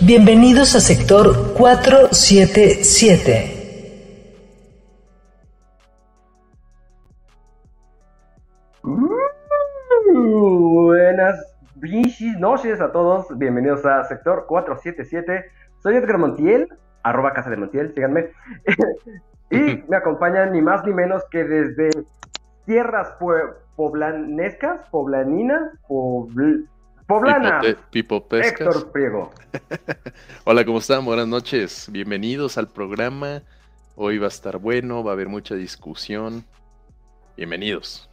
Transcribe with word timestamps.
Bienvenidos 0.00 0.74
a 0.74 0.80
sector 0.80 1.54
477. 1.54 3.60
Buenas 10.12 11.56
bichis 11.76 12.38
noches 12.38 12.80
a 12.80 12.92
todos, 12.92 13.26
bienvenidos 13.38 13.84
a 13.86 14.04
sector 14.04 14.46
477. 14.46 15.44
Soy 15.82 15.96
Edgar 15.96 16.18
Montiel, 16.18 16.68
arroba 17.02 17.32
casa 17.32 17.50
de 17.50 17.56
Montiel, 17.56 17.92
síganme. 17.94 18.30
y 19.50 19.82
me 19.88 19.96
acompañan 19.96 20.52
ni 20.52 20.60
más 20.62 20.84
ni 20.84 20.92
menos 20.92 21.22
que 21.30 21.44
desde 21.44 21.90
tierras 22.66 23.14
poblanescas, 23.76 24.82
poblaninas, 24.90 25.62
pobl- 25.88 26.66
Pipo 27.90 28.26
Pescas. 28.26 28.60
Héctor 28.60 28.90
Priego. 28.90 29.30
Hola, 30.44 30.64
¿cómo 30.64 30.78
están? 30.78 31.04
Buenas 31.04 31.28
noches. 31.28 31.88
Bienvenidos 31.92 32.56
al 32.56 32.68
programa. 32.68 33.42
Hoy 33.94 34.16
va 34.18 34.26
a 34.26 34.28
estar 34.28 34.56
bueno, 34.56 35.04
va 35.04 35.10
a 35.10 35.14
haber 35.14 35.28
mucha 35.28 35.54
discusión. 35.54 36.44
Bienvenidos. 37.36 38.10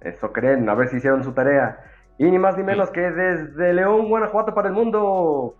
Eso 0.00 0.32
creen, 0.32 0.68
a 0.68 0.74
ver 0.74 0.88
si 0.88 0.96
hicieron 0.96 1.22
su 1.22 1.32
tarea. 1.32 1.78
Y 2.18 2.24
ni 2.24 2.38
más 2.38 2.56
ni 2.56 2.64
menos 2.64 2.90
que 2.90 3.02
desde 3.02 3.72
León, 3.72 4.08
Guanajuato 4.08 4.52
para 4.52 4.68
el 4.68 4.74
mundo. 4.74 5.54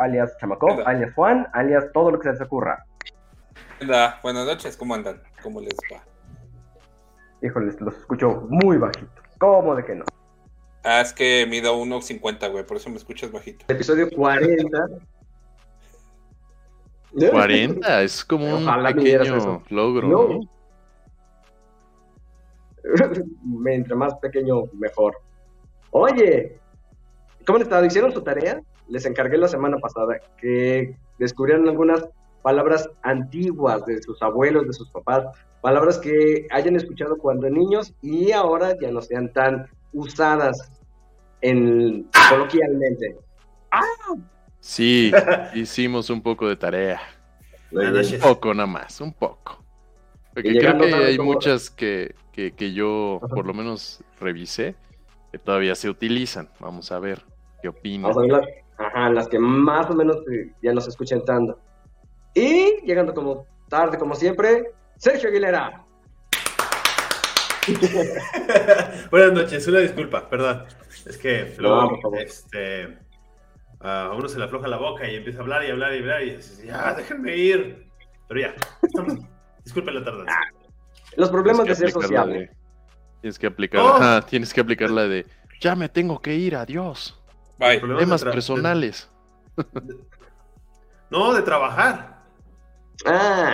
Alias 0.00 0.36
Chamacó, 0.38 0.84
alias 0.84 1.14
Juan, 1.14 1.46
alias 1.52 1.84
todo 1.92 2.10
lo 2.10 2.18
que 2.18 2.24
se 2.24 2.32
les 2.32 2.40
ocurra. 2.40 2.84
Hola, 3.80 4.18
buenas 4.24 4.44
noches, 4.44 4.76
¿cómo 4.76 4.94
andan? 4.94 5.22
¿Cómo 5.40 5.60
les 5.60 5.76
va? 5.92 6.02
Híjoles, 7.42 7.80
los 7.80 7.96
escucho 7.96 8.46
muy 8.48 8.76
bajitos. 8.76 9.24
¿Cómo 9.38 9.76
de 9.76 9.84
que 9.84 9.94
no? 9.94 10.04
Ah, 10.84 11.00
es 11.00 11.12
que 11.12 11.46
mido 11.48 11.76
1.50, 11.76 12.50
güey, 12.50 12.66
por 12.66 12.76
eso 12.76 12.90
me 12.90 12.96
escuchas 12.96 13.30
bajito. 13.30 13.64
Episodio 13.68 14.10
40. 14.10 14.88
40, 17.30 18.02
es 18.02 18.24
como 18.24 18.46
un 18.56 18.62
Ojalá 18.64 18.92
pequeño 18.94 19.62
logro, 19.68 20.08
No. 20.08 20.28
¿no? 20.28 20.40
Entre 23.70 23.94
más 23.94 24.14
pequeño, 24.16 24.64
mejor. 24.72 25.16
Oye, 25.90 26.58
¿cómo 27.46 27.56
han 27.56 27.62
estado? 27.62 27.84
¿Hicieron 27.84 28.12
su 28.12 28.22
tarea? 28.22 28.60
Les 28.88 29.06
encargué 29.06 29.36
la 29.36 29.46
semana 29.48 29.76
pasada 29.78 30.16
que 30.38 30.96
descubrieran 31.18 31.68
algunas 31.68 32.08
palabras 32.42 32.88
antiguas 33.02 33.84
de 33.86 34.02
sus 34.02 34.20
abuelos, 34.20 34.66
de 34.66 34.72
sus 34.72 34.90
papás, 34.90 35.26
palabras 35.60 35.98
que 35.98 36.48
hayan 36.50 36.74
escuchado 36.74 37.16
cuando 37.18 37.48
niños 37.48 37.94
y 38.02 38.32
ahora 38.32 38.76
ya 38.80 38.90
no 38.90 39.00
sean 39.00 39.32
tan 39.32 39.68
usadas 39.92 40.70
en 41.40 42.08
coloquialmente. 42.28 43.16
Sí, 44.60 45.10
hicimos 45.54 46.10
un 46.10 46.22
poco 46.22 46.48
de 46.48 46.56
tarea. 46.56 47.00
Un 47.72 48.20
poco 48.20 48.52
nada 48.54 48.66
más, 48.66 49.00
un 49.00 49.12
poco. 49.12 49.62
Porque 50.34 50.56
creo 50.58 50.78
que 50.78 50.94
hay 50.94 51.16
como- 51.16 51.32
muchas 51.32 51.70
que, 51.70 52.14
que, 52.32 52.52
que 52.52 52.72
yo 52.72 53.18
Ajá. 53.22 53.34
por 53.34 53.46
lo 53.46 53.54
menos 53.54 54.02
revisé 54.20 54.74
que 55.30 55.38
todavía 55.38 55.74
se 55.74 55.88
utilizan. 55.88 56.48
Vamos 56.60 56.92
a 56.92 56.98
ver 56.98 57.22
qué 57.60 57.68
opinan. 57.68 58.12
Vamos 58.12 58.18
a 58.18 58.20
ver 58.20 58.30
las, 58.30 58.48
ajá, 58.78 59.10
las 59.10 59.28
que 59.28 59.38
más 59.38 59.90
o 59.90 59.94
menos 59.94 60.16
eh, 60.30 60.52
ya 60.62 60.72
nos 60.72 60.86
escuchan 60.86 61.24
tanto. 61.24 61.58
Y 62.34 62.80
llegando 62.84 63.14
como 63.14 63.46
tarde, 63.68 63.98
como 63.98 64.14
siempre, 64.14 64.72
Sergio 64.96 65.28
Aguilera. 65.30 65.84
Buenas 69.10 69.32
noches, 69.32 69.66
una 69.68 69.78
disculpa, 69.80 70.28
perdón. 70.28 70.64
Es 71.06 71.16
que 71.16 71.54
No, 71.60 71.90
este, 72.18 72.98
a 73.80 74.12
uno 74.16 74.28
se 74.28 74.38
le 74.38 74.44
afloja 74.46 74.68
la 74.68 74.76
boca 74.78 75.08
y 75.08 75.16
empieza 75.16 75.38
a 75.38 75.42
hablar 75.42 75.64
y 75.64 75.70
hablar 75.70 75.94
y 75.94 75.98
hablar 75.98 76.22
y 76.22 76.36
dices, 76.36 76.62
ya, 76.64 76.94
déjenme 76.94 77.36
ir. 77.36 77.86
Pero 78.28 78.40
ya, 78.40 78.54
estamos- 78.82 79.18
disculpen 79.64 79.94
la 79.94 80.04
tardanza. 80.04 80.34
Los 81.16 81.30
problemas 81.30 81.66
de 81.66 81.74
ser 81.74 81.92
de- 81.92 82.50
Tienes 83.20 83.38
que 83.38 83.46
aplicar, 83.46 83.80
Oh. 83.80 84.22
tienes 84.26 84.52
que 84.52 84.60
aplicar 84.60 84.90
la 84.90 85.06
de 85.06 85.26
ya 85.60 85.76
me 85.76 85.88
tengo 85.88 86.20
que 86.20 86.34
ir, 86.34 86.56
adiós. 86.56 87.20
Bye. 87.58 87.78
Problemas 87.78 88.24
personales. 88.24 89.08
de- 89.56 89.94
no, 91.10 91.32
de 91.34 91.42
trabajar. 91.42 92.22
Ah, 93.06 93.52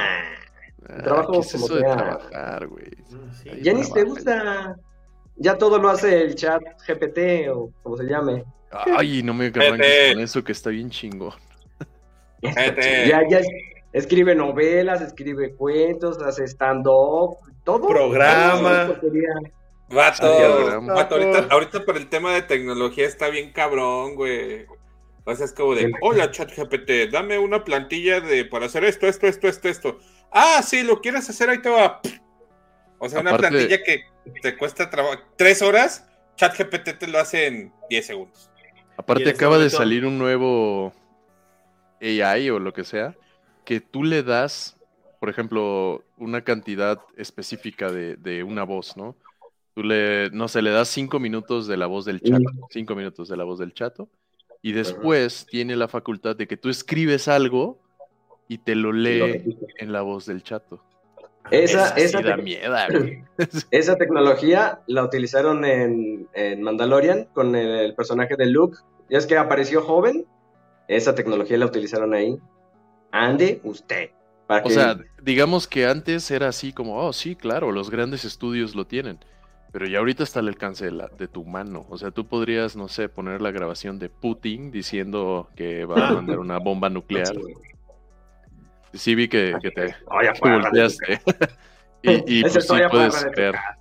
Ah, 0.88 1.02
Trabajo 1.02 1.32
¿Qué 1.32 1.38
es 1.40 1.52
como 1.52 1.64
eso 1.66 1.74
de 1.74 1.80
sea. 1.82 1.96
trabajar, 1.96 2.66
güey? 2.66 2.86
Ah, 3.12 3.32
sí. 3.42 3.92
Te 3.92 4.04
gusta. 4.04 4.76
Ya 5.36 5.56
todo 5.56 5.78
lo 5.78 5.88
hace 5.90 6.22
el 6.22 6.34
chat 6.34 6.62
GPT 6.86 7.48
o 7.52 7.70
como 7.82 7.96
se 7.96 8.04
llame. 8.04 8.44
Ay, 8.70 9.22
no 9.22 9.34
me 9.34 9.46
arranques 9.46 9.70
Vete. 9.78 10.12
con 10.14 10.22
eso 10.22 10.42
que 10.44 10.52
está 10.52 10.70
bien 10.70 10.90
chingón. 10.90 11.34
Ya, 12.40 13.26
ya 13.28 13.40
escribe 13.92 14.32
novelas, 14.34 15.00
escribe 15.00 15.54
cuentos, 15.54 16.22
hace 16.22 16.44
stand-up, 16.46 17.36
todo. 17.64 17.88
Programa. 17.88 18.96
Vato, 19.90 20.82
vato, 20.86 21.14
ahorita, 21.16 21.46
ahorita 21.50 21.84
por 21.84 21.96
el 21.96 22.08
tema 22.08 22.32
de 22.34 22.42
tecnología 22.42 23.06
está 23.06 23.28
bien 23.28 23.52
cabrón, 23.52 24.14
güey. 24.14 24.66
O 25.24 25.34
sea, 25.34 25.46
es 25.46 25.52
como 25.52 25.74
de, 25.74 25.92
hola 26.00 26.30
ChatGPT, 26.30 27.10
dame 27.10 27.38
una 27.38 27.64
plantilla 27.64 28.20
de 28.20 28.44
para 28.44 28.66
hacer 28.66 28.84
esto, 28.84 29.06
esto, 29.06 29.26
esto, 29.26 29.48
esto, 29.48 29.68
esto. 29.68 29.98
Ah, 30.32 30.62
sí, 30.62 30.82
lo 30.82 31.00
quieres 31.00 31.28
hacer, 31.28 31.50
ahí 31.50 31.60
te 31.62 31.68
va. 31.70 32.00
O 32.98 33.08
sea, 33.08 33.20
una 33.20 33.30
Aparte- 33.30 33.48
plantilla 33.48 33.82
que 33.82 34.04
te 34.42 34.56
cuesta 34.56 34.90
trabajo 34.90 35.20
tres 35.36 35.62
horas, 35.62 36.06
ChatGPT 36.36 36.98
te 36.98 37.06
lo 37.06 37.18
hace 37.18 37.46
en 37.46 37.72
10 37.88 38.06
segundos. 38.06 38.50
Aparte 38.96 39.30
acaba 39.30 39.58
de 39.58 39.70
salir 39.70 40.04
un 40.04 40.18
nuevo 40.18 40.92
AI 42.00 42.50
o 42.50 42.58
lo 42.58 42.72
que 42.72 42.84
sea, 42.84 43.14
que 43.64 43.80
tú 43.80 44.02
le 44.04 44.22
das, 44.22 44.76
por 45.20 45.28
ejemplo, 45.30 46.04
una 46.16 46.42
cantidad 46.42 46.98
específica 47.16 47.90
de, 47.90 48.16
de 48.16 48.42
una 48.42 48.64
voz, 48.64 48.96
¿no? 48.96 49.16
Tú 49.74 49.84
le, 49.84 50.30
no 50.30 50.48
sé, 50.48 50.62
le 50.62 50.70
das 50.70 50.88
cinco 50.88 51.20
minutos 51.20 51.68
de 51.68 51.76
la 51.76 51.86
voz 51.86 52.04
del 52.04 52.20
chato, 52.20 52.50
cinco 52.70 52.96
minutos 52.96 53.28
de 53.28 53.36
la 53.36 53.44
voz 53.44 53.60
del 53.60 53.72
chato, 53.72 54.08
y 54.62 54.72
después 54.72 55.46
tiene 55.46 55.76
la 55.76 55.86
facultad 55.86 56.34
de 56.34 56.48
que 56.48 56.56
tú 56.56 56.68
escribes 56.68 57.28
algo 57.28 57.78
y 58.48 58.58
te 58.58 58.74
lo 58.74 58.92
lee 58.92 59.44
en 59.78 59.92
la 59.92 60.02
voz 60.02 60.26
del 60.26 60.42
chato. 60.42 60.82
Esa, 61.50 61.94
sí 61.94 62.02
esa, 62.02 62.20
da 62.20 62.36
miedo, 62.36 62.74
esa 63.70 63.96
tecnología 63.96 64.80
la 64.86 65.02
utilizaron 65.04 65.64
en, 65.64 66.28
en 66.34 66.62
Mandalorian 66.62 67.24
con 67.32 67.54
el 67.56 67.94
personaje 67.94 68.36
de 68.36 68.46
Luke. 68.46 68.76
Ya 69.08 69.18
es 69.18 69.26
que 69.26 69.36
apareció 69.38 69.80
joven. 69.82 70.26
Esa 70.88 71.14
tecnología 71.14 71.56
la 71.56 71.66
utilizaron 71.66 72.12
ahí. 72.12 72.36
Ande 73.12 73.60
usted. 73.64 74.10
Para 74.46 74.62
O 74.64 74.68
que- 74.68 74.74
sea, 74.74 74.98
digamos 75.22 75.66
que 75.66 75.86
antes 75.86 76.30
era 76.30 76.48
así 76.48 76.72
como, 76.72 76.98
oh, 76.98 77.12
sí, 77.14 77.34
claro, 77.34 77.72
los 77.72 77.90
grandes 77.90 78.24
estudios 78.26 78.74
lo 78.74 78.86
tienen. 78.86 79.18
Pero 79.72 79.86
ya 79.86 79.98
ahorita 79.98 80.22
está 80.24 80.40
al 80.40 80.48
alcance 80.48 80.86
de, 80.86 80.92
la- 80.92 81.08
de 81.08 81.28
tu 81.28 81.44
mano. 81.44 81.86
O 81.88 81.96
sea, 81.96 82.10
tú 82.10 82.26
podrías, 82.26 82.76
no 82.76 82.88
sé, 82.88 83.08
poner 83.08 83.40
la 83.40 83.50
grabación 83.50 83.98
de 83.98 84.08
Putin 84.10 84.70
diciendo 84.70 85.48
que 85.56 85.84
va 85.86 86.08
a 86.08 86.12
mandar 86.12 86.38
una 86.40 86.58
bomba 86.58 86.90
nuclear. 86.90 87.32
Sí 88.98 89.14
vi 89.14 89.28
que, 89.28 89.54
que 89.62 89.70
te 89.70 89.94
volteaste. 90.42 91.20
y 92.02 92.42
pues 92.42 92.66
sí 92.66 92.74
puedes 92.90 93.14
casa. 93.14 93.78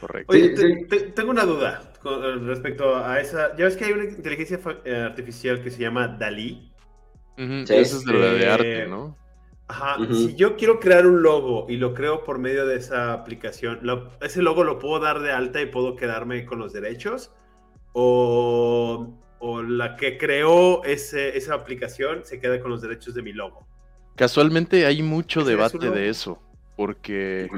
Correcto. 0.00 0.32
Oye, 0.32 0.48
Sí, 0.48 0.54
te- 0.54 0.74
sí. 0.74 0.86
te- 0.88 1.00
tengo 1.12 1.30
una 1.30 1.44
duda 1.44 1.92
con- 2.02 2.22
eh, 2.24 2.36
respecto 2.46 2.96
a 2.96 3.20
esa. 3.20 3.56
Ya 3.56 3.64
ves 3.64 3.76
que 3.76 3.84
hay 3.86 3.92
una 3.92 4.04
inteligencia 4.04 4.60
eh, 4.84 4.96
artificial 4.96 5.62
que 5.62 5.70
se 5.70 5.80
llama 5.80 6.08
Dalí. 6.08 6.72
Sí. 7.36 7.64
Esa 7.68 7.96
es 7.96 8.04
de 8.04 8.12
la 8.12 8.26
de 8.26 8.36
Este, 8.36 8.48
arte, 8.50 8.86
¿no? 8.88 9.16
Ajá, 9.68 9.96
si 10.12 10.34
yo 10.36 10.56
quiero 10.56 10.78
crear 10.78 11.06
un 11.06 11.22
logo 11.22 11.66
y 11.68 11.76
lo 11.76 11.92
creo 11.92 12.22
por 12.22 12.38
medio 12.38 12.66
de 12.66 12.76
esa 12.76 13.12
aplicación, 13.12 13.80
lo- 13.82 14.10
¿ese 14.20 14.40
logo 14.40 14.62
lo 14.64 14.78
puedo 14.78 15.00
dar 15.00 15.20
de 15.20 15.32
alta 15.32 15.60
y 15.60 15.66
puedo 15.66 15.96
quedarme 15.96 16.44
con 16.46 16.58
los 16.60 16.72
derechos? 16.72 17.32
¿O, 17.92 19.12
o 19.38 19.62
la 19.62 19.96
que 19.96 20.18
creó 20.18 20.82
ese- 20.84 21.36
esa 21.36 21.54
aplicación 21.54 22.24
se 22.24 22.40
queda 22.40 22.60
con 22.60 22.70
los 22.70 22.82
derechos 22.82 23.14
de 23.14 23.22
mi 23.22 23.32
logo? 23.32 23.66
Casualmente 24.16 24.86
hay 24.86 25.02
mucho 25.02 25.44
debate 25.44 25.90
de 25.90 26.08
eso. 26.08 26.42
Porque 26.76 27.48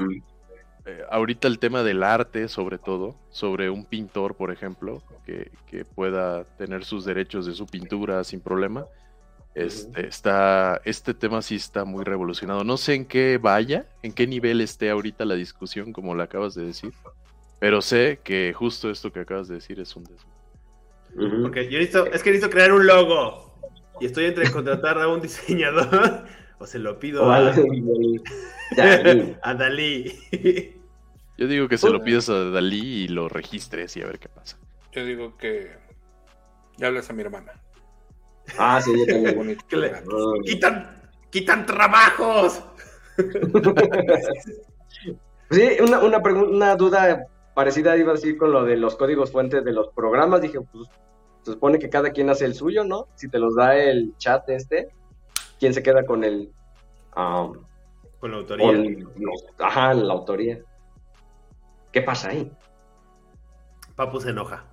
eh, 0.85 1.03
ahorita 1.11 1.47
el 1.49 1.59
tema 1.59 1.83
del 1.83 2.03
arte, 2.03 2.47
sobre 2.47 2.77
todo, 2.77 3.15
sobre 3.31 3.69
un 3.69 3.85
pintor, 3.85 4.35
por 4.35 4.51
ejemplo, 4.51 5.03
que, 5.25 5.51
que 5.67 5.83
pueda 5.83 6.45
tener 6.57 6.85
sus 6.85 7.03
derechos 7.05 7.45
de 7.45 7.53
su 7.53 7.65
pintura 7.65 8.23
sin 8.23 8.39
problema. 8.39 8.85
Este, 9.55 10.07
está, 10.07 10.79
este 10.85 11.13
tema 11.13 11.41
sí 11.41 11.55
está 11.55 11.83
muy 11.83 12.05
revolucionado. 12.05 12.63
No 12.63 12.77
sé 12.77 12.93
en 12.93 13.05
qué 13.05 13.37
vaya, 13.37 13.87
en 14.03 14.13
qué 14.13 14.25
nivel 14.25 14.61
esté 14.61 14.89
ahorita 14.89 15.25
la 15.25 15.35
discusión, 15.35 15.91
como 15.91 16.15
la 16.15 16.25
acabas 16.25 16.55
de 16.55 16.65
decir, 16.65 16.93
pero 17.59 17.81
sé 17.81 18.21
que 18.23 18.53
justo 18.55 18.89
esto 18.89 19.11
que 19.11 19.19
acabas 19.19 19.49
de 19.49 19.55
decir 19.55 19.79
es 19.81 19.95
un 19.97 20.05
yo 21.15 21.49
necesito- 21.79 22.05
es 22.07 22.23
que 22.23 22.29
necesito 22.31 22.49
crear 22.49 22.71
un 22.73 22.85
logo. 22.87 23.49
Y 24.01 24.05
estoy 24.05 24.25
entre 24.25 24.49
contratar 24.51 24.97
a 24.99 25.07
un 25.07 25.21
diseñador 25.21 26.25
o 26.59 26.65
se 26.65 26.79
lo 26.79 26.99
pido 26.99 27.29
a, 27.31 27.41
Dalí. 27.51 28.21
a 29.41 29.53
Dalí. 29.53 30.75
Yo 31.37 31.47
digo 31.47 31.67
que 31.67 31.77
se 31.77 31.89
lo 31.89 32.03
pidas 32.03 32.29
a 32.29 32.49
Dalí 32.49 33.03
y 33.03 33.07
lo 33.07 33.29
registres 33.29 33.95
y 33.97 34.01
a 34.01 34.05
ver 34.05 34.19
qué 34.19 34.29
pasa. 34.29 34.57
Yo 34.91 35.05
digo 35.05 35.37
que 35.37 35.71
ya 36.77 36.87
hablas 36.87 37.09
a 37.09 37.13
mi 37.13 37.21
hermana. 37.21 37.53
Ah, 38.57 38.81
sí, 38.81 38.91
yo 38.97 39.05
también. 39.13 39.35
bonito. 39.37 39.65
Que 39.67 39.77
le- 39.77 39.91
quitan, 40.45 41.01
quitan 41.29 41.65
trabajos. 41.65 42.63
Sí, 45.51 45.67
una, 45.81 45.99
una 45.99 46.75
duda 46.75 47.25
parecida 47.59 47.97
iba 47.97 48.11
a 48.11 48.15
decir 48.15 48.37
con 48.37 48.53
lo 48.53 48.63
de 48.63 48.77
los 48.77 48.95
códigos 48.95 49.33
fuentes 49.33 49.65
de 49.65 49.73
los 49.73 49.89
programas. 49.89 50.39
Dije, 50.39 50.61
pues 50.61 50.87
se 51.43 51.51
supone 51.51 51.77
que 51.77 51.89
cada 51.89 52.11
quien 52.11 52.29
hace 52.29 52.45
el 52.45 52.53
suyo, 52.55 52.85
¿no? 52.85 53.09
Si 53.15 53.27
te 53.27 53.37
los 53.37 53.53
da 53.53 53.75
el 53.75 54.15
chat 54.17 54.47
este, 54.47 54.87
¿quién 55.59 55.73
se 55.73 55.83
queda 55.83 56.05
con 56.05 56.23
el... 56.23 56.53
Con 57.13 58.31
la 58.31 58.37
autoría. 58.37 58.65
con 58.65 59.13
los- 59.17 59.45
ajá, 59.59 59.93
la 59.93 60.13
autoría. 60.13 60.59
¿Qué 61.91 62.01
pasa 62.01 62.29
ahí? 62.29 62.49
Papu 63.97 64.21
se 64.21 64.29
enoja. 64.29 64.63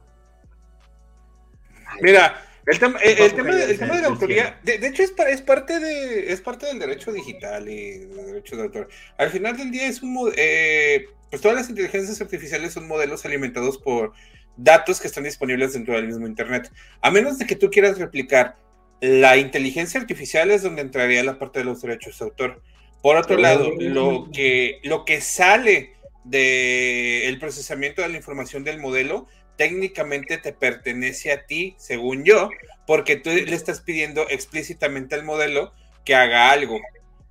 Mira, 2.02 2.36
el, 2.66 2.78
tema- 2.78 2.98
el- 2.98 3.18
el 3.18 3.32
tema, 3.34 3.50
caer 3.52 3.70
el 3.70 3.78
tema 3.78 3.94
de 3.96 4.02
la 4.02 4.08
autoría, 4.08 4.60
de, 4.62 4.78
de 4.78 4.86
hecho 4.88 5.02
es, 5.02 5.12
es 5.28 5.42
parte 5.42 5.78
de 5.78 6.32
es 6.32 6.40
parte 6.40 6.66
del 6.66 6.78
derecho 6.78 7.12
digital 7.12 7.68
y 7.68 7.98
del 7.98 8.26
derecho 8.26 8.56
de 8.56 8.62
autor. 8.64 8.88
Al 9.18 9.30
final 9.30 9.56
del 9.56 9.70
día 9.70 9.86
es 9.86 10.02
un 10.02 10.32
eh, 10.36 11.06
pues 11.30 11.40
todas 11.42 11.56
las 11.56 11.68
inteligencias 11.70 12.20
artificiales 12.20 12.72
son 12.72 12.86
modelos 12.88 13.24
alimentados 13.24 13.78
por 13.78 14.12
datos 14.56 15.00
que 15.00 15.06
están 15.08 15.24
disponibles 15.24 15.72
dentro 15.74 15.94
del 15.94 16.06
mismo 16.06 16.26
internet. 16.26 16.70
A 17.02 17.10
menos 17.10 17.38
de 17.38 17.46
que 17.46 17.56
tú 17.56 17.70
quieras 17.70 17.98
replicar 17.98 18.56
la 19.00 19.36
inteligencia 19.36 20.00
artificial 20.00 20.50
es 20.50 20.62
donde 20.62 20.82
entraría 20.82 21.22
la 21.22 21.38
parte 21.38 21.58
de 21.58 21.66
los 21.66 21.82
derechos 21.82 22.18
de 22.18 22.24
autor. 22.24 22.62
Por 23.02 23.16
otro 23.16 23.36
lado, 23.36 23.70
lo 23.78 24.30
que 24.32 24.80
lo 24.82 25.04
que 25.04 25.20
sale 25.20 25.92
del 26.24 27.38
procesamiento 27.38 28.02
de 28.02 28.08
la 28.08 28.16
información 28.16 28.64
del 28.64 28.80
modelo 28.80 29.28
técnicamente 29.56 30.38
te 30.38 30.52
pertenece 30.52 31.32
a 31.32 31.46
ti, 31.46 31.74
según 31.78 32.24
yo, 32.24 32.50
porque 32.86 33.16
tú 33.16 33.30
le 33.30 33.54
estás 33.54 33.80
pidiendo 33.80 34.28
explícitamente 34.28 35.14
al 35.14 35.24
modelo 35.24 35.72
que 36.04 36.14
haga 36.14 36.50
algo. 36.50 36.80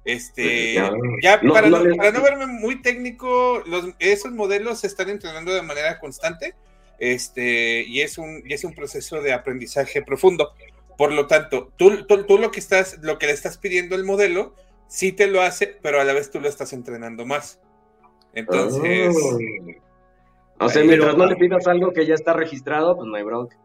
Este, 0.03 0.73
Ya. 0.73 0.91
ya 1.21 1.39
No, 1.41 1.53
para, 1.53 1.69
no 1.69 1.79
no, 1.79 1.85
le- 1.85 1.95
para 1.95 2.11
no 2.11 2.21
verme 2.21 2.45
muy 2.47 2.81
técnico, 2.81 3.63
los, 3.65 3.89
esos 3.99 4.31
modelos 4.31 4.79
se 4.81 4.87
están 4.87 5.09
entrenando 5.09 5.53
de 5.53 5.61
manera 5.61 5.99
constante, 5.99 6.53
este, 6.99 7.83
y 7.87 8.01
es 8.01 8.17
un, 8.17 8.43
y 8.45 8.53
es 8.53 8.63
un 8.63 8.73
proceso 8.73 9.21
de 9.21 9.33
aprendizaje 9.33 10.01
profundo. 10.01 10.53
Por 10.97 11.11
lo 11.11 11.27
tanto, 11.27 11.71
tú, 11.77 12.05
tú, 12.05 12.23
tú 12.25 12.37
lo 12.37 12.51
que 12.51 12.59
estás, 12.59 12.99
lo 13.01 13.17
que 13.17 13.25
le 13.27 13.33
estás 13.33 13.57
pidiendo 13.57 13.95
al 13.95 14.03
modelo, 14.05 14.55
sí 14.87 15.11
te 15.11 15.27
lo 15.27 15.41
hace, 15.41 15.67
pero 15.81 15.99
a 15.99 16.03
la 16.03 16.13
vez 16.13 16.29
tú 16.31 16.39
lo 16.39 16.47
estás 16.47 16.71
entrenando 16.73 17.25
más. 17.25 17.59
Entonces, 18.33 19.15
Ah. 19.15 19.81
O 20.59 20.69
sea, 20.69 20.81
Pero- 20.81 20.87
mientras 20.87 21.17
no 21.17 21.25
le 21.25 21.35
pidas 21.35 21.67
algo 21.67 21.91
que 21.91 22.05
ya 22.05 22.13
está 22.15 22.33
registrado, 22.33 22.95
pues 22.95 23.07
no 23.07 23.15
hay 23.15 23.23
bronca. 23.23 23.57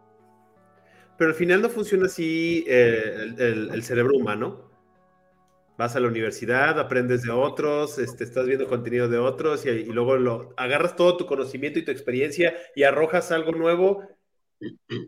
Pero 1.16 1.30
al 1.30 1.36
final 1.36 1.60
no 1.62 1.68
funciona 1.68 2.06
así 2.06 2.64
eh, 2.66 3.14
el, 3.16 3.40
el- 3.40 3.70
el 3.74 3.82
cerebro 3.82 4.16
humano. 4.16 4.70
Vas 5.78 5.96
a 5.96 6.00
la 6.00 6.08
universidad, 6.08 6.78
aprendes 6.78 7.22
de 7.22 7.30
otros, 7.30 7.98
este, 7.98 8.24
estás 8.24 8.46
viendo 8.46 8.66
contenido 8.66 9.08
de 9.08 9.18
otros 9.18 9.64
y, 9.64 9.70
y 9.70 9.84
luego 9.86 10.16
lo, 10.16 10.52
agarras 10.58 10.94
todo 10.94 11.16
tu 11.16 11.24
conocimiento 11.26 11.78
y 11.78 11.84
tu 11.84 11.90
experiencia 11.90 12.54
y 12.74 12.82
arrojas 12.82 13.32
algo 13.32 13.52
nuevo. 13.52 14.02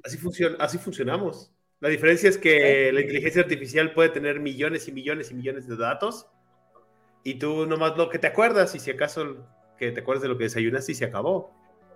Así, 0.02 0.16
funciona, 0.16 0.56
así 0.60 0.78
funcionamos. 0.78 1.52
La 1.80 1.88
diferencia 1.90 2.28
es 2.30 2.38
que 2.38 2.90
la 2.92 3.00
inteligencia 3.02 3.42
artificial 3.42 3.92
puede 3.92 4.08
tener 4.10 4.40
millones 4.40 4.88
y 4.88 4.92
millones 4.92 5.30
y 5.30 5.34
millones 5.34 5.66
de 5.66 5.76
datos 5.76 6.26
y 7.24 7.34
tú 7.34 7.66
nomás 7.66 7.96
lo 7.98 8.08
que 8.08 8.18
te 8.18 8.28
acuerdas 8.28 8.74
y 8.74 8.78
si 8.78 8.90
acaso 8.92 9.46
que 9.76 9.90
te 9.92 10.00
acuerdas 10.00 10.22
de 10.22 10.28
lo 10.28 10.38
que 10.38 10.44
desayunaste 10.44 10.92
y 10.92 10.94
se 10.94 11.04
acabó. 11.04 11.52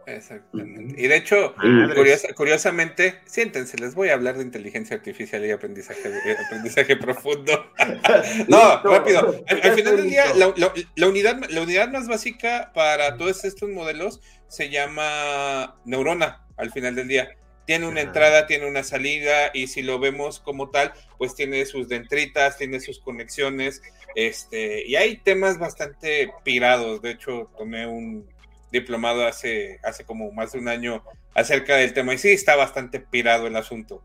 Exactamente. 0.06 0.94
Y 1.02 1.08
de 1.08 1.16
hecho, 1.16 1.54
curiosa- 1.94 2.32
curiosamente, 2.34 3.20
siéntense, 3.26 3.76
les 3.78 3.94
voy 3.94 4.08
a 4.10 4.14
hablar 4.14 4.36
de 4.36 4.44
inteligencia 4.44 4.96
artificial 4.96 5.44
y 5.44 5.50
aprendizaje, 5.50 6.08
eh, 6.08 6.36
aprendizaje 6.46 6.96
profundo. 6.96 7.72
No, 8.48 8.82
rápido. 8.82 9.42
Al, 9.48 9.60
al 9.62 9.72
final 9.74 9.96
del 9.96 10.08
día, 10.10 10.26
la, 10.34 10.52
la- 10.56 10.72
la 10.94 11.08
unidad, 11.08 11.40
la 11.50 11.62
unidad 11.62 11.88
más 11.90 12.06
básica 12.08 12.70
para 12.74 13.16
todos 13.16 13.44
estos 13.44 13.68
modelos 13.68 14.20
se 14.48 14.70
llama 14.70 15.76
neurona, 15.84 16.46
al 16.56 16.70
final 16.70 16.94
del 16.94 17.08
día. 17.08 17.30
Tiene 17.66 17.88
una 17.88 18.00
entrada, 18.00 18.46
tiene 18.46 18.68
una 18.68 18.84
salida, 18.84 19.50
y 19.52 19.66
si 19.66 19.82
lo 19.82 19.98
vemos 19.98 20.38
como 20.38 20.70
tal, 20.70 20.92
pues 21.18 21.34
tiene 21.34 21.66
sus 21.66 21.88
dentritas, 21.88 22.58
tiene 22.58 22.78
sus 22.78 23.00
conexiones, 23.00 23.82
este, 24.14 24.86
y 24.86 24.94
hay 24.94 25.16
temas 25.16 25.58
bastante 25.58 26.30
pirados. 26.44 27.02
De 27.02 27.10
hecho, 27.10 27.50
tomé 27.58 27.88
un 27.88 28.28
diplomado 28.72 29.26
hace, 29.26 29.78
hace 29.82 30.04
como 30.04 30.30
más 30.32 30.52
de 30.52 30.58
un 30.58 30.68
año 30.68 31.02
acerca 31.34 31.76
del 31.76 31.92
tema, 31.92 32.14
y 32.14 32.18
sí, 32.18 32.30
está 32.30 32.56
bastante 32.56 33.00
pirado 33.00 33.46
el 33.46 33.56
asunto. 33.56 34.02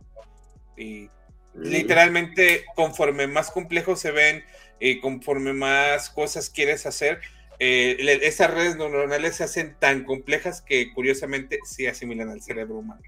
Y 0.78 1.10
literalmente 1.54 2.66
conforme 2.76 3.28
más 3.28 3.52
complejos 3.52 4.00
se 4.00 4.12
ven 4.12 4.44
y 4.80 5.00
conforme 5.00 5.54
más 5.54 6.10
cosas 6.10 6.50
quieres 6.50 6.86
hacer, 6.86 7.22
eh, 7.60 8.20
esas 8.24 8.52
redes 8.52 8.76
neuronales 8.76 9.36
se 9.36 9.44
hacen 9.44 9.76
tan 9.80 10.04
complejas 10.04 10.62
que 10.62 10.92
curiosamente 10.94 11.60
sí 11.64 11.86
asimilan 11.86 12.30
al 12.30 12.42
cerebro 12.42 12.78
humano. 12.78 13.02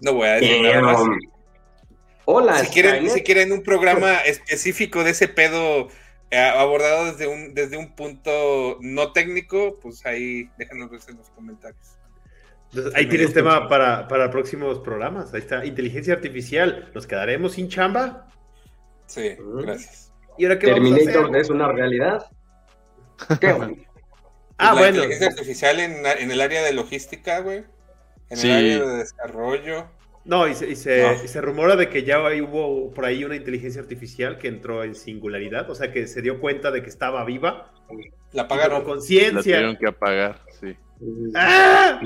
No 0.00 0.14
voy 0.14 0.28
a 0.28 0.32
decir 0.34 0.62
nada 0.62 0.80
más. 0.80 1.00
Hola, 2.24 2.58
Si 2.58 2.68
quieren, 2.68 3.10
si 3.10 3.22
quieren 3.22 3.52
un 3.52 3.62
programa 3.62 4.18
específico 4.18 5.04
de 5.04 5.10
ese 5.10 5.28
pedo 5.28 5.88
abordado 6.38 7.06
desde 7.06 7.26
un, 7.26 7.54
desde 7.54 7.76
un 7.76 7.94
punto 7.94 8.78
no 8.80 9.12
técnico, 9.12 9.78
pues 9.80 10.04
ahí 10.06 10.50
déjanos 10.58 11.08
en 11.08 11.16
los 11.18 11.30
comentarios. 11.30 11.98
Entonces, 12.70 12.94
ahí 12.94 13.06
tienes 13.06 13.34
tema 13.34 13.68
para, 13.68 14.08
para 14.08 14.30
próximos 14.30 14.78
programas. 14.80 15.34
Ahí 15.34 15.40
está, 15.40 15.64
inteligencia 15.66 16.14
artificial. 16.14 16.90
¿Nos 16.94 17.06
quedaremos 17.06 17.52
sin 17.52 17.68
chamba? 17.68 18.28
Sí, 19.06 19.36
gracias. 19.38 20.10
¿Y 20.38 20.44
ahora 20.46 20.58
qué 20.58 20.70
vamos 20.72 20.92
a 20.92 20.94
Terminator 20.94 21.24
hacer? 21.26 21.40
es 21.42 21.50
una 21.50 21.68
realidad. 21.70 22.26
¿Qué? 23.40 23.86
Ah, 24.58 24.74
la 24.74 24.80
bueno. 24.80 24.96
inteligencia 24.98 25.26
artificial 25.28 25.80
en, 25.80 26.06
en 26.06 26.30
el 26.30 26.40
área 26.40 26.62
de 26.62 26.72
logística, 26.72 27.40
güey. 27.40 27.64
En 28.30 28.36
Sí. 28.36 28.48
el 28.48 28.56
área 28.76 28.78
de 28.92 28.96
desarrollo. 28.98 29.86
No, 30.24 30.46
y 30.46 30.54
se, 30.54 30.68
y 30.70 30.76
se- 30.76 31.02
No. 31.02 31.24
y 31.24 31.28
se 31.28 31.40
rumora 31.40 31.74
de 31.76 31.88
que 31.88 32.04
ya 32.04 32.20
hubo 32.20 32.92
por 32.94 33.04
ahí 33.04 33.24
una 33.24 33.34
inteligencia 33.34 33.80
artificial 33.82 34.38
que 34.38 34.48
entró 34.48 34.84
en 34.84 34.94
singularidad, 34.94 35.68
o 35.70 35.74
sea 35.74 35.90
que 35.92 36.06
se 36.06 36.22
dio 36.22 36.40
cuenta 36.40 36.70
de 36.70 36.82
que 36.82 36.88
estaba 36.88 37.24
viva, 37.24 37.72
La 38.32 38.42
y 38.44 38.46
tomó 38.46 38.48
pagaron. 38.48 38.78
La 38.80 38.84
conciencia. 38.84 39.42
tuvieron 39.42 39.76
que 39.76 39.88
apagar, 39.88 40.40
sí. 40.60 40.76
¡Ah! 41.34 41.98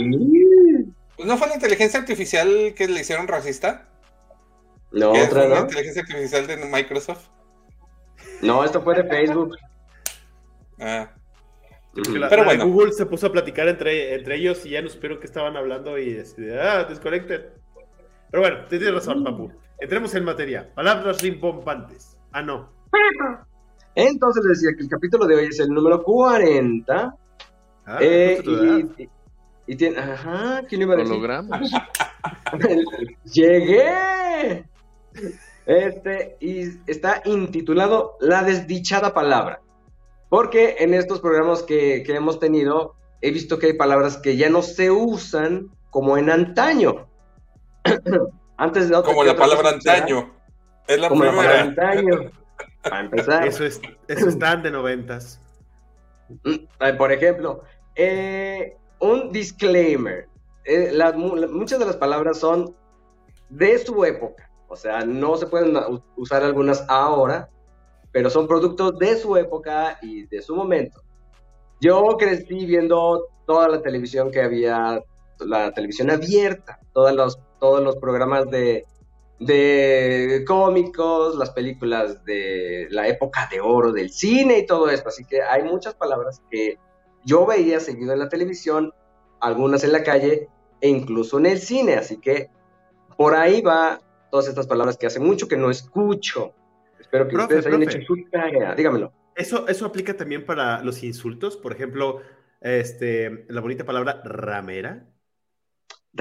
Pues 1.16 1.26
¿No 1.28 1.36
fue 1.36 1.48
la 1.48 1.54
inteligencia 1.54 2.00
artificial 2.00 2.74
que 2.76 2.88
le 2.88 3.00
hicieron 3.00 3.28
racista? 3.28 3.88
No, 4.92 5.12
que 5.12 5.22
otra 5.22 5.40
fue 5.42 5.48
la 5.50 5.54
no. 5.56 5.60
inteligencia 5.62 6.02
artificial 6.02 6.46
de 6.46 6.56
Microsoft. 6.56 7.28
No, 8.42 8.64
esto 8.64 8.80
fue 8.82 8.94
de 8.94 9.04
Facebook. 9.04 9.56
Ah, 10.78 11.10
la- 11.94 12.28
Pero 12.28 12.44
bueno. 12.44 12.66
Google 12.66 12.92
se 12.92 13.06
puso 13.06 13.26
a 13.28 13.32
platicar 13.32 13.68
entre, 13.68 14.14
entre 14.14 14.36
ellos 14.36 14.64
y 14.66 14.70
ya 14.70 14.82
no 14.82 14.88
supieron 14.88 15.18
que 15.18 15.26
estaban 15.26 15.56
hablando 15.56 15.98
y 15.98 16.10
este, 16.16 16.58
ah, 16.60 16.84
desconecten. 16.84 17.46
Pero 18.36 18.48
bueno, 18.50 18.66
te 18.68 18.76
tienes 18.76 18.94
razón, 18.96 19.24
papu. 19.24 19.50
Entremos 19.80 20.14
en 20.14 20.22
materia. 20.26 20.70
Palabras 20.74 21.22
rimbombantes. 21.22 22.18
Ah, 22.32 22.42
no. 22.42 22.68
Entonces 23.94 24.44
les 24.44 24.60
decía 24.60 24.76
que 24.76 24.82
el 24.82 24.90
capítulo 24.90 25.24
de 25.26 25.36
hoy 25.36 25.46
es 25.46 25.58
el 25.58 25.68
número 25.70 26.02
40. 26.02 27.14
Ah, 27.86 27.98
eh, 27.98 28.38
y, 28.44 29.02
y- 29.04 29.08
y 29.68 29.76
tiene. 29.76 29.98
Ajá, 29.98 30.60
¿quién 30.68 30.82
lo 30.82 30.86
iba 30.88 30.94
a 30.96 30.96
decir? 30.98 31.12
Hologramos. 31.14 31.70
¡Llegué! 33.32 34.66
Este, 35.64 36.36
y 36.38 36.78
está 36.86 37.22
intitulado 37.24 38.18
La 38.20 38.42
desdichada 38.42 39.14
palabra. 39.14 39.62
Porque 40.28 40.76
en 40.80 40.92
estos 40.92 41.20
programas 41.22 41.62
que, 41.62 42.02
que 42.04 42.14
hemos 42.16 42.38
tenido, 42.38 42.96
he 43.22 43.30
visto 43.30 43.58
que 43.58 43.68
hay 43.68 43.72
palabras 43.78 44.18
que 44.18 44.36
ya 44.36 44.50
no 44.50 44.60
se 44.60 44.90
usan 44.90 45.68
como 45.88 46.18
en 46.18 46.28
antaño. 46.28 47.08
Antes 48.56 48.88
de 48.88 48.96
otra- 48.96 49.10
como 49.12 49.24
la 49.24 49.36
palabra 49.36 49.70
antaño. 49.70 50.32
Es 50.86 50.98
la 51.00 51.08
Como 51.08 51.24
la 51.24 51.30
palabra 51.32 51.62
primera. 51.64 51.90
antaño. 51.90 52.30
Para 52.82 53.00
empezar. 53.00 53.46
Eso 53.46 53.64
es, 53.64 53.80
eso 54.08 54.28
es 54.28 54.38
tan 54.38 54.62
de 54.62 54.70
noventas. 54.70 55.40
Por 56.98 57.12
ejemplo, 57.12 57.62
eh, 57.94 58.76
un 59.00 59.32
disclaimer. 59.32 60.28
Eh, 60.64 60.90
las 60.92 61.14
muchas 61.16 61.78
de 61.78 61.86
las 61.86 61.96
palabras 61.96 62.38
son 62.38 62.74
de 63.48 63.78
su 63.78 64.04
época. 64.04 64.50
O 64.68 64.76
sea, 64.76 65.04
no 65.04 65.36
se 65.36 65.46
pueden 65.46 65.76
usar 66.16 66.42
algunas 66.42 66.84
ahora, 66.88 67.48
pero 68.12 68.30
son 68.30 68.48
productos 68.48 68.98
de 68.98 69.16
su 69.16 69.36
época 69.36 69.98
y 70.02 70.26
de 70.26 70.42
su 70.42 70.56
momento. 70.56 71.02
Yo 71.80 72.16
crecí 72.18 72.64
viendo 72.66 73.26
toda 73.46 73.68
la 73.68 73.80
televisión 73.82 74.30
que 74.32 74.40
había, 74.42 75.00
la 75.40 75.72
televisión 75.72 76.10
abierta, 76.10 76.80
todos 76.92 77.12
los, 77.14 77.38
todos 77.60 77.82
los 77.82 77.96
programas 77.96 78.50
de, 78.50 78.84
de 79.38 80.44
cómicos, 80.46 81.36
las 81.36 81.50
películas 81.50 82.24
de 82.24 82.86
la 82.90 83.08
época 83.08 83.48
de 83.50 83.60
oro 83.60 83.92
del 83.92 84.10
cine 84.10 84.58
y 84.58 84.66
todo 84.66 84.88
esto. 84.90 85.08
Así 85.08 85.24
que 85.24 85.42
hay 85.42 85.62
muchas 85.62 85.94
palabras 85.94 86.42
que 86.50 86.78
yo 87.24 87.44
veía 87.46 87.80
seguido 87.80 88.12
en 88.12 88.20
la 88.20 88.28
televisión, 88.28 88.92
algunas 89.40 89.84
en 89.84 89.92
la 89.92 90.02
calle 90.02 90.48
e 90.80 90.88
incluso 90.88 91.38
en 91.38 91.46
el 91.46 91.58
cine. 91.58 91.94
Así 91.94 92.18
que 92.18 92.48
por 93.16 93.34
ahí 93.34 93.60
va 93.60 94.00
todas 94.30 94.48
estas 94.48 94.66
palabras 94.66 94.96
que 94.96 95.06
hace 95.06 95.20
mucho 95.20 95.48
que 95.48 95.56
no 95.56 95.70
escucho. 95.70 96.54
Espero 96.98 97.28
que 97.28 97.34
Profe, 97.34 97.56
ustedes 97.56 97.66
hayan 97.66 97.80
profe. 97.82 97.98
hecho 97.98 98.06
su 98.06 98.16
tarea. 98.30 98.74
Dígamelo. 98.74 99.12
Eso, 99.34 99.68
eso 99.68 99.84
aplica 99.86 100.16
también 100.16 100.46
para 100.46 100.82
los 100.82 101.02
insultos. 101.02 101.56
Por 101.56 101.72
ejemplo, 101.72 102.20
este, 102.60 103.44
la 103.48 103.60
bonita 103.60 103.84
palabra 103.84 104.22
ramera. 104.24 105.06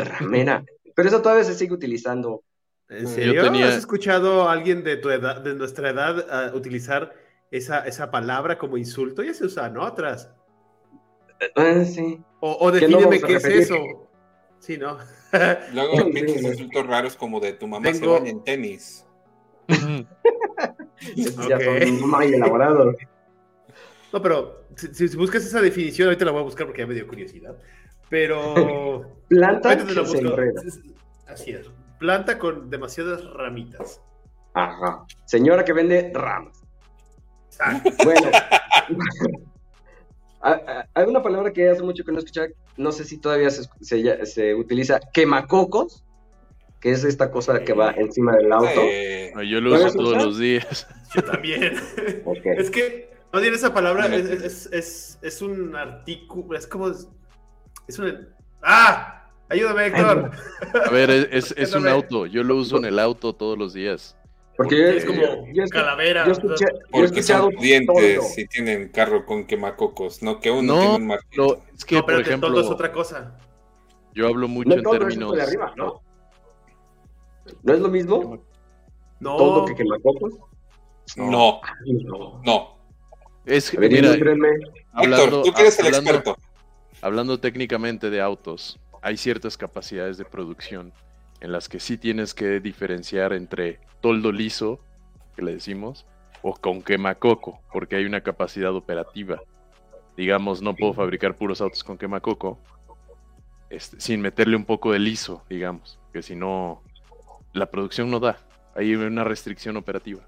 Ramera. 0.03 0.63
Pero 0.95 1.07
eso 1.09 1.21
todavía 1.21 1.43
se 1.43 1.53
sigue 1.55 1.73
utilizando. 1.73 2.43
¿En 2.89 3.03
Yo 3.03 3.09
serio? 3.09 3.43
tenía- 3.43 3.67
¿Has 3.69 3.75
escuchado 3.77 4.47
a 4.47 4.51
alguien 4.53 4.83
de 4.83 4.97
tu 4.97 5.09
edad, 5.09 5.41
de 5.41 5.55
nuestra 5.55 5.89
edad, 5.89 6.53
utilizar 6.55 7.13
esa, 7.51 7.79
esa 7.87 8.11
palabra 8.11 8.57
como 8.57 8.77
insulto? 8.77 9.23
Ya 9.23 9.33
se 9.33 9.45
usa, 9.45 9.69
¿no? 9.69 9.83
Atrás. 9.83 10.29
Ah, 11.55 11.83
sí. 11.85 12.21
O, 12.39 12.51
o 12.53 12.65
no 12.67 12.71
defíneme 12.71 13.19
qué 13.21 13.35
es 13.35 13.45
eso. 13.45 13.75
Sí, 14.59 14.77
¿no? 14.77 14.97
Luego 15.73 15.97
Sí. 15.97 16.11
pinches 16.13 16.43
insultos 16.43 16.87
raros 16.87 17.15
como 17.15 17.39
de 17.39 17.53
tu 17.53 17.67
mamá 17.67 17.91
se 17.93 17.99
Tengo- 17.99 18.13
baña 18.19 18.29
en 18.29 18.43
tenis. 18.43 19.05
Ya 21.15 21.57
Ok. 21.57 21.63
son 21.99 22.09
muy 22.09 22.33
elaborados. 22.33 22.95
No, 24.13 24.21
pero 24.21 24.63
si, 24.75 25.07
si 25.09 25.17
buscas 25.17 25.45
esa 25.45 25.61
definición, 25.61 26.07
ahorita 26.07 26.25
la 26.25 26.31
voy 26.31 26.41
a 26.41 26.45
buscar 26.45 26.65
porque 26.65 26.81
ya 26.81 26.87
me 26.87 26.93
dio 26.93 27.05
curiosidad. 27.07 27.55
Pero. 28.15 29.01
Planta 29.27 29.75
que 29.75 30.05
se 30.05 30.17
enreda. 30.19 30.61
Así 31.27 31.51
es. 31.51 31.65
Planta 31.99 32.39
con 32.39 32.69
demasiadas 32.69 33.25
ramitas. 33.33 33.99
Ajá. 34.53 35.03
Señora 35.25 35.65
que 35.65 35.73
vende 35.73 36.11
ramas. 36.13 36.61
Exacto. 37.47 37.89
Bueno. 38.05 38.29
Hay 40.93 41.05
una 41.07 41.21
palabra 41.23 41.51
que 41.51 41.69
hace 41.69 41.81
mucho 41.83 42.05
que 42.05 42.11
no 42.13 42.19
escuchaba, 42.19 42.47
no 42.77 42.91
sé 42.93 43.03
si 43.03 43.17
todavía 43.17 43.49
se, 43.49 43.63
se- 43.81 44.25
se 44.25 44.53
utiliza, 44.55 44.99
quemacocos, 45.11 46.05
que 46.79 46.91
es 46.91 47.03
esta 47.03 47.31
cosa 47.31 47.63
que 47.63 47.73
va 47.73 47.91
encima 47.91 48.33
del 48.37 48.53
auto. 48.53 48.69
Eh, 48.81 49.33
Yo 49.49 49.59
lo 49.59 49.71
¿Puedes 49.71 49.87
uso 49.87 49.97
todos 49.97 50.09
usar? 50.11 50.23
los 50.25 50.37
días. 50.39 50.87
Yo 51.15 51.23
también. 51.23 51.73
Es 52.57 52.69
que, 52.69 53.09
no 53.33 53.41
tiene 53.41 53.55
esa 53.57 53.73
palabra, 53.73 54.05
es, 54.15 54.25
es, 54.29 54.69
es, 54.71 55.19
es 55.21 55.41
un 55.41 55.75
artículo, 55.75 56.57
es 56.57 56.65
como. 56.67 56.91
Es 57.87 57.99
un. 57.99 58.27
¡Ah! 58.61 59.11
Ayúdame, 59.49 59.87
Héctor. 59.87 60.31
A 60.85 60.89
ver, 60.89 61.09
es, 61.11 61.27
es- 61.31 61.55
es 61.57 61.75
un 61.75 61.87
auto. 61.87 62.25
Yo 62.25 62.43
lo 62.43 62.55
uso 62.55 62.77
en 62.77 62.85
el 62.85 62.97
auto 62.99 63.33
todos 63.33 63.57
los 63.57 63.73
días. 63.73 64.17
Porque 64.57 64.77
yo, 64.77 64.85
Es 64.87 65.05
como 65.05 65.21
yo 65.53 65.63
calavera. 65.69 66.25
yo 66.25 66.31
escuché, 66.31 66.65
yo 66.71 66.77
porque 66.89 67.05
escuchado 67.19 67.43
son 67.43 67.53
pudientes 67.55 68.37
y 68.37 68.47
tienen 68.47 68.87
carro 68.89 69.25
con 69.25 69.45
quemacocos, 69.45 70.23
no 70.23 70.39
que 70.39 70.49
uno 70.49 70.73
No, 70.75 70.79
tiene 70.79 70.95
un 70.95 71.07
marquito. 71.07 71.43
No, 71.59 71.75
es 71.75 71.83
que, 71.85 71.95
no, 71.95 72.01
por 72.01 72.07
pero 72.07 72.19
ejemplo, 72.21 72.49
todo 72.49 72.61
es 72.61 72.67
otra 72.67 72.91
cosa. 72.93 73.37
yo 74.13 74.27
hablo 74.27 74.47
mucho 74.47 74.69
No 74.69 74.75
en 74.93 74.99
términos. 74.99 75.35
de 75.35 75.41
arriba, 75.43 75.73
¿no? 75.75 76.01
¿No 77.63 77.73
es 77.73 77.79
lo 77.81 77.89
mismo? 77.89 78.41
No. 79.19 79.35
Todo 79.37 79.65
que 79.65 79.75
quemacocos. 79.75 80.33
No, 81.17 81.59
Ay, 81.63 81.93
no. 82.05 82.41
no. 82.45 82.77
Es 83.45 83.77
mira, 83.77 84.13
hablando, 84.93 85.25
Héctor, 85.25 85.43
tú 85.43 85.51
que 85.53 85.61
eres 85.61 85.79
el 85.79 85.85
hablando- 85.87 86.11
experto. 86.11 86.41
Hablando 87.05 87.39
técnicamente 87.39 88.09
de 88.09 88.19
autos, 88.19 88.79
hay 89.03 89.15
ciertas 89.17 89.57
capacidades 89.57 90.17
de 90.17 90.25
producción 90.25 90.91
en 91.39 91.51
las 91.51 91.69
que 91.69 91.79
sí 91.79 91.99
tienes 91.99 92.33
que 92.33 92.59
diferenciar 92.59 93.31
entre 93.33 93.79
toldo 94.01 94.31
liso, 94.31 94.79
que 95.35 95.43
le 95.43 95.53
decimos, 95.53 96.07
o 96.41 96.55
con 96.55 96.81
quemacoco, 96.81 97.59
porque 97.71 97.97
hay 97.97 98.05
una 98.05 98.21
capacidad 98.21 98.73
operativa. 98.73 99.39
Digamos, 100.17 100.63
no 100.63 100.75
puedo 100.75 100.93
fabricar 100.93 101.35
puros 101.35 101.61
autos 101.61 101.83
con 101.83 101.95
quemacoco 101.99 102.57
este, 103.69 103.99
sin 104.01 104.19
meterle 104.21 104.55
un 104.55 104.65
poco 104.65 104.91
de 104.91 104.97
liso, 104.97 105.43
digamos, 105.47 105.99
que 106.11 106.23
si 106.23 106.35
no, 106.35 106.81
la 107.53 107.67
producción 107.69 108.09
no 108.09 108.19
da. 108.19 108.39
Hay 108.73 108.95
una 108.95 109.23
restricción 109.23 109.77
operativa. 109.77 110.23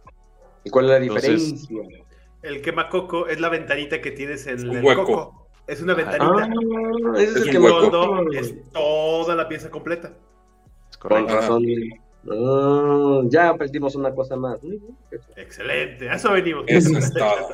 ¿Y 0.63 0.69
cuál 0.69 0.85
es 0.85 0.91
la 0.91 0.97
Entonces- 0.97 1.67
diferencia? 1.69 2.03
El 2.43 2.61
quemacoco 2.61 3.27
es 3.27 3.39
la 3.39 3.49
ventanita 3.49 3.99
que 3.99 4.11
tienes 4.11 4.45
en 4.45 4.69
Un 4.69 4.77
el 4.77 4.83
hueco. 4.85 5.05
coco. 5.05 5.46
Es 5.67 5.81
una 5.81 5.93
Ah, 5.93 5.95
ventanita. 5.95 6.49
ese 7.21 7.23
es 7.23 7.35
Es 7.35 7.47
el 7.47 7.57
un 7.57 7.63
hueco. 7.65 8.31
Es 8.31 8.71
toda 8.71 9.35
la 9.35 9.47
pieza 9.47 9.69
completa. 9.69 10.11
Es 10.89 10.97
Con 10.97 11.27
razón. 11.27 11.63
Ah, 12.29 13.21
ya 13.25 13.49
aprendimos 13.49 13.95
una 13.95 14.13
cosa 14.13 14.35
más. 14.35 14.59
Excelente, 15.35 16.09
a 16.09 16.15
eso 16.15 16.31
venimos. 16.31 16.63
Eso 16.67 16.97
es 16.97 17.13
todo. 17.13 17.49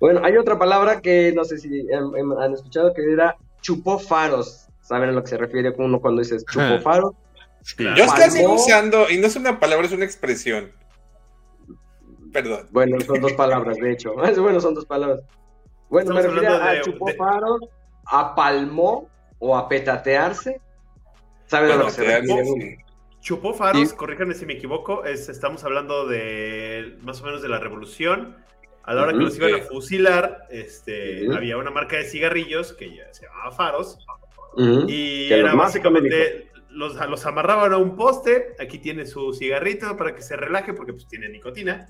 Bueno, 0.00 0.20
hay 0.24 0.36
otra 0.36 0.58
palabra 0.58 1.00
que 1.00 1.32
no 1.34 1.44
sé 1.44 1.58
si 1.58 1.86
han, 1.92 2.10
han 2.38 2.52
escuchado 2.52 2.92
que 2.92 3.02
era 3.12 3.36
chupó 3.62 3.98
faros. 3.98 4.68
¿Saben 4.82 5.08
a 5.08 5.12
lo 5.12 5.22
que 5.22 5.28
se 5.30 5.36
refiere 5.38 5.74
uno 5.78 6.00
cuando 6.00 6.20
dices 6.22 6.44
chupó 6.46 6.80
faros? 6.80 7.12
Sí. 7.62 7.82
Yo 7.96 8.04
es 8.04 8.12
que 8.12 8.20
la 8.20 8.30
sigo 8.30 8.48
Palmó. 8.50 8.62
usando, 8.62 9.10
y 9.10 9.18
no 9.18 9.26
es 9.26 9.34
una 9.36 9.58
palabra, 9.58 9.86
es 9.86 9.92
una 9.92 10.04
expresión. 10.04 10.70
Perdón. 12.32 12.68
Bueno, 12.70 13.00
son 13.00 13.20
dos 13.20 13.32
palabras, 13.32 13.76
de 13.78 13.92
hecho. 13.92 14.14
Bueno, 14.38 14.60
son 14.60 14.74
dos 14.74 14.84
palabras. 14.86 15.20
Bueno, 15.88 16.14
me 16.14 16.22
refiero 16.22 16.54
a 16.54 16.72
de- 16.72 16.80
chupó 16.82 17.06
de- 17.06 17.14
faros, 17.14 17.60
a 18.06 18.34
palmó 18.34 19.08
o 19.38 19.56
a 19.56 19.68
petatearse. 19.68 20.60
¿Saben 21.46 21.70
a 21.72 21.76
lo 21.76 21.84
que 21.86 21.90
se 21.92 22.04
refiere? 22.04 22.78
Chupó 23.20 23.54
faros, 23.54 23.90
Sí. 23.90 23.96
corríjanme 23.96 24.34
si 24.34 24.46
me 24.46 24.52
equivoco, 24.54 25.04
es, 25.04 25.28
estamos 25.28 25.64
hablando 25.64 26.06
de 26.06 26.96
más 27.02 27.20
o 27.22 27.24
menos 27.24 27.42
de 27.42 27.48
la 27.48 27.58
revolución. 27.58 28.36
A 28.84 28.94
la 28.94 29.02
hora 29.02 29.10
Ujú. 29.10 29.18
que 29.18 29.24
los 29.24 29.36
iban 29.38 29.54
a 29.54 29.64
fusilar, 29.64 30.42
este, 30.48 31.26
había 31.34 31.56
una 31.56 31.72
marca 31.72 31.96
de 31.96 32.04
cigarrillos 32.04 32.72
que 32.72 32.94
ya 32.94 33.12
se 33.12 33.26
llamaba 33.26 33.50
Faros 33.50 33.98
y 34.86 35.28
los 35.28 35.38
era 35.40 35.54
básicamente 35.54 36.50
los, 36.70 36.94
los 37.08 37.26
amarraban 37.26 37.72
a 37.72 37.78
un 37.78 37.96
poste. 37.96 38.54
Aquí 38.60 38.78
tiene 38.78 39.04
su 39.06 39.32
cigarrito 39.32 39.96
para 39.96 40.14
que 40.14 40.22
se 40.22 40.36
relaje 40.36 40.72
porque 40.72 40.92
pues 40.92 41.08
tiene 41.08 41.28
nicotina. 41.28 41.88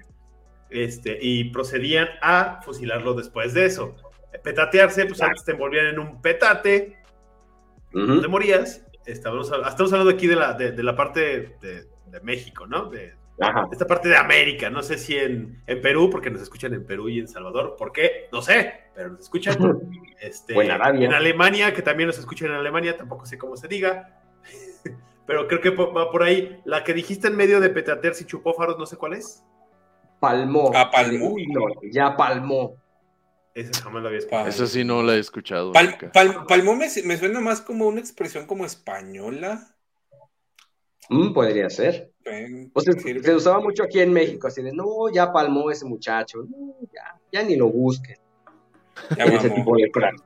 Este, 0.71 1.19
y 1.21 1.51
procedían 1.51 2.09
a 2.21 2.61
fusilarlo 2.63 3.15
después 3.15 3.55
de 3.55 3.67
eso. 3.67 3.97
Petatearse, 4.43 5.07
pues 5.07 5.23
antes 5.23 5.45
te 5.45 5.53
envolvían 5.53 5.87
en 5.87 5.99
un 5.99 6.21
petate 6.21 6.97
Ujú. 7.95 8.21
te 8.21 8.29
morías. 8.29 8.83
Estamos, 9.07 9.51
estamos 9.51 9.93
hablando 9.93 10.11
aquí 10.11 10.27
de 10.27 10.37
la, 10.37 10.53
de, 10.53 10.73
de 10.73 10.83
la 10.83 10.97
parte 10.97 11.57
de, 11.61 11.89
de 12.07 12.21
México, 12.21 12.67
¿no? 12.67 12.87
De 12.91 13.15
Ajá. 13.41 13.69
esta 13.71 13.87
parte 13.87 14.09
de 14.09 14.17
América. 14.17 14.69
No 14.69 14.83
sé 14.83 14.99
si 14.99 15.17
en, 15.17 15.63
en 15.67 15.81
Perú, 15.81 16.11
porque 16.11 16.31
nos 16.31 16.43
escuchan 16.43 16.75
en 16.75 16.85
Perú 16.85 17.09
y 17.09 17.21
en 17.21 17.29
Salvador. 17.29 17.77
¿Por 17.79 17.93
qué? 17.93 18.29
No 18.33 18.43
sé, 18.43 18.73
pero 18.95 19.11
nos 19.11 19.21
escuchan. 19.21 19.57
Este, 20.21 20.55
en 20.55 21.13
Alemania, 21.13 21.73
que 21.73 21.83
también 21.83 22.09
nos 22.09 22.19
escuchan 22.19 22.49
en 22.49 22.55
Alemania, 22.57 22.97
tampoco 22.97 23.27
sé 23.27 23.39
cómo 23.39 23.57
se 23.57 23.69
diga. 23.69 24.21
pero 25.27 25.47
creo 25.47 25.61
que 25.61 25.71
va 25.71 26.11
por 26.11 26.23
ahí. 26.23 26.61
La 26.65 26.85
que 26.85 26.95
dijiste 26.95 27.29
en 27.29 27.37
medio 27.37 27.61
de 27.61 27.71
petatearse 27.71 28.25
y 28.25 28.27
chupófaros, 28.27 28.79
no 28.79 28.87
sé 28.87 28.97
cuál 28.97 29.15
es. 29.15 29.45
Palmó. 30.21 30.71
Ah, 30.75 30.91
palmó. 30.91 31.31
Uy, 31.31 31.47
no, 31.47 31.61
ya 31.91 32.17
palmó. 32.17 32.77
Esa 33.55 33.83
jamás 33.83 34.03
la 34.03 34.09
había 34.09 34.19
escuchado. 34.19 34.49
Esa 34.49 34.67
sí 34.67 34.85
no 34.85 35.03
la 35.03 35.15
he 35.15 35.19
escuchado. 35.19 35.73
Pal- 35.73 36.45
palmó 36.47 36.77
me, 36.77 36.89
me 37.05 37.17
suena 37.17 37.41
más 37.41 37.61
como 37.63 37.87
una 37.89 38.01
expresión 38.01 38.47
como 38.47 38.65
española. 38.67 39.75
Mm, 41.09 41.33
podría 41.33 41.71
ser. 41.71 42.11
Ven, 42.25 42.71
O 42.75 42.81
sea, 42.81 42.93
sirve. 42.95 43.23
se 43.23 43.35
usaba 43.35 43.61
mucho 43.61 43.85
aquí 43.85 44.01
en 44.01 44.13
México, 44.13 44.49
así 44.49 44.61
de, 44.63 44.73
no, 44.73 45.09
ya 45.13 45.33
palmó 45.33 45.71
ese 45.71 45.85
muchacho, 45.85 46.39
no, 46.49 46.75
ya, 46.93 47.19
ya 47.31 47.43
ni 47.45 47.55
lo 47.55 47.69
busquen, 47.69 48.17
Ya 49.17 49.25
ese 49.25 49.51
tipo 49.51 49.77
de 49.77 49.89
frase. 49.93 50.25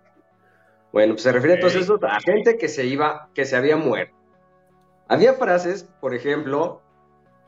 Bueno, 0.93 1.13
pues 1.13 1.23
se 1.23 1.33
refiere 1.33 1.55
entonces 1.57 1.89
a 2.03 2.21
gente 2.21 2.57
que 2.57 2.69
se 2.69 2.87
iba, 2.87 3.29
que 3.35 3.45
se 3.45 3.55
había 3.57 3.77
muerto. 3.77 4.17
Había 5.07 5.35
frases, 5.35 5.85
por 6.01 6.15
ejemplo, 6.15 6.81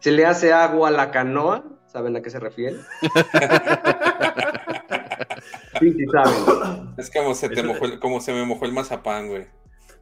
se 0.00 0.12
le 0.12 0.26
hace 0.26 0.52
agua 0.52 0.88
a 0.88 0.92
la 0.92 1.10
canoa, 1.10 1.64
¿saben 1.92 2.16
a 2.16 2.22
qué 2.22 2.30
se 2.30 2.40
refiere? 2.40 2.76
Sí, 5.80 5.92
sí 5.94 6.04
saben. 6.12 6.94
Es 6.96 7.10
como 7.10 7.34
se, 7.34 7.48
te 7.48 7.54
Eso- 7.60 7.64
mojó 7.64 7.84
el- 7.86 7.98
como 7.98 8.20
se 8.20 8.32
me 8.32 8.44
mojó 8.44 8.66
el 8.66 8.72
mazapán, 8.72 9.28
güey. 9.28 9.46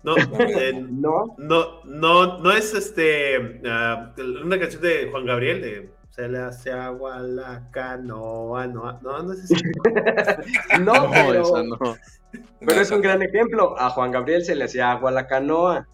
No, 0.02 0.14
eh, 0.16 0.72
¿No? 0.90 1.34
No, 1.38 1.82
no, 1.84 2.38
no 2.38 2.52
es 2.52 2.74
este 2.74 3.60
ah, 3.66 4.12
una 4.44 4.58
canción 4.58 4.82
de 4.82 5.08
Juan 5.10 5.24
Gabriel 5.26 5.60
de 5.62 5.90
Se 6.10 6.28
le 6.28 6.38
hace 6.38 6.72
agua 6.72 7.16
a 7.16 7.20
la 7.20 7.70
canoa, 7.70 8.66
no, 8.66 8.92
no, 9.00 9.22
no 9.22 9.32
es 9.32 9.44
así. 9.44 9.54
No, 10.80 10.94
No, 11.06 11.10
pero, 11.10 11.42
esa 11.42 11.62
no. 11.62 11.78
Pero 12.66 12.80
es 12.80 12.90
un 12.90 13.00
gran 13.02 13.22
ejemplo. 13.22 13.78
A 13.78 13.90
Juan 13.90 14.10
Gabriel 14.10 14.44
se 14.44 14.54
le 14.54 14.64
hacía 14.64 14.90
agua 14.90 15.10
a 15.10 15.14
la 15.14 15.26
canoa, 15.26 15.86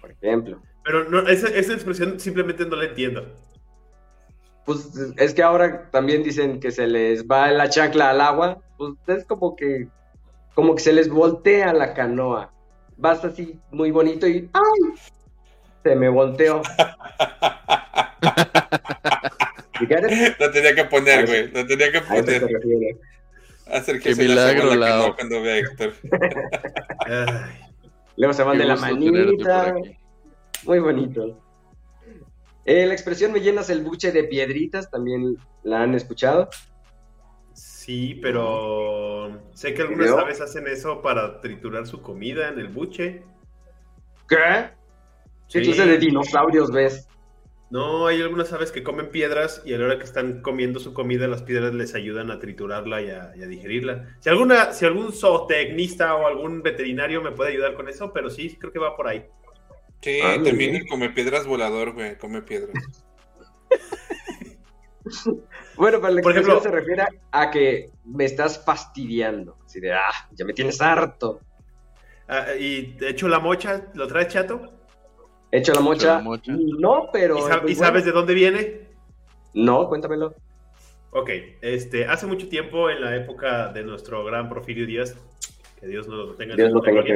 por 0.00 0.10
ejemplo. 0.10 0.60
Pero 0.84 1.08
no, 1.08 1.20
esa, 1.28 1.48
esa 1.48 1.72
expresión 1.72 2.18
simplemente 2.20 2.66
no 2.66 2.76
la 2.76 2.84
entiendo. 2.86 3.26
Pues 4.64 4.88
es 5.16 5.34
que 5.34 5.42
ahora 5.42 5.90
también 5.90 6.22
dicen 6.22 6.60
que 6.60 6.70
se 6.70 6.86
les 6.86 7.26
va 7.26 7.50
la 7.50 7.68
chancla 7.68 8.10
al 8.10 8.20
agua. 8.20 8.62
Pues 8.78 8.94
es 9.06 9.24
como 9.24 9.56
que, 9.56 9.88
como 10.54 10.74
que 10.74 10.82
se 10.82 10.92
les 10.92 11.08
voltea 11.08 11.72
la 11.72 11.94
canoa. 11.94 12.52
Vas 12.96 13.24
así 13.24 13.58
muy 13.70 13.90
bonito 13.90 14.26
y 14.26 14.48
¡ay! 14.52 14.62
Se 15.82 15.94
me 15.94 16.08
volteó. 16.08 16.62
¿Y 19.80 19.86
qué? 19.86 20.34
Lo 20.38 20.50
tenía 20.50 20.74
que 20.74 20.84
poner, 20.84 21.26
güey. 21.26 21.50
Lo 21.50 21.66
tenía 21.66 21.92
que 21.92 22.00
poner. 22.00 22.48
Hacer 23.66 24.00
Qué 24.00 24.10
que 24.10 24.22
le 24.22 24.28
milagro, 24.28 24.74
la 24.74 24.88
canoa 24.88 25.14
cuando 25.14 25.42
vea 25.42 25.54
a 25.54 25.58
Héctor. 25.58 25.92
Luego 28.16 28.32
se 28.32 28.42
van 28.44 28.56
Qué 28.56 28.62
de 28.62 28.68
la 28.68 28.76
manita. 28.76 29.74
Muy 30.64 30.78
bonito. 30.78 31.43
Eh, 32.64 32.86
la 32.86 32.94
expresión 32.94 33.32
me 33.32 33.40
llenas 33.40 33.70
el 33.70 33.82
buche 33.82 34.12
de 34.12 34.24
piedritas, 34.24 34.90
también 34.90 35.36
la 35.62 35.82
han 35.82 35.94
escuchado. 35.94 36.48
sí, 37.52 38.18
pero 38.22 39.48
sé 39.54 39.74
que 39.74 39.82
algunas 39.82 40.16
aves 40.16 40.40
hacen 40.40 40.66
eso 40.66 41.02
para 41.02 41.40
triturar 41.40 41.86
su 41.86 42.02
comida 42.02 42.48
en 42.48 42.58
el 42.58 42.68
buche. 42.68 43.22
¿Qué? 44.28 44.70
¿Qué 45.52 45.60
Sí. 45.60 45.62
clase 45.62 45.86
de 45.86 45.98
dinosaurios 45.98 46.70
ves? 46.70 47.08
No, 47.70 48.06
hay 48.06 48.20
algunas 48.22 48.52
aves 48.52 48.70
que 48.70 48.82
comen 48.84 49.10
piedras 49.10 49.62
y 49.64 49.74
a 49.74 49.78
la 49.78 49.86
hora 49.86 49.98
que 49.98 50.04
están 50.04 50.42
comiendo 50.42 50.78
su 50.78 50.92
comida, 50.94 51.26
las 51.26 51.42
piedras 51.42 51.74
les 51.74 51.94
ayudan 51.94 52.30
a 52.30 52.38
triturarla 52.38 53.02
y 53.02 53.10
a, 53.10 53.32
y 53.36 53.42
a 53.42 53.46
digerirla. 53.46 54.16
Si 54.20 54.28
alguna, 54.28 54.72
si 54.72 54.84
algún 54.86 55.12
zootecnista 55.12 56.14
o 56.14 56.26
algún 56.26 56.62
veterinario 56.62 57.20
me 57.22 57.32
puede 57.32 57.50
ayudar 57.52 57.74
con 57.74 57.88
eso, 57.88 58.12
pero 58.12 58.30
sí, 58.30 58.56
creo 58.58 58.72
que 58.72 58.78
va 58.78 58.96
por 58.96 59.08
ahí. 59.08 59.26
Sí, 60.04 60.20
Ah, 60.22 60.36
también 60.42 60.76
el 60.76 60.86
come 60.86 61.08
piedras 61.10 61.46
volador, 61.46 61.92
güey. 61.94 62.16
Come 62.18 62.42
piedras. 62.42 62.72
Bueno, 65.76 66.00
pero 66.00 66.14
la 66.14 66.22
Por 66.22 66.32
ejemplo- 66.32 66.60
se 66.60 66.70
refiere 66.70 67.04
a 67.32 67.50
que 67.50 67.90
me 68.04 68.24
estás 68.24 68.64
fastidiando. 68.64 69.58
Así 69.64 69.80
de, 69.80 69.92
ah, 69.92 70.28
ya 70.32 70.44
me 70.44 70.52
tienes 70.54 70.80
harto. 70.80 71.40
Ah, 72.28 72.46
y 72.58 72.92
de 72.94 73.10
hecho, 73.10 73.28
la 73.28 73.38
mocha, 73.38 73.88
¿lo 73.94 74.06
traes 74.06 74.28
chato? 74.28 74.62
Hecho 75.50 75.74
la 75.74 75.80
mocha. 75.80 76.14
la 76.16 76.20
mocha. 76.20 76.52
No, 76.56 77.08
pero. 77.12 77.36
¿Y, 77.36 77.40
sab- 77.42 77.74
sabes 77.74 78.04
de 78.04 78.12
dónde 78.12 78.34
viene? 78.34 78.88
No, 79.52 79.88
cuéntamelo. 79.88 80.34
Ok, 81.10 81.30
este, 81.60 82.06
hace 82.06 82.26
mucho 82.26 82.48
tiempo, 82.48 82.88
en 82.88 83.00
la 83.00 83.14
época 83.16 83.68
de 83.72 83.82
nuestro 83.84 84.24
gran 84.24 84.48
Porfirio 84.48 84.86
Díaz, 84.86 85.14
que 85.84 85.90
Dios 85.90 86.08
nos 86.08 86.28
lo 86.28 86.34
tenga 86.34 86.52
en 86.52 86.56
Dios 86.56 86.72
lo 86.72 86.80
tenga 86.82 87.02
que. 87.04 87.12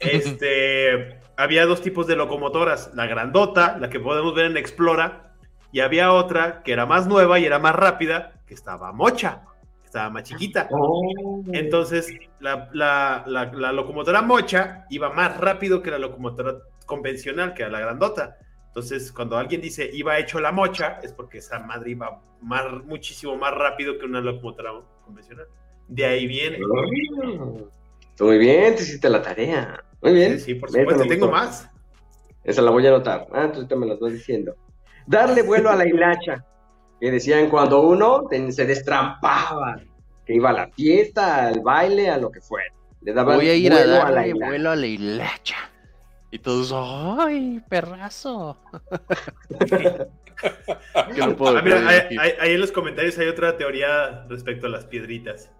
Este, 0.00 1.18
había 1.36 1.66
dos 1.66 1.80
tipos 1.82 2.06
de 2.06 2.16
locomotoras, 2.16 2.92
la 2.94 3.06
grandota, 3.06 3.78
la 3.78 3.88
que 3.90 4.00
podemos 4.00 4.34
ver 4.34 4.46
en 4.46 4.56
Explora, 4.56 5.34
y 5.72 5.80
había 5.80 6.12
otra 6.12 6.62
que 6.62 6.72
era 6.72 6.86
más 6.86 7.06
nueva 7.06 7.38
y 7.38 7.44
era 7.44 7.58
más 7.58 7.74
rápida, 7.74 8.40
que 8.46 8.54
estaba 8.54 8.92
mocha, 8.92 9.42
que 9.80 9.86
estaba 9.86 10.10
más 10.10 10.24
chiquita. 10.24 10.68
Oh. 10.70 11.42
Entonces, 11.52 12.12
la, 12.40 12.68
la- 12.72 13.24
la- 13.26 13.52
la 13.52 13.72
locomotora 13.72 14.22
mocha 14.22 14.86
iba 14.90 15.10
más 15.10 15.36
rápido 15.38 15.82
que 15.82 15.90
la 15.90 15.98
locomotora 15.98 16.56
convencional, 16.86 17.54
que 17.54 17.62
era 17.62 17.70
la 17.72 17.80
grandota. 17.80 18.36
Entonces, 18.68 19.12
cuando 19.12 19.36
alguien 19.36 19.60
dice 19.60 19.88
iba 19.92 20.18
hecho 20.18 20.40
la 20.40 20.50
mocha, 20.52 20.98
es 21.02 21.12
porque 21.12 21.38
esa 21.38 21.58
madre 21.60 21.90
iba 21.92 22.20
más, 22.40 22.64
muchísimo 22.84 23.36
más 23.36 23.54
rápido 23.54 23.98
que 23.98 24.04
una 24.06 24.20
locomotora 24.20 24.72
convencional. 25.04 25.46
De 25.88 26.04
ahí 26.04 26.26
viene. 26.26 26.58
Tú 28.16 28.24
Muy 28.26 28.38
bien, 28.38 28.74
te 28.76 28.82
hiciste 28.82 29.08
la 29.08 29.20
tarea. 29.22 29.82
Muy 30.00 30.12
bien. 30.12 30.38
Sí, 30.38 30.46
sí, 30.46 30.54
por 30.54 30.70
supuesto, 30.70 31.04
tengo 31.06 31.30
más. 31.30 31.68
Esa 32.44 32.62
la 32.62 32.70
voy 32.70 32.86
a 32.86 32.90
anotar. 32.90 33.26
Ah, 33.32 33.44
entonces 33.44 33.68
te 33.68 33.76
me 33.76 33.86
las 33.86 33.98
vas 33.98 34.12
diciendo. 34.12 34.54
Darle 35.06 35.42
vuelo 35.42 35.70
a 35.70 35.76
la 35.76 35.86
hilacha. 35.86 36.44
Que 37.00 37.10
decían 37.10 37.48
cuando 37.50 37.80
uno 37.82 38.24
se 38.50 38.64
destrampaba. 38.66 39.80
Que 40.26 40.34
iba 40.34 40.50
a 40.50 40.52
la 40.54 40.68
fiesta, 40.68 41.48
al 41.48 41.60
baile, 41.60 42.08
a 42.10 42.16
lo 42.18 42.30
que 42.30 42.40
fuera. 42.40 42.72
Le 43.02 43.12
daban 43.12 43.36
Voy 43.36 43.48
a 43.48 43.54
ir 43.54 43.72
a 43.72 43.76
vuelo 43.76 43.92
la 43.92 43.98
darle 44.10 44.28
hilacha. 44.28 44.46
vuelo 44.46 44.70
a 44.70 44.76
la 44.76 44.86
hilacha. 44.86 45.56
Y 46.30 46.38
todos, 46.38 46.72
¡ay, 47.20 47.62
perrazo! 47.68 48.56
¿Qué 51.14 51.20
no 51.20 51.36
puedo 51.36 51.58
Ah, 51.58 51.62
mira, 51.62 51.76
creer 51.76 51.88
ahí, 51.88 51.98
aquí? 51.98 52.16
ahí- 52.18 52.32
ahí 52.40 52.52
en 52.54 52.60
los 52.60 52.72
comentarios 52.72 53.18
hay 53.18 53.28
otra 53.28 53.56
teoría 53.56 54.24
respecto 54.28 54.66
a 54.66 54.70
las 54.70 54.84
piedritas. 54.86 55.50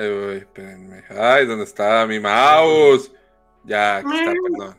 Ay, 0.00 0.08
uy, 0.08 0.36
espérenme. 0.38 1.04
Ay, 1.10 1.46
¿dónde 1.46 1.64
está 1.64 2.06
mi 2.06 2.18
mouse? 2.18 3.12
Ya, 3.64 3.98
aquí 3.98 4.08
está, 4.18 4.32
perdón. 4.32 4.76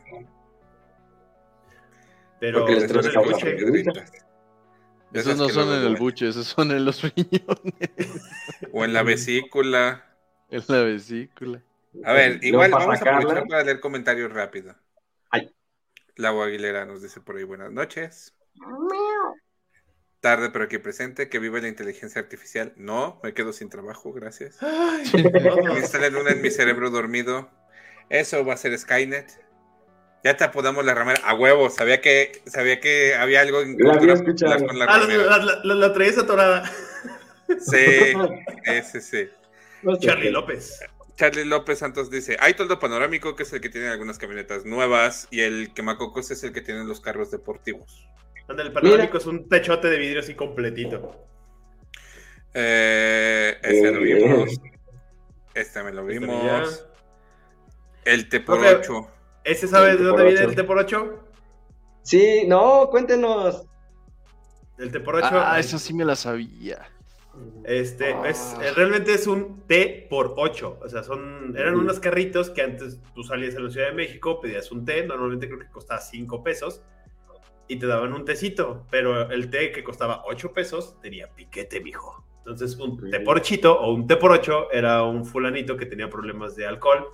Pero 2.40 2.58
Porque 2.58 2.74
les 2.74 2.90
el 2.90 3.18
buche-. 3.18 4.04
Esos 5.12 5.36
no 5.36 5.48
son 5.48 5.68
en 5.68 5.86
el 5.86 5.96
buche, 5.96 6.28
esos 6.28 6.46
son 6.46 6.72
en 6.72 6.84
los 6.84 7.02
riñones, 7.02 8.20
O 8.72 8.84
en 8.84 8.92
la 8.92 9.02
vesícula. 9.04 10.04
en 10.50 10.64
la 10.66 10.82
vesícula. 10.82 11.62
A 12.04 12.12
ver, 12.14 12.40
Luego 12.42 12.46
igual 12.46 12.70
vamos 12.72 13.00
a 13.00 13.10
aprovechar 13.16 13.46
para 13.46 13.62
leer 13.62 13.78
comentarios 13.78 14.32
rápido. 14.32 14.74
Ay. 15.30 15.54
Lau 16.16 16.42
Aguilera 16.42 16.84
nos 16.84 17.00
dice 17.02 17.20
por 17.20 17.36
ahí 17.36 17.44
buenas 17.44 17.70
noches. 17.70 18.34
Tarde 20.22 20.50
pero 20.50 20.66
aquí 20.66 20.78
presente, 20.78 21.28
que 21.28 21.40
vive 21.40 21.60
la 21.60 21.66
inteligencia 21.68 22.20
artificial. 22.20 22.72
No, 22.76 23.20
me 23.24 23.34
quedo 23.34 23.52
sin 23.52 23.68
trabajo, 23.68 24.12
gracias. 24.12 24.56
Ay, 24.62 25.02
Me 25.64 25.80
instalan 25.80 26.14
una 26.16 26.30
en 26.30 26.40
mi 26.40 26.50
cerebro 26.50 26.90
dormido. 26.90 27.50
Eso 28.08 28.44
va 28.44 28.54
a 28.54 28.56
ser 28.56 28.78
Skynet. 28.78 29.26
Ya 30.22 30.36
te 30.36 30.44
apodamos 30.44 30.84
la 30.84 30.94
ramera. 30.94 31.20
A 31.24 31.34
huevo, 31.34 31.68
sabía 31.70 32.00
que, 32.00 32.40
sabía 32.46 32.78
que 32.78 33.16
había 33.16 33.40
algo 33.40 33.62
en 33.62 33.76
La 33.80 33.94
había 33.94 34.14
escuchado. 34.14 34.64
con 34.64 34.78
la 34.78 34.84
Ah, 34.84 34.98
la, 34.98 35.00
ramera. 35.00 35.24
la, 35.24 35.38
la- 35.38 35.60
la- 35.64 35.74
la 35.74 35.92
traías 35.92 36.18
atorada. 36.18 36.70
Sí, 37.58 38.12
ese 38.64 39.00
sí. 39.00 39.28
Sé 39.82 39.98
Charlie. 39.98 40.30
López. 40.30 40.78
Charlie 41.16 41.44
López 41.44 41.80
Santos 41.80 42.10
dice, 42.10 42.36
hay 42.38 42.54
toldo 42.54 42.78
panorámico, 42.78 43.34
que 43.34 43.42
es 43.42 43.52
el 43.52 43.60
que 43.60 43.68
tiene 43.68 43.88
algunas 43.88 44.18
camionetas 44.18 44.64
nuevas, 44.64 45.26
y 45.32 45.40
el 45.40 45.74
quemacocos 45.74 46.30
es 46.30 46.42
el 46.44 46.52
que 46.52 46.60
tiene 46.62 46.84
los 46.84 47.00
carros 47.00 47.30
deportivos. 47.32 48.06
Anda, 48.48 48.62
el 48.62 48.72
panorámico 48.72 49.18
es 49.18 49.26
un 49.26 49.48
techote 49.48 49.88
de 49.88 49.98
vidrio 49.98 50.20
así 50.20 50.34
completito. 50.34 51.26
Eh, 52.54 53.56
este 53.62 53.92
lo 53.92 54.00
vimos. 54.00 54.60
Este 55.54 55.82
me 55.82 55.92
lo 55.92 56.08
Este 56.08 56.18
vimos. 56.20 56.86
El 58.04 58.28
T 58.28 58.40
por 58.40 58.58
Ok. 58.58 58.64
8. 58.80 59.06
¿Ese 59.44 59.68
sabe 59.68 59.92
de 59.92 59.96
T 59.98 60.02
dónde 60.02 60.24
viene 60.24 60.40
el 60.40 60.54
T 60.54 60.64
por 60.64 60.78
8? 60.78 61.20
Sí, 62.02 62.44
no, 62.46 62.88
cuéntenos. 62.90 63.64
El 64.78 64.90
T 64.90 65.00
por 65.00 65.16
8 65.16 65.26
Ah, 65.30 65.58
esa 65.60 65.78
sí 65.78 65.94
me 65.94 66.04
la 66.04 66.16
sabía. 66.16 66.88
Este, 67.64 68.10
es, 68.28 68.54
Ah. 68.58 68.66
eh, 68.66 68.72
realmente 68.74 69.14
es 69.14 69.26
un 69.26 69.62
T 69.66 70.06
por 70.10 70.34
8. 70.36 70.80
O 70.82 70.88
sea, 70.88 71.02
son, 71.02 71.54
eran 71.56 71.76
unos 71.76 72.00
carritos 72.00 72.50
que 72.50 72.62
antes 72.62 72.98
tú 73.14 73.22
salías 73.22 73.56
a 73.56 73.60
la 73.60 73.70
Ciudad 73.70 73.86
de 73.88 73.94
México, 73.94 74.40
pedías 74.40 74.70
un 74.72 74.84
té, 74.84 75.06
normalmente 75.06 75.46
creo 75.46 75.60
que 75.60 75.68
costaba 75.68 76.00
5 76.00 76.42
pesos, 76.42 76.82
y 77.72 77.76
te 77.78 77.86
daban 77.86 78.12
un 78.12 78.24
tecito, 78.24 78.86
pero 78.90 79.30
el 79.30 79.48
té 79.48 79.72
que 79.72 79.82
costaba 79.82 80.22
8 80.26 80.52
pesos 80.52 81.00
tenía 81.00 81.28
piquete, 81.34 81.80
mijo. 81.80 82.24
Entonces, 82.38 82.76
un 82.76 83.08
té 83.10 83.20
por 83.20 83.36
ochito 83.38 83.80
o 83.80 83.94
un 83.94 84.06
té 84.06 84.16
por 84.16 84.32
8 84.32 84.70
era 84.72 85.04
un 85.04 85.24
fulanito 85.24 85.76
que 85.76 85.86
tenía 85.86 86.10
problemas 86.10 86.54
de 86.56 86.66
alcohol, 86.66 87.06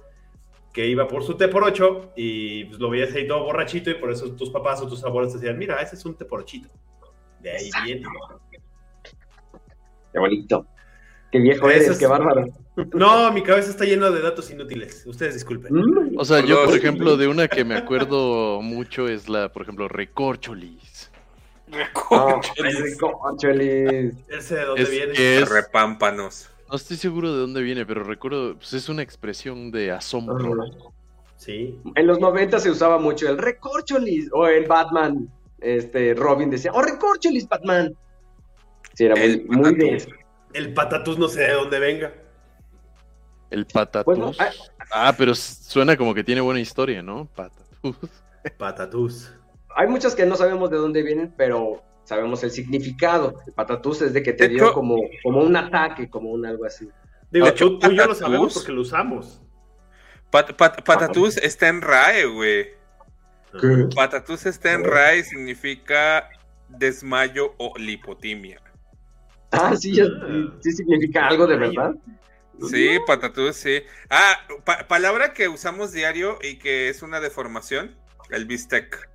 que 0.73 0.87
iba 0.87 1.07
por 1.07 1.23
su 1.23 1.37
té 1.37 1.49
por 1.49 1.65
8 1.65 2.13
y 2.17 2.65
pues, 2.65 2.81
lo 2.81 2.91
veías 2.91 3.15
ahí 3.15 3.27
todo 3.27 3.45
borrachito, 3.45 3.91
y 3.91 3.95
por 3.95 4.11
eso 4.11 4.35
tus 4.35 4.51
papás 4.51 4.81
o 4.83 4.89
tus 4.89 5.05
abuelos 5.05 5.33
te 5.33 5.39
decían, 5.39 5.59
mira, 5.59 5.77
ese 5.81 5.97
es 5.97 6.05
un 6.05 6.17
té 6.17 6.25
por 6.25 6.41
ochito. 6.41 6.69
De 7.41 7.51
ahí 7.53 7.71
viene. 7.85 8.03
Qué 10.13 10.19
bonito. 10.19 10.67
Qué 11.31 11.39
viejo 11.39 11.69
Eso 11.69 11.77
eres, 11.77 11.89
es- 11.91 11.99
qué 11.99 12.07
bárbaro. 12.07 12.47
No, 12.95 13.33
mi 13.33 13.43
cabeza 13.43 13.71
está 13.71 13.85
llena 13.85 14.11
de 14.11 14.21
datos 14.21 14.51
inútiles. 14.51 15.05
Ustedes 15.07 15.35
disculpen. 15.35 15.75
Mm. 15.75 16.19
O 16.19 16.25
sea, 16.25 16.41
Por 16.41 16.49
yo, 16.49 16.57
dos. 16.57 16.67
por 16.67 16.77
ejemplo, 16.77 17.17
de 17.17 17.29
una 17.29 17.49
que 17.49 17.65
me 17.65 17.75
acuerdo 17.77 18.61
mucho 18.63 19.09
es 19.09 19.29
la, 19.29 19.53
por 19.53 19.63
ejemplo, 19.63 19.89
recorcholis. 19.89 21.11
Ah, 22.11 22.41
recorcholis. 22.57 24.15
Ese 24.29 24.55
de 24.57 24.65
dónde 24.65 24.83
Es 24.83 24.91
viene. 24.91 25.13
que 25.13 25.39
es, 25.39 25.49
Repámpanos. 25.49 26.49
no 26.71 26.77
estoy 26.77 26.97
seguro 26.97 27.33
de 27.33 27.41
dónde 27.41 27.63
viene, 27.63 27.85
pero 27.87 28.03
recuerdo, 28.05 28.55
pues 28.57 28.73
es 28.73 28.89
una 28.89 29.03
expresión 29.03 29.71
de 29.71 29.91
asombro. 29.93 30.65
Sí. 31.37 31.79
En 31.95 32.07
los 32.07 32.19
90 32.21 32.59
se 32.59 32.71
usaba 32.71 32.99
mucho 32.99 33.29
el 33.29 33.39
recorcholis. 33.39 34.29
O 34.33 34.49
en 34.49 34.67
Batman, 34.67 35.29
este, 35.61 36.15
Robin 36.15 36.51
decía, 36.51 36.73
oh, 36.75 36.83
recorcholis, 36.83 37.49
Batman. 37.49 37.95
Sí, 38.95 39.05
era 39.05 39.15
muy, 39.15 39.25
El 39.25 39.47
muy. 39.49 39.99
El 40.55 40.73
patatús 40.75 41.19
no 41.19 41.29
sé 41.29 41.43
de 41.43 41.53
dónde 41.53 41.79
venga. 41.79 42.13
El 43.51 43.67
patatús. 43.67 44.05
Pues 44.05 44.19
no, 44.19 44.33
ah, 44.39 44.51
Ah, 44.91 45.15
pero 45.17 45.35
suena 45.35 45.97
como 45.97 46.15
que 46.15 46.25
tiene 46.25 46.41
buena 46.41 46.61
historia, 46.61 47.03
¿no? 47.03 47.27
Patatús. 47.35 47.97
Patatús. 48.57 49.35
Hay 49.77 49.87
muchas 49.87 50.15
que 50.15 50.25
no 50.27 50.35
sabemos 50.37 50.71
de 50.71 50.77
dónde 50.79 51.03
vienen, 51.03 51.33
pero 51.37 51.83
sabemos 52.05 52.43
el 52.43 52.51
significado. 52.51 53.35
El 53.47 53.53
patatús 53.53 54.01
es 54.03 54.13
de 54.15 54.23
que 54.23 54.33
te 54.33 54.45
De 54.49 54.55
dio 54.55 54.65
hecho- 54.65 54.73
como, 54.75 54.97
como 55.23 55.41
un 55.43 55.55
ataque, 55.57 56.09
como 56.09 56.31
un 56.31 56.47
algo 56.47 56.65
así. 56.65 56.89
Digo, 57.31 57.47
De 57.47 57.53
hecho, 57.53 57.69
tú, 57.73 57.79
tú 57.81 57.91
y 57.93 57.97
yo 57.97 58.07
lo 58.07 58.15
sabemos 58.15 58.55
porque 58.55 58.73
lo 58.73 58.81
usamos. 58.81 59.43
Pat- 60.31 60.55
pat- 60.57 60.83
patatús 60.85 61.37
está 61.37 61.69
en 61.69 61.83
RAE, 61.83 62.25
güey. 62.27 62.67
¿Qué? 63.61 63.89
Patatús 63.95 64.47
está 64.47 64.73
en 64.73 64.85
RAE 64.85 65.19
y 65.19 65.25
significa 65.25 66.29
desmayo 66.69 67.55
o 67.59 67.73
lipotimia. 67.79 68.61
Ah, 69.51 69.75
sí, 69.77 69.95
ya- 69.95 70.05
sí 70.61 70.73
significa 70.73 71.27
algo 71.29 71.47
de 71.47 71.57
verdad. 71.57 71.95
Sí, 72.71 72.99
patatús, 73.07 73.57
sí. 73.57 73.83
Ah, 74.11 74.37
pa- 74.65 74.89
palabra 74.89 75.33
que 75.33 75.49
usamos 75.49 75.93
diario 75.93 76.39
y 76.43 76.59
que 76.59 76.89
es 76.89 77.03
una 77.03 77.21
deformación, 77.21 77.97
el 78.31 78.47
bistec. 78.47 79.09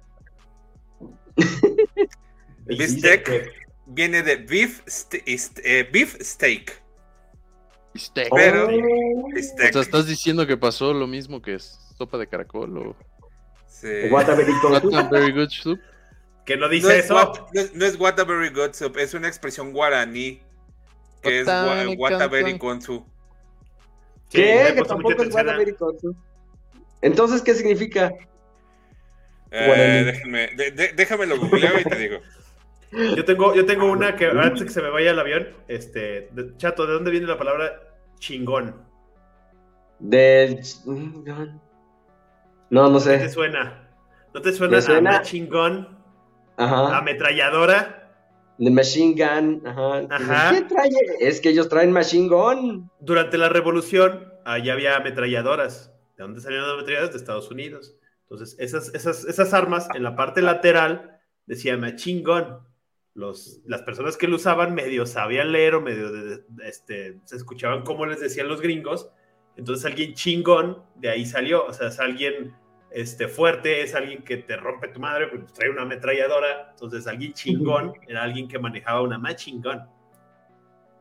Bistec 2.66 3.52
viene 3.88 4.24
de 4.24 4.38
beef, 4.38 4.82
ste- 4.86 5.24
eh, 5.64 5.90
beef 5.92 6.16
steak. 6.22 6.82
Bistec. 7.94 8.30
Pero- 8.34 8.68
Oh. 8.70 9.26
O 9.26 9.30
Bistec. 9.34 9.74
sea, 9.74 9.82
¿estás 9.82 10.08
diciendo 10.08 10.48
que 10.48 10.58
pasó 10.58 10.94
lo 10.94 11.08
mismo 11.08 11.42
que 11.42 11.56
es 11.56 11.78
sopa 11.98 12.18
de 12.18 12.28
caracol 12.28 12.78
o 12.78 12.96
Sí. 13.68 14.08
What 14.10 14.30
a 14.30 14.36
very 14.36 15.32
good 15.34 15.50
soup? 15.50 15.80
Que 16.46 16.56
no 16.56 16.68
No 16.68 16.70
dice 16.70 17.00
es, 17.00 17.06
eso. 17.06 17.16
what, 17.16 17.40
no, 17.54 17.62
es- 17.62 17.74
no 17.76 17.86
es 17.86 18.00
what 18.00 18.18
a 18.20 18.24
very 18.24 18.50
good 18.50 18.72
soup, 18.74 18.98
es 18.98 19.14
una 19.14 19.28
expresión 19.28 19.74
guaraní 19.74 20.42
que 21.22 21.42
es 21.42 21.48
what 21.48 22.14
a 22.22 22.28
very 22.28 22.52
cantan. 22.58 22.60
Sí, 24.34 24.42
¿Qué? 24.42 24.74
Que 24.76 24.82
tampoco 24.84 25.10
es 25.12 25.16
atención 25.20 25.40
a- 25.42 25.44
Guataberito. 25.44 25.94
Entonces, 27.02 27.42
¿qué 27.42 27.54
significa? 27.54 28.12
Eh, 29.52 29.66
Guaraní. 29.68 30.04
déjenme, 30.06 30.48
de- 30.56 30.72
de- 30.72 30.94
déjame 30.94 31.26
lo 31.28 31.38
googleo 31.38 31.80
y 31.80 31.84
te 31.84 31.96
digo. 31.96 32.18
Yo 33.16 33.26
tengo, 33.26 33.56
yo 33.56 33.66
tengo 33.66 33.86
una 33.92 34.16
que 34.16 34.26
antes 34.28 34.60
de 34.60 34.66
que 34.68 34.72
se 34.72 34.82
me 34.82 34.90
vaya 34.90 35.12
el 35.12 35.20
avión, 35.20 35.48
este, 35.68 36.30
de- 36.32 36.56
chato, 36.58 36.86
¿de 36.88 36.94
dónde 36.94 37.12
viene 37.12 37.26
la 37.28 37.38
palabra 37.38 37.80
chingón? 38.20 38.76
Del. 40.00 40.60
No, 42.70 42.90
no 42.90 42.98
¿Qué 43.00 43.10
te 43.18 43.20
sé. 43.20 43.30
suena? 43.30 43.88
¿No 44.34 44.42
te 44.42 44.52
suena, 44.54 44.82
suena- 44.82 45.18
a 45.18 45.22
chingón? 45.22 45.98
Ajá. 46.58 46.98
Ametralladora. 46.98 48.03
De 48.58 48.70
Machine 48.72 49.14
Gun. 49.16 49.62
Ajá. 49.66 50.08
Ajá. 50.10 50.52
¿Qué 50.56 50.62
trae? 50.62 50.90
Es 51.20 51.42
que 51.42 51.50
ellos 51.50 51.70
traen 51.70 51.92
Machine 51.92 52.28
Gun. 52.30 52.90
Durante 53.00 53.38
la 53.38 53.50
revolución, 53.50 54.32
allá 54.46 54.74
había 54.74 54.96
ametralladoras. 54.98 55.92
¿De 56.18 56.24
dónde 56.24 56.40
salieron 56.42 56.68
las 56.68 56.74
ametralladoras? 56.76 57.12
De 57.14 57.18
Estados 57.18 57.50
Unidos. 57.52 57.96
Entonces, 58.24 58.56
esas, 58.60 58.94
esas, 58.94 59.26
esas 59.26 59.54
armas 59.54 59.88
en 59.96 60.04
la 60.04 60.16
parte 60.16 60.42
lateral 60.42 61.20
decía 61.46 61.78
machine 61.78 62.22
gun. 62.24 62.46
Los, 63.16 63.62
las 63.66 63.84
personas 63.84 64.18
que 64.18 64.28
lo 64.28 64.38
usaban 64.38 64.74
medio 64.74 65.06
sabían 65.06 65.52
leer 65.52 65.76
o 65.76 65.82
medio 65.82 66.12
de- 66.12 66.44
este, 66.66 67.20
se 67.26 67.36
escuchaban 67.36 67.84
como 67.84 68.06
les 68.08 68.20
decían 68.20 68.48
los 68.48 68.60
gringos. 68.62 69.12
Entonces 69.56 69.86
alguien 69.86 70.14
chingón 70.16 70.84
de 70.96 71.10
ahí 71.10 71.26
salió. 71.26 71.66
O 71.66 71.74
sea, 71.74 71.90
es 71.90 72.00
alguien 72.00 72.56
este, 72.94 73.28
fuerte, 73.28 73.82
es 73.82 73.96
alguien 73.96 74.24
que 74.24 74.38
te 74.38 74.56
rompe 74.56 74.88
tu 74.90 75.00
madre, 75.00 75.28
pues 75.28 75.52
trae 75.54 75.70
una 75.70 75.82
ametralladora. 75.82 76.70
Entonces 76.72 77.08
alguien 77.08 77.34
chingón 77.34 77.94
era 78.08 78.24
alguien 78.24 78.48
que 78.48 78.60
manejaba 78.60 79.02
una 79.02 79.18
machine 79.18 79.62
gun. 79.62 79.82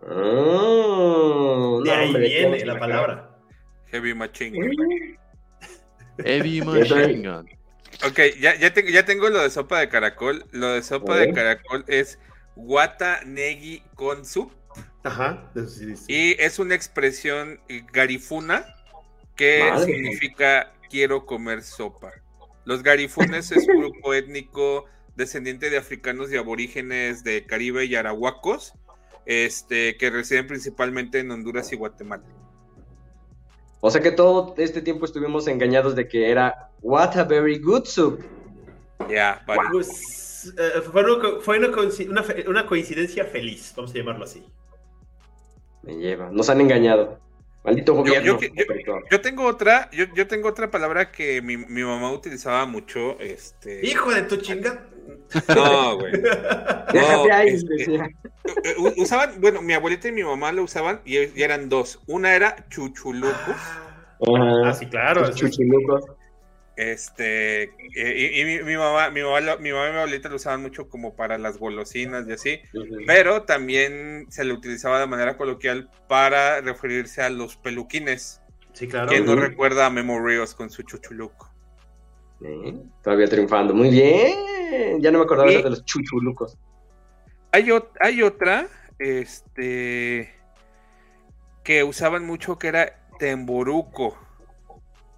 Ah, 0.04 1.78
De 1.84 1.90
no, 1.90 1.94
ahí 1.94 2.06
hombre, 2.06 2.28
viene 2.28 2.58
¿cómo 2.60 2.72
la 2.72 2.78
palabra. 2.78 3.30
Heavy 3.86 4.14
machine. 4.14 4.58
me 6.16 6.24
Heavy 6.24 6.60
Machine 6.64 7.28
Gun. 7.28 7.48
Ok, 8.06 8.18
ya, 8.40 8.56
ya, 8.56 8.72
tengo, 8.72 8.88
ya 8.90 9.04
tengo 9.04 9.28
lo 9.28 9.42
de 9.42 9.50
sopa 9.50 9.80
de 9.80 9.88
caracol. 9.88 10.44
Lo 10.50 10.68
de 10.68 10.82
sopa 10.82 11.16
de 11.16 11.32
caracol 11.32 11.84
es 11.86 12.18
guata 12.56 13.20
negi 13.26 13.82
con 13.94 14.24
soup. 14.24 14.52
Ajá. 15.04 15.50
eso 15.54 15.68
sí, 15.68 15.96
sí. 15.96 16.04
Y 16.08 16.42
es 16.42 16.58
una 16.58 16.74
expresión 16.74 17.60
garifuna 17.92 18.64
que 19.36 19.60
Madre. 19.70 19.84
significa 19.86 20.72
quiero 20.92 21.24
comer 21.24 21.62
sopa. 21.62 22.12
Los 22.66 22.82
garifunes 22.82 23.50
es 23.50 23.66
un 23.66 23.80
grupo 23.80 24.12
étnico 24.14 24.84
descendiente 25.16 25.70
de 25.70 25.78
africanos 25.78 26.30
y 26.30 26.36
aborígenes 26.36 27.24
de 27.24 27.46
Caribe 27.46 27.86
y 27.86 27.96
arahuacos, 27.96 28.74
este, 29.24 29.96
que 29.96 30.10
residen 30.10 30.46
principalmente 30.46 31.20
en 31.20 31.30
Honduras 31.30 31.72
y 31.72 31.76
Guatemala. 31.76 32.24
O 33.80 33.90
sea 33.90 34.00
que 34.02 34.12
todo 34.12 34.54
este 34.58 34.82
tiempo 34.82 35.06
estuvimos 35.06 35.48
engañados 35.48 35.96
de 35.96 36.06
que 36.06 36.30
era 36.30 36.70
What 36.82 37.16
a 37.16 37.24
very 37.24 37.58
good 37.58 37.84
soup. 37.84 38.20
Ya, 39.08 39.42
vale. 39.46 39.62
Pues, 39.72 40.54
eh, 40.58 40.82
fue, 40.82 41.02
una, 41.02 41.40
fue 41.40 41.58
una 42.46 42.66
coincidencia 42.66 43.24
feliz, 43.24 43.72
vamos 43.74 43.92
a 43.92 43.94
llamarlo 43.94 44.24
así. 44.24 44.44
Me 45.82 45.96
lleva. 45.96 46.30
Nos 46.30 46.48
han 46.50 46.60
engañado. 46.60 47.18
Maldito 47.64 47.94
gobierno. 47.94 48.40
yo- 48.40 48.48
yo- 48.54 48.64
opresor. 48.64 49.04
Yo 49.10 49.20
tengo 49.20 49.46
otra, 49.46 49.88
yo, 49.92 50.06
yo 50.14 50.26
tengo 50.26 50.48
otra 50.48 50.70
palabra 50.70 51.12
que 51.12 51.40
mi, 51.42 51.56
mi 51.56 51.82
mamá 51.82 52.10
utilizaba 52.10 52.66
mucho, 52.66 53.18
este. 53.20 53.86
Hijo 53.86 54.10
de 54.12 54.22
tu 54.22 54.36
chinga. 54.36 54.84
No, 55.54 55.98
güey. 55.98 56.12
Déjate 56.92 57.28
No, 57.28 57.34
ahí, 57.34 57.48
este, 57.48 57.98
Usaban, 58.96 59.40
bueno, 59.40 59.62
mi 59.62 59.72
abuelita 59.72 60.08
y 60.08 60.12
mi 60.12 60.22
mamá 60.24 60.52
lo 60.52 60.62
usaban 60.64 61.00
y, 61.04 61.18
y 61.18 61.42
eran 61.42 61.68
dos. 61.68 62.00
Una 62.06 62.34
era 62.34 62.66
chuchulucos, 62.68 63.56
Ajá. 64.34 64.68
Ah, 64.68 64.74
sí, 64.74 64.86
claro. 64.86 65.32
Chuchilucos. 65.32 66.04
Este, 66.76 67.64
eh, 67.64 67.70
y, 67.94 68.40
y 68.40 68.44
mi, 68.44 68.62
mi 68.64 68.76
mamá, 68.76 69.10
mi 69.10 69.22
mamá, 69.22 69.40
lo- 69.40 69.58
mi 69.58 69.72
mamá 69.72 69.88
y 69.88 69.92
mi 69.92 69.98
abuelita 69.98 70.28
lo 70.28 70.36
usaban 70.36 70.62
mucho 70.62 70.88
como 70.88 71.14
para 71.14 71.36
las 71.38 71.58
golosinas 71.58 72.26
y 72.28 72.32
así, 72.32 72.60
pero 73.06 73.42
también 73.42 74.26
se 74.30 74.44
le 74.44 74.52
utilizaba 74.54 74.98
de 75.00 75.06
manera 75.06 75.36
coloquial 75.36 75.90
para 76.08 76.60
referirse 76.60 77.22
a 77.22 77.30
los 77.30 77.56
peluquines. 77.56 78.40
Sí, 78.72 78.88
claro. 78.88 79.08
¿Quién 79.08 79.26
no 79.26 79.34
recuerda 79.36 79.84
a 79.86 79.90
Memo 79.90 80.18
Ríos 80.24 80.54
con 80.54 80.70
su 80.70 80.82
chuchuluco? 80.82 81.52
Sí, 82.40 82.80
Todavía 83.02 83.28
triunfando. 83.28 83.74
Muy 83.74 83.90
bien. 83.90 85.00
Ya 85.00 85.10
no 85.10 85.18
me 85.18 85.24
acordaba 85.24 85.52
Y- 85.52 85.62
de 85.62 85.70
los 85.70 85.84
chuchulucos. 85.84 86.56
Hay, 87.52 87.64
ot- 87.66 87.90
hay 88.00 88.22
otra, 88.22 88.66
este, 88.98 90.32
que 91.62 91.84
usaban 91.84 92.24
mucho 92.26 92.58
que 92.58 92.68
era 92.68 92.98
temboruco. 93.18 94.16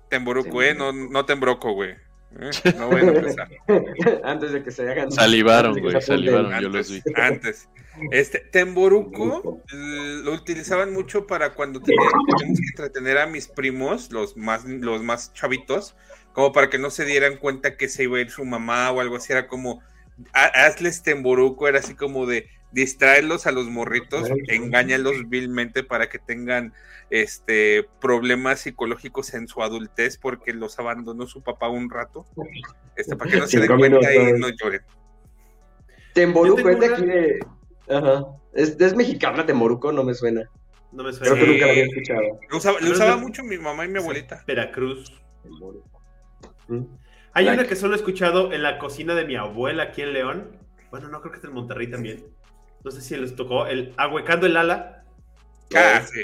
Temboruco, 0.08 0.62
¿eh? 0.62 0.74
No, 0.74 0.92
no 0.92 1.24
tembroco, 1.24 1.72
güey. 1.72 1.90
¿eh? 1.90 2.50
No 2.78 2.88
voy 2.88 3.00
a 3.00 3.04
empezar. 3.04 3.48
Antes 4.24 4.52
de 4.52 4.62
que 4.62 4.70
se 4.70 4.88
hagan. 4.90 5.10
Salivaron, 5.12 5.70
antes 5.76 5.82
güey, 5.82 6.02
salivaron. 6.02 6.60
yo 6.60 6.68
los 6.68 6.90
vi. 6.90 7.02
Antes, 7.14 7.16
antes. 7.16 7.68
Este, 8.10 8.40
temboruco 8.40 9.62
l- 9.72 10.22
lo 10.24 10.32
utilizaban 10.32 10.92
mucho 10.92 11.26
para 11.28 11.54
cuando 11.54 11.80
tenían 11.80 12.08
teníamos 12.36 12.58
que 12.60 12.66
entretener 12.82 13.18
a 13.18 13.26
mis 13.26 13.46
primos, 13.46 14.10
los 14.10 14.36
más, 14.36 14.64
los 14.64 15.02
más 15.02 15.32
chavitos, 15.32 15.94
como 16.32 16.52
para 16.52 16.68
que 16.70 16.78
no 16.78 16.90
se 16.90 17.04
dieran 17.04 17.36
cuenta 17.36 17.76
que 17.76 17.88
se 17.88 18.02
iba 18.04 18.18
a 18.18 18.20
ir 18.20 18.30
su 18.30 18.44
mamá 18.44 18.90
o 18.90 19.00
algo 19.00 19.16
así. 19.16 19.32
Era 19.32 19.46
como, 19.46 19.80
"Ha- 20.32 20.66
hazles 20.66 21.04
temboruco, 21.04 21.68
era 21.68 21.78
así 21.78 21.94
como 21.94 22.26
de 22.26 22.48
distraerlos 22.72 23.46
a 23.46 23.52
los 23.52 23.66
morritos, 23.68 24.28
engáñalos 24.48 25.28
vilmente 25.28 25.84
para 25.84 26.08
que 26.08 26.18
tengan 26.18 26.72
este 27.22 27.88
problemas 28.00 28.60
psicológicos 28.60 29.34
en 29.34 29.46
su 29.46 29.62
adultez 29.62 30.18
porque 30.18 30.52
los 30.52 30.78
abandonó 30.78 31.26
su 31.26 31.42
papá 31.42 31.68
un 31.68 31.88
rato. 31.90 32.26
Este, 32.96 33.14
para 33.16 33.30
que 33.30 33.36
no 33.38 33.46
se 33.46 33.60
den 33.60 33.76
cuenta 33.78 34.14
y 34.14 34.32
no 34.32 34.48
lloren. 34.48 34.82
Temboruco 36.12 36.60
Yo 36.62 36.68
es 36.70 36.80
de 36.80 36.86
aquí 36.86 37.06
de. 37.06 37.46
Ajá. 37.88 38.24
Es, 38.52 38.76
es 38.80 38.94
mexicana, 38.94 39.44
Temboruco, 39.46 39.92
no 39.92 40.04
me 40.04 40.14
suena. 40.14 40.42
No 40.92 41.02
me 41.02 41.10
Creo 41.12 41.34
suena. 41.34 41.40
que 41.44 41.46
nunca 41.52 41.66
lo 41.66 41.70
había 41.72 41.84
escuchado. 41.84 42.20
Lo 42.50 42.56
usaba, 42.58 42.80
lo 42.80 42.90
usaba 42.90 43.16
de- 43.16 43.20
mucho 43.22 43.42
mi 43.42 43.58
mamá 43.58 43.84
y 43.84 43.88
mi 43.88 43.98
abuelita. 43.98 44.44
Veracruz. 44.46 45.12
Temboruco. 45.42 46.00
¿Mm? 46.68 46.82
Hay 47.32 47.44
Like. 47.46 47.60
una 47.60 47.68
que 47.68 47.74
solo 47.76 47.94
he 47.94 47.96
escuchado 47.96 48.52
en 48.52 48.62
la 48.62 48.78
cocina 48.78 49.14
de 49.14 49.24
mi 49.24 49.34
abuela 49.36 49.84
aquí 49.84 50.02
en 50.02 50.12
León. 50.12 50.56
Bueno, 50.90 51.08
no 51.08 51.20
creo 51.20 51.32
que 51.32 51.38
es 51.38 51.44
en 51.44 51.52
Monterrey 51.52 51.90
también. 51.90 52.24
No 52.84 52.90
sé 52.92 53.00
si 53.00 53.16
les 53.16 53.34
tocó 53.34 53.66
el 53.66 53.92
ahuecando 53.96 54.46
el 54.46 54.56
ala. 54.56 55.04
Ah, 55.74 56.00
sí. 56.04 56.22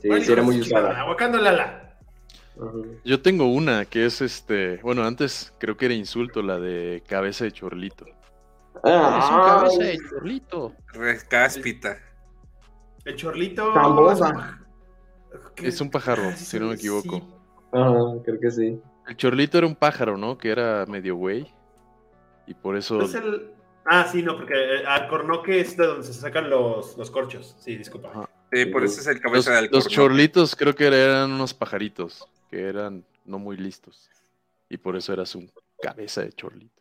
Sí, 0.00 0.08
Bueno, 0.08 0.24
sí, 0.24 0.32
era 0.32 0.42
muy 0.42 0.60
usada. 0.60 1.00
Ahuecando 1.00 1.38
el 1.38 1.46
ala. 1.46 1.98
Ujú. 2.56 2.98
Yo 3.04 3.20
tengo 3.20 3.46
una 3.52 3.84
que 3.84 4.06
es 4.06 4.20
este. 4.20 4.78
Bueno, 4.78 5.04
antes 5.04 5.52
creo 5.58 5.76
que 5.76 5.86
era 5.86 5.94
insulto 5.94 6.42
la 6.42 6.58
de 6.58 7.02
cabeza 7.08 7.44
de 7.44 7.52
chorlito. 7.52 8.06
Ah, 8.84 9.18
es 9.22 9.30
un 9.30 9.40
cabeza 9.78 9.82
de 9.84 9.98
chorlito. 10.10 10.72
Recáspita. 10.92 11.98
El 13.04 13.16
chorlito. 13.16 13.72
Es 15.56 15.80
un 15.80 15.90
pájaro, 15.90 16.22
Ah, 16.28 16.36
sí, 16.36 16.44
si 16.44 16.60
no 16.60 16.66
me 16.66 16.76
sí. 16.76 16.86
equivoco. 16.86 17.22
Ajá, 17.72 18.22
creo 18.24 18.40
que 18.40 18.50
sí. 18.50 18.80
El 19.08 19.16
chorlito 19.16 19.58
era 19.58 19.66
un 19.66 19.76
pájaro, 19.76 20.16
¿no? 20.16 20.36
Que 20.36 20.50
era 20.50 20.84
medio 20.86 21.16
güey. 21.16 21.46
Y 22.46 22.54
por 22.54 22.76
eso. 22.76 22.96
¿No 22.96 23.04
es 23.04 23.14
el- 23.14 23.50
Ah, 23.88 24.08
sí, 24.10 24.20
no, 24.22 24.36
porque 24.36 24.54
eh, 24.54 24.84
alcornoque 24.86 25.60
es 25.60 25.76
de 25.76 25.86
donde 25.86 26.04
se 26.04 26.12
sacan 26.14 26.50
los, 26.50 26.96
los 26.98 27.08
corchos. 27.10 27.54
Sí, 27.60 27.76
disculpa. 27.76 28.28
Sí, 28.52 28.66
por 28.66 28.84
eso 28.84 29.00
es 29.00 29.06
el 29.08 29.14
Los, 29.14 29.22
cabeza 29.22 29.60
de 29.60 29.68
los 29.68 29.88
chorlitos 29.88 30.54
creo 30.56 30.74
que 30.74 30.86
eran 30.86 31.32
unos 31.32 31.52
pajaritos. 31.54 32.26
Que 32.50 32.62
eran 32.68 33.04
no 33.24 33.38
muy 33.38 33.56
listos. 33.56 34.08
Y 34.68 34.76
por 34.76 34.96
eso 34.96 35.12
eras 35.12 35.34
un 35.34 35.50
cabeza 35.82 36.22
de 36.22 36.32
chorlito. 36.32 36.80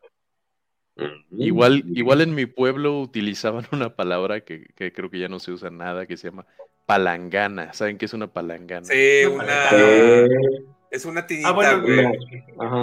Mm. 0.97 1.41
Igual, 1.41 1.83
igual 1.93 2.21
en 2.21 2.33
mi 2.35 2.45
pueblo 2.45 2.99
utilizaban 3.01 3.65
una 3.71 3.95
palabra 3.95 4.41
que, 4.41 4.67
que 4.75 4.93
creo 4.93 5.09
que 5.09 5.19
ya 5.19 5.27
no 5.27 5.39
se 5.39 5.51
usa 5.51 5.69
nada, 5.69 6.05
que 6.05 6.17
se 6.17 6.29
llama 6.29 6.45
palangana. 6.85 7.73
¿Saben 7.73 7.97
qué 7.97 8.05
es 8.05 8.13
una 8.13 8.27
palangana? 8.27 8.85
Sí, 8.85 9.25
Una. 9.25 9.69
Eh, 9.73 10.27
Es 10.91 11.03
una 11.03 11.25
tinita, 11.27 11.49
Ah, 11.49 11.51
bueno, 11.51 11.81
güey. 11.81 12.05
ajá, 12.05 12.15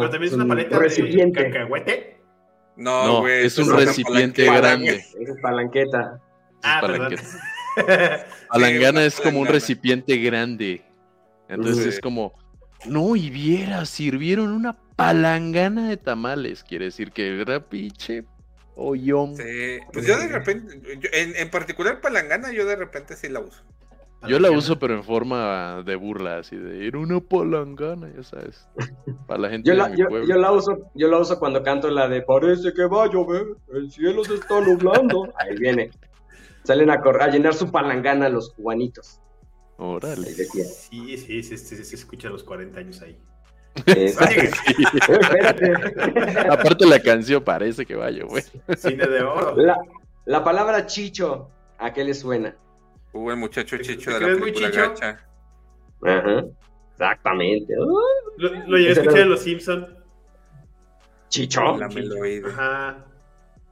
Pero 0.00 0.10
también 0.10 0.24
es 0.24 0.32
un 0.32 0.40
una 0.42 0.48
paleta 0.54 0.78
recipiente. 0.78 1.42
de 1.44 1.50
cacahuete. 1.50 2.16
No, 2.76 3.06
No, 3.06 3.20
güey. 3.20 3.46
es 3.46 3.56
un 3.58 3.74
recipiente 3.74 4.44
grande. 4.44 4.96
es 4.96 5.40
palanqueta. 5.40 6.20
Ah, 6.62 6.78
palanqueta. 6.82 7.22
Palangana 8.48 9.04
es 9.04 9.20
como 9.20 9.40
un 9.40 9.46
recipiente 9.48 10.16
grande. 10.18 10.82
Entonces 11.48 11.86
es 11.86 12.00
como, 12.00 12.32
no, 12.86 13.14
y 13.16 13.30
viera, 13.30 13.84
sirvieron 13.84 14.52
una 14.52 14.76
palangana 14.96 15.88
de 15.88 15.96
tamales. 15.96 16.64
Quiere 16.64 16.86
decir 16.86 17.12
que 17.12 17.40
era 17.40 17.60
pinche 17.60 18.24
hoyón. 18.74 19.36
Sí, 19.36 19.78
pues 19.92 20.06
yo 20.06 20.16
de 20.18 20.28
repente, 20.28 20.80
yo- 21.00 21.10
en, 21.12 21.36
en 21.36 21.50
particular 21.50 22.00
palangana, 22.00 22.52
yo 22.52 22.64
de 22.64 22.76
repente 22.76 23.16
sí 23.16 23.28
la 23.28 23.40
uso. 23.40 23.62
Yo 24.28 24.38
la 24.38 24.52
uso, 24.52 24.78
pero 24.78 24.94
en 24.94 25.02
forma 25.02 25.82
de 25.84 25.96
burla, 25.96 26.38
así 26.38 26.54
de, 26.54 26.86
era 26.86 26.96
una 26.96 27.18
palangana, 27.18 28.08
ya 28.14 28.22
sabes. 28.22 28.68
Para 29.26 29.40
la 29.40 29.48
gente 29.50 29.66
Yo 29.68 29.72
de 29.74 29.78
la, 29.82 29.88
mi 29.88 29.96
yo, 29.96 30.06
pueblo. 30.08 30.28
yo 30.28 30.36
la 30.40 30.52
uso, 30.52 30.78
yo 30.94 31.08
la 31.08 31.18
uso 31.18 31.40
cuando 31.40 31.60
canto 31.64 31.90
la 31.90 32.08
de 32.08 32.22
Parece 32.22 32.72
que 32.72 32.84
va 32.86 33.02
a 33.04 33.10
llover, 33.10 33.46
el 33.74 33.90
cielo 33.90 34.22
se 34.24 34.34
está 34.34 34.60
nublando. 34.60 35.28
Ahí 35.36 35.56
viene. 35.58 35.90
Salen 36.64 36.90
a, 36.90 36.94
a 36.94 37.26
llenar 37.28 37.54
su 37.54 37.70
palangana 37.70 38.28
los 38.28 38.50
cubanitos. 38.54 39.20
Órale. 39.78 40.26
Sí, 40.26 40.44
sí, 40.64 41.16
sí, 41.18 41.42
sí, 41.42 41.56
sí, 41.58 41.84
se 41.84 41.96
escucha 41.96 42.28
a 42.28 42.30
los 42.30 42.44
40 42.44 42.78
años 42.78 43.02
ahí. 43.02 43.18
Aparte 46.50 46.86
la 46.86 47.00
canción 47.00 47.42
parece 47.42 47.84
que 47.86 47.94
vaya, 47.96 48.24
güey. 48.24 48.42
cine 48.76 49.06
de 49.06 49.22
oro. 49.22 49.56
La, 49.56 49.76
la 50.26 50.44
palabra 50.44 50.86
chicho, 50.86 51.50
¿a 51.78 51.92
qué 51.92 52.04
le 52.04 52.14
suena? 52.14 52.54
Hubo 53.12 53.30
el 53.30 53.36
muchacho 53.38 53.76
chicho 53.78 54.10
¿Te 54.10 54.18
de 54.18 54.34
la 54.34 54.40
película 54.40 54.70
chicho? 54.70 54.80
gacha. 54.80 55.26
Ajá. 56.04 56.44
Exactamente. 56.92 57.74
Uh, 57.78 57.98
Lo, 58.38 58.48
lo 58.68 58.76
llegué 58.76 58.90
a 58.90 58.92
escuchar 58.92 59.18
en 59.20 59.30
Los 59.30 59.40
Simpson. 59.40 59.96
chicho. 61.28 61.60
Ajá. 61.62 63.04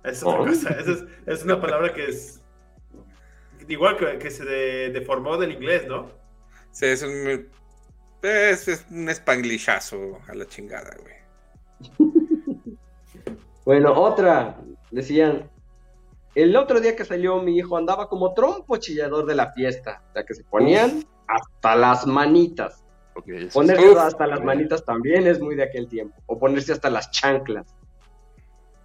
Es 0.05 0.23
otra 0.23 0.41
Oh. 0.41 0.47
cosa. 0.47 0.71
Esa 0.71 0.91
es, 0.93 1.05
es 1.27 1.45
una 1.45 1.61
palabra 1.61 1.93
que 1.93 2.07
es. 2.07 2.40
Igual 3.71 3.97
que, 3.97 4.19
que 4.19 4.31
se 4.31 4.45
de- 4.45 4.91
deformó 4.91 5.39
del 5.39 5.53
inglés, 5.53 5.87
¿no? 5.89 6.11
Sí, 6.73 6.87
es 6.87 7.03
un. 7.03 7.49
Es, 8.23 8.69
es 8.69 8.85
un 8.91 9.09
spanglishazo 9.15 10.19
a 10.29 10.35
la 10.35 10.45
chingada, 10.47 10.91
güey. 11.01 11.15
Bueno, 13.65 13.93
otra. 13.93 14.57
Decían, 14.91 15.49
el 16.35 16.57
otro 16.57 16.81
día 16.81 16.97
que 16.97 17.05
salió 17.05 17.41
mi 17.41 17.57
hijo 17.59 17.77
andaba 17.77 18.09
como 18.09 18.35
trompo 18.35 18.77
chillador 18.79 19.27
de 19.27 19.35
la 19.37 19.53
fiesta. 19.53 20.03
O 20.11 20.13
sea, 20.15 20.25
que 20.25 20.35
se 20.35 20.43
ponían 20.45 21.05
hasta 21.29 21.77
las 21.77 22.07
manitas. 22.07 22.83
Ok, 23.15 23.29
eso 23.29 23.61
Ponerse 23.61 23.89
Uf. 23.91 23.99
hasta 23.99 24.27
las 24.27 24.43
manitas 24.43 24.85
también 24.85 25.27
es 25.27 25.41
muy 25.41 25.55
de 25.55 25.63
aquel 25.65 25.89
tiempo. 25.89 26.21
O 26.27 26.39
ponerse 26.39 26.73
hasta 26.73 26.91
las 26.91 27.11
chanclas. 27.13 27.67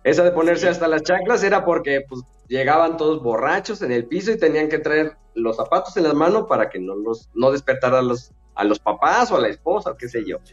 Esa 0.05 0.23
de 0.23 0.31
ponerse 0.31 0.69
hasta 0.69 0.87
las 0.87 1.01
chanclas 1.01 1.43
era 1.43 1.65
porque 1.65 2.05
pues, 2.07 2.21
llegaban 2.47 2.95
todos 2.95 3.23
borrachos 3.23 3.81
en 3.81 3.91
el 3.91 4.05
piso 4.05 4.31
y 4.31 4.37
tenían 4.37 4.69
que 4.69 4.77
traer 4.77 5.17
los 5.33 5.55
zapatos 5.55 5.97
en 5.97 6.03
las 6.03 6.13
manos 6.13 6.45
para 6.47 6.69
que 6.69 6.77
no 6.77 6.95
los 6.95 7.31
no 7.33 7.51
despertara 7.51 7.97
a 7.97 8.01
los, 8.03 8.31
a 8.53 8.63
los 8.63 8.77
papás 8.77 9.31
o 9.31 9.37
a 9.37 9.39
la 9.39 9.47
esposa 9.47 9.89
o 9.89 9.97
qué 9.97 10.07
sé 10.07 10.23
yo. 10.23 10.37
O 10.37 10.45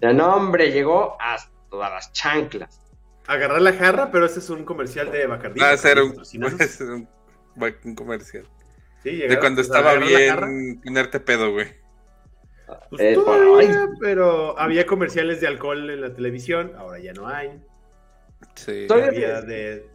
sea, 0.00 0.12
no, 0.12 0.34
hombre, 0.34 0.72
llegó 0.72 1.16
hasta 1.20 1.48
las 1.70 2.12
chanclas. 2.12 2.80
Agarrar 3.28 3.62
la 3.62 3.72
jarra, 3.72 4.10
pero 4.10 4.26
ese 4.26 4.40
es 4.40 4.50
un 4.50 4.64
comercial 4.64 5.12
de 5.12 5.28
Bacardí. 5.28 5.60
Va 5.60 5.70
a 5.70 5.76
ser 5.76 6.02
un, 6.02 6.16
comercial. 7.94 8.48
Sí, 9.04 9.16
De 9.16 9.38
cuando 9.38 9.62
pues, 9.62 9.68
estaba 9.68 9.94
bien 9.94 10.80
ponerte 10.82 11.20
pedo, 11.20 11.52
güey. 11.52 11.68
Pues 12.90 13.00
Eh, 13.00 13.14
todavía, 13.14 13.88
pero 14.00 14.58
había 14.58 14.86
comerciales 14.86 15.40
de 15.40 15.46
alcohol 15.46 15.88
en 15.88 16.00
la 16.00 16.12
televisión, 16.12 16.72
ahora 16.76 16.98
ya 16.98 17.12
no 17.12 17.28
hay. 17.28 17.62
Sí. 18.54 18.86
Todavía 18.88 19.08
Había 19.08 19.40
sí. 19.42 19.46
de... 19.46 19.86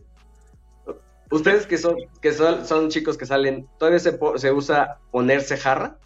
Ustedes 1.29 1.67
que 1.67 1.77
son, 1.77 1.95
que 2.21 2.31
son, 2.31 2.65
son 2.65 2.89
chicos 2.89 3.17
que 3.17 3.25
salen, 3.25 3.67
¿todavía 3.77 3.99
se, 3.99 4.13
po- 4.13 4.37
se 4.37 4.51
usa 4.51 4.97
ponerse 5.11 5.57
jarra? 5.57 5.97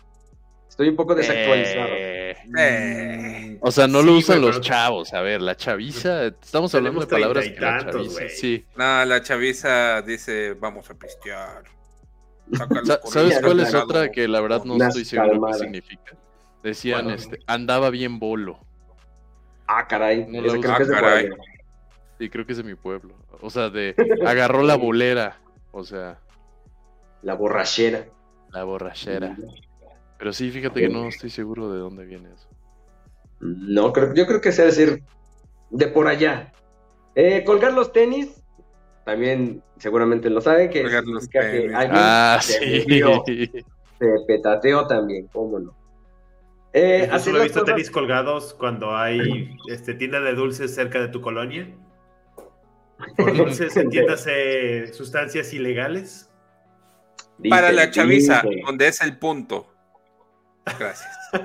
Estoy 0.68 0.90
un 0.90 0.96
poco 0.96 1.14
desactualizado. 1.14 1.88
Eh, 1.92 2.36
Eh. 2.58 3.58
O 3.62 3.72
sea, 3.72 3.88
no 3.88 4.00
Sí, 4.00 4.06
lo 4.08 4.14
usan 4.14 4.42
los 4.42 4.52
pero- 4.58 4.62
chavos. 4.64 5.14
A 5.14 5.22
ver, 5.22 5.42
la 5.42 5.56
chaviza. 5.56 6.26
Estamos 6.26 6.74
hablando 6.74 7.02
de 7.02 7.08
palabras 7.08 7.46
que 7.46 7.60
la 7.60 7.78
tantos, 7.78 7.94
chaviza. 7.94 8.14
güey. 8.14 8.30
Sí. 8.30 8.66
No, 8.76 9.06
la 9.06 9.22
chaviza 9.22 10.02
dice, 10.02 10.54
vamos 10.54 10.90
a 10.90 10.94
pistear. 10.96 11.64
¿Sabes 13.06 13.40
cuál 13.42 13.60
es 13.60 13.74
otra 13.76 14.10
que 14.10 14.28
la 14.28 14.42
verdad 14.42 14.64
no 14.64 14.76
estoy 14.84 15.06
seguro 15.06 15.28
qué 15.28 15.34
calmadas. 15.34 15.60
significa? 15.60 16.16
Decían, 16.64 17.04
Bueno. 17.04 17.18
este, 17.18 17.40
andaba 17.48 17.90
bien 17.92 18.18
bolo. 18.18 18.60
Ah, 19.68 19.88
caray. 19.88 20.26
No 20.28 20.42
la 20.42 20.54
Ah, 20.74 20.80
caray. 20.90 21.30
Sí, 22.22 22.30
creo 22.30 22.46
que 22.46 22.52
es 22.52 22.58
de 22.60 22.64
mi 22.64 22.76
pueblo. 22.76 23.16
O 23.42 23.50
sea, 23.50 23.70
de 23.70 23.96
agarró 24.28 24.62
la 24.62 24.76
bolera. 24.76 25.40
O 25.72 25.84
sea, 25.84 26.20
La 27.24 27.34
borrachera. 27.34 28.06
la 28.52 28.64
borrachera. 28.64 29.36
Pero 30.20 30.32
sí, 30.32 30.52
fíjate 30.52 30.82
que 30.82 30.90
no 30.90 31.08
estoy 31.08 31.32
seguro 31.32 31.74
de 31.74 31.80
dónde 31.80 32.06
viene 32.06 32.30
eso. 32.32 32.48
No, 33.40 33.92
creo, 33.92 34.14
yo 34.14 34.28
creo 34.28 34.40
que 34.40 34.52
sea 34.52 34.66
decir 34.66 35.02
de 35.72 35.88
por 35.88 36.08
allá. 36.08 36.52
Eh, 37.16 37.44
colgar 37.44 37.74
los 37.74 37.92
tenis, 37.92 38.44
también 39.04 39.64
seguramente 39.78 40.30
lo 40.30 40.42
saben, 40.42 40.70
que 40.70 40.84
Colgar 40.84 41.04
los 41.06 41.24
significa 41.24 41.52
que 41.52 41.58
tenis. 41.62 41.76
alguien 41.76 41.96
Ah, 42.00 42.38
se 42.40 42.60
sí. 42.60 43.52
se 44.00 44.08
petateó 44.28 44.86
también, 44.86 45.28
cómo 45.34 45.58
no. 45.60 45.76
Eh, 46.74 47.08
las 47.10 47.26
visto 47.26 47.62
cosas- 47.62 47.64
tenis 47.66 47.90
colgados 47.90 48.54
cuando 48.54 48.96
hay 48.96 49.56
este, 49.70 49.96
tienda 49.96 50.20
de 50.22 50.36
dulces 50.36 50.76
cerca 50.76 51.02
de 51.02 51.08
tu 51.08 51.20
colonia. 51.20 51.68
Dulces, 53.18 53.76
entiéndase 53.78 54.94
sustancias 54.94 55.54
ilegales. 55.54 56.30
Para 57.50 57.72
la 57.72 57.90
chaviza, 57.90 58.42
dice. 58.44 58.62
donde 58.66 58.88
es 58.88 59.02
el 59.02 59.18
punto. 59.18 59.68
Gracias. 60.66 61.10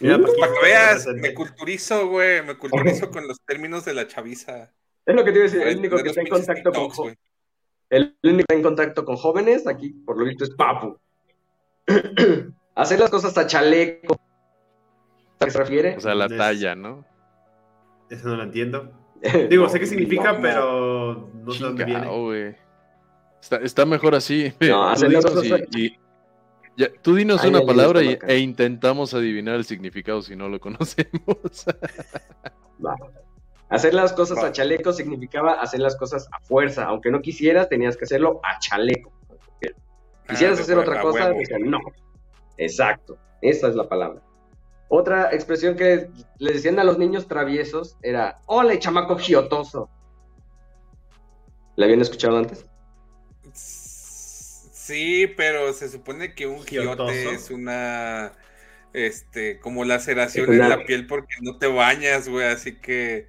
Mira, 0.00 0.18
Paquito, 0.18 0.38
Para 0.38 0.52
que 0.52 0.60
veas, 0.62 1.06
me 1.06 1.34
culturizo, 1.34 2.08
güey. 2.08 2.42
Me 2.42 2.56
culturizo 2.56 3.10
con 3.10 3.26
los 3.26 3.40
términos 3.42 3.84
de 3.84 3.94
la 3.94 4.06
chaviza. 4.06 4.72
Es 5.06 5.14
lo 5.14 5.24
que 5.24 5.32
te 5.32 5.38
iba 5.38 5.46
a 5.46 5.50
decir, 5.50 5.66
el 5.66 5.78
único 5.78 5.96
que 6.02 6.08
está 6.08 6.20
en 6.20 6.28
contacto 6.28 6.72
con 6.72 6.88
güey. 6.88 7.14
el 7.90 8.16
único 8.22 8.36
que 8.36 8.42
está 8.42 8.54
en 8.54 8.62
contacto 8.62 9.04
con 9.04 9.16
jóvenes, 9.16 9.66
aquí 9.66 9.90
por 9.90 10.18
lo 10.18 10.24
visto 10.24 10.44
es 10.44 10.50
Papu. 10.50 10.98
hacer 12.74 13.00
las 13.00 13.10
cosas 13.10 13.36
a 13.38 13.46
chaleco. 13.46 14.14
¿A 15.40 15.44
qué 15.44 15.50
se 15.50 15.58
refiere? 15.58 15.96
O 15.96 16.00
sea, 16.00 16.14
la 16.14 16.28
talla, 16.28 16.74
¿no? 16.74 17.04
Eso 18.10 18.28
no 18.28 18.36
lo 18.36 18.42
entiendo. 18.44 19.03
Digo, 19.50 19.64
No, 19.64 19.68
sé 19.70 19.80
qué 19.80 19.86
significa, 19.86 20.32
no, 20.34 20.40
pero 20.42 21.30
no 21.34 21.52
sé 21.52 21.64
dónde 21.64 21.84
viene. 21.84 22.56
Está, 23.40 23.56
está 23.58 23.84
mejor 23.86 24.14
así. 24.14 24.52
No, 24.60 24.66
Tú 24.68 24.82
hacer 24.84 25.12
las 25.12 25.24
dinos 25.24 25.44
cosas- 25.44 25.60
y- 25.74 25.86
y- 25.86 25.98
ya, 26.76 26.88
tú 27.02 27.14
dinos 27.14 27.40
Ay, 27.44 27.50
una 27.50 27.60
palabra 27.64 28.02
y- 28.02 28.18
e 28.26 28.38
intentamos 28.38 29.14
adivinar 29.14 29.54
el 29.54 29.64
significado 29.64 30.22
si 30.22 30.34
no 30.34 30.48
lo 30.48 30.58
conocemos. 30.58 31.64
Va. 32.84 32.96
Hacer 33.68 33.94
las 33.94 34.12
cosas 34.12 34.38
Va. 34.38 34.48
a 34.48 34.52
chaleco 34.52 34.92
significaba 34.92 35.52
hacer 35.54 35.80
las 35.80 35.94
cosas 35.96 36.28
a 36.32 36.40
fuerza. 36.40 36.84
Aunque 36.86 37.10
no 37.12 37.20
quisieras, 37.22 37.68
tenías 37.68 37.96
que 37.96 38.04
hacerlo 38.04 38.40
a 38.42 38.58
chaleco. 38.58 39.12
Quisieras 40.28 40.54
Ah, 40.54 40.56
de 40.56 40.62
hacer 40.62 40.78
huevo, 40.78 40.90
otra 40.90 41.02
cosa, 41.02 41.32
huevo. 41.32 41.40
no. 41.64 41.78
Exacto, 42.56 43.18
esa 43.42 43.68
es 43.68 43.74
la 43.76 43.88
palabra. 43.88 44.20
Otra 44.96 45.34
expresión 45.34 45.74
que 45.74 46.08
le 46.38 46.52
decían 46.52 46.78
a 46.78 46.84
los 46.84 46.98
niños 46.98 47.26
traviesos 47.26 47.96
era, 48.00 48.40
¡Hola, 48.46 48.78
chamaco 48.78 49.16
giotoso! 49.18 49.88
¿La 51.74 51.86
habían 51.86 52.00
escuchado 52.00 52.36
antes? 52.38 52.64
Sí, 53.52 55.26
pero 55.36 55.72
se 55.72 55.88
supone 55.88 56.34
que 56.34 56.46
un 56.46 56.62
Giotoso. 56.62 57.12
giote 57.12 57.34
es 57.34 57.50
una. 57.50 58.32
Este, 58.92 59.58
como 59.58 59.84
laceración 59.84 60.48
una- 60.50 60.64
en 60.64 60.70
la 60.70 60.84
piel 60.86 61.08
porque 61.08 61.34
no 61.42 61.58
te 61.58 61.66
bañas, 61.66 62.28
güey. 62.28 62.46
Así 62.46 62.76
que. 62.80 63.28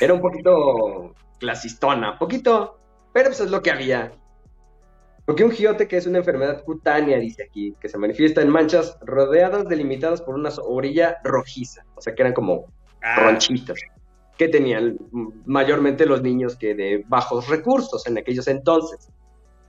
Era 0.00 0.12
un 0.12 0.20
poquito 0.20 1.14
clasistona, 1.38 2.18
poquito, 2.18 2.78
pero 3.14 3.30
pues 3.30 3.40
es 3.40 3.50
lo 3.50 3.62
que 3.62 3.70
había. 3.70 4.12
Porque 5.26 5.42
un 5.42 5.50
giote 5.50 5.88
que 5.88 5.96
es 5.96 6.06
una 6.06 6.18
enfermedad 6.18 6.62
cutánea, 6.62 7.18
dice 7.18 7.42
aquí, 7.42 7.74
que 7.80 7.88
se 7.88 7.98
manifiesta 7.98 8.40
en 8.42 8.48
manchas 8.48 8.96
rodeadas, 9.02 9.68
delimitadas 9.68 10.22
por 10.22 10.36
una 10.36 10.50
orilla 10.62 11.18
rojiza, 11.24 11.84
o 11.96 12.00
sea 12.00 12.14
que 12.14 12.22
eran 12.22 12.32
como 12.32 12.72
ah, 13.02 13.16
ronchitas, 13.20 13.76
que 14.38 14.46
tenían 14.46 14.96
mayormente 15.44 16.06
los 16.06 16.22
niños 16.22 16.56
que 16.56 16.76
de 16.76 17.04
bajos 17.08 17.48
recursos 17.48 18.06
en 18.06 18.16
aquellos 18.18 18.46
entonces. 18.46 19.08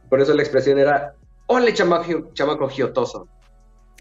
Por 0.09 0.21
eso 0.21 0.35
la 0.35 0.43
expresión 0.43 0.77
era, 0.77 1.15
¡Ole, 1.47 1.73
chamaco, 1.73 2.31
chamaco 2.33 2.69
giotoso! 2.69 3.27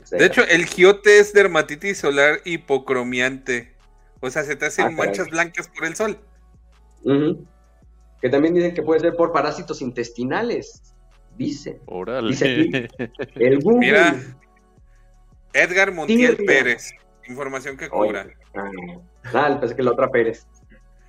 O 0.03 0.07
sea, 0.07 0.19
De 0.19 0.27
hecho, 0.27 0.43
el 0.47 0.67
giote 0.67 1.19
es 1.19 1.33
dermatitis 1.33 1.99
solar 1.99 2.41
hipocromiante. 2.45 3.75
O 4.21 4.29
sea, 4.29 4.45
se 4.45 4.57
te 4.57 4.67
hacen 4.67 4.87
Ah, 4.87 4.91
manchas 4.91 5.29
blancas 5.31 5.69
por 5.69 5.87
el 5.87 5.97
sol. 5.97 6.19
Que 8.21 8.29
también 8.29 8.55
dicen 8.55 8.75
que 8.75 8.83
puede 8.83 9.01
ser 9.01 9.17
por 9.17 9.33
parásitos 9.33 9.81
intestinales. 9.81 10.95
Dice. 11.37 11.81
Órale. 11.87 12.31
Dice 12.31 12.89
aquí. 12.99 13.13
El 13.37 13.61
Google. 13.61 13.79
Mira, 13.79 14.17
Edgar 15.53 15.93
Montiel 15.93 16.37
Tirria. 16.37 16.47
Pérez. 16.47 16.93
Información 17.29 17.77
que 17.77 17.89
cobra. 17.89 18.27
Ah, 19.35 19.59
pensé 19.61 19.75
que 19.77 19.83
la 19.83 19.93
otra 19.93 20.11
Pérez. 20.11 20.47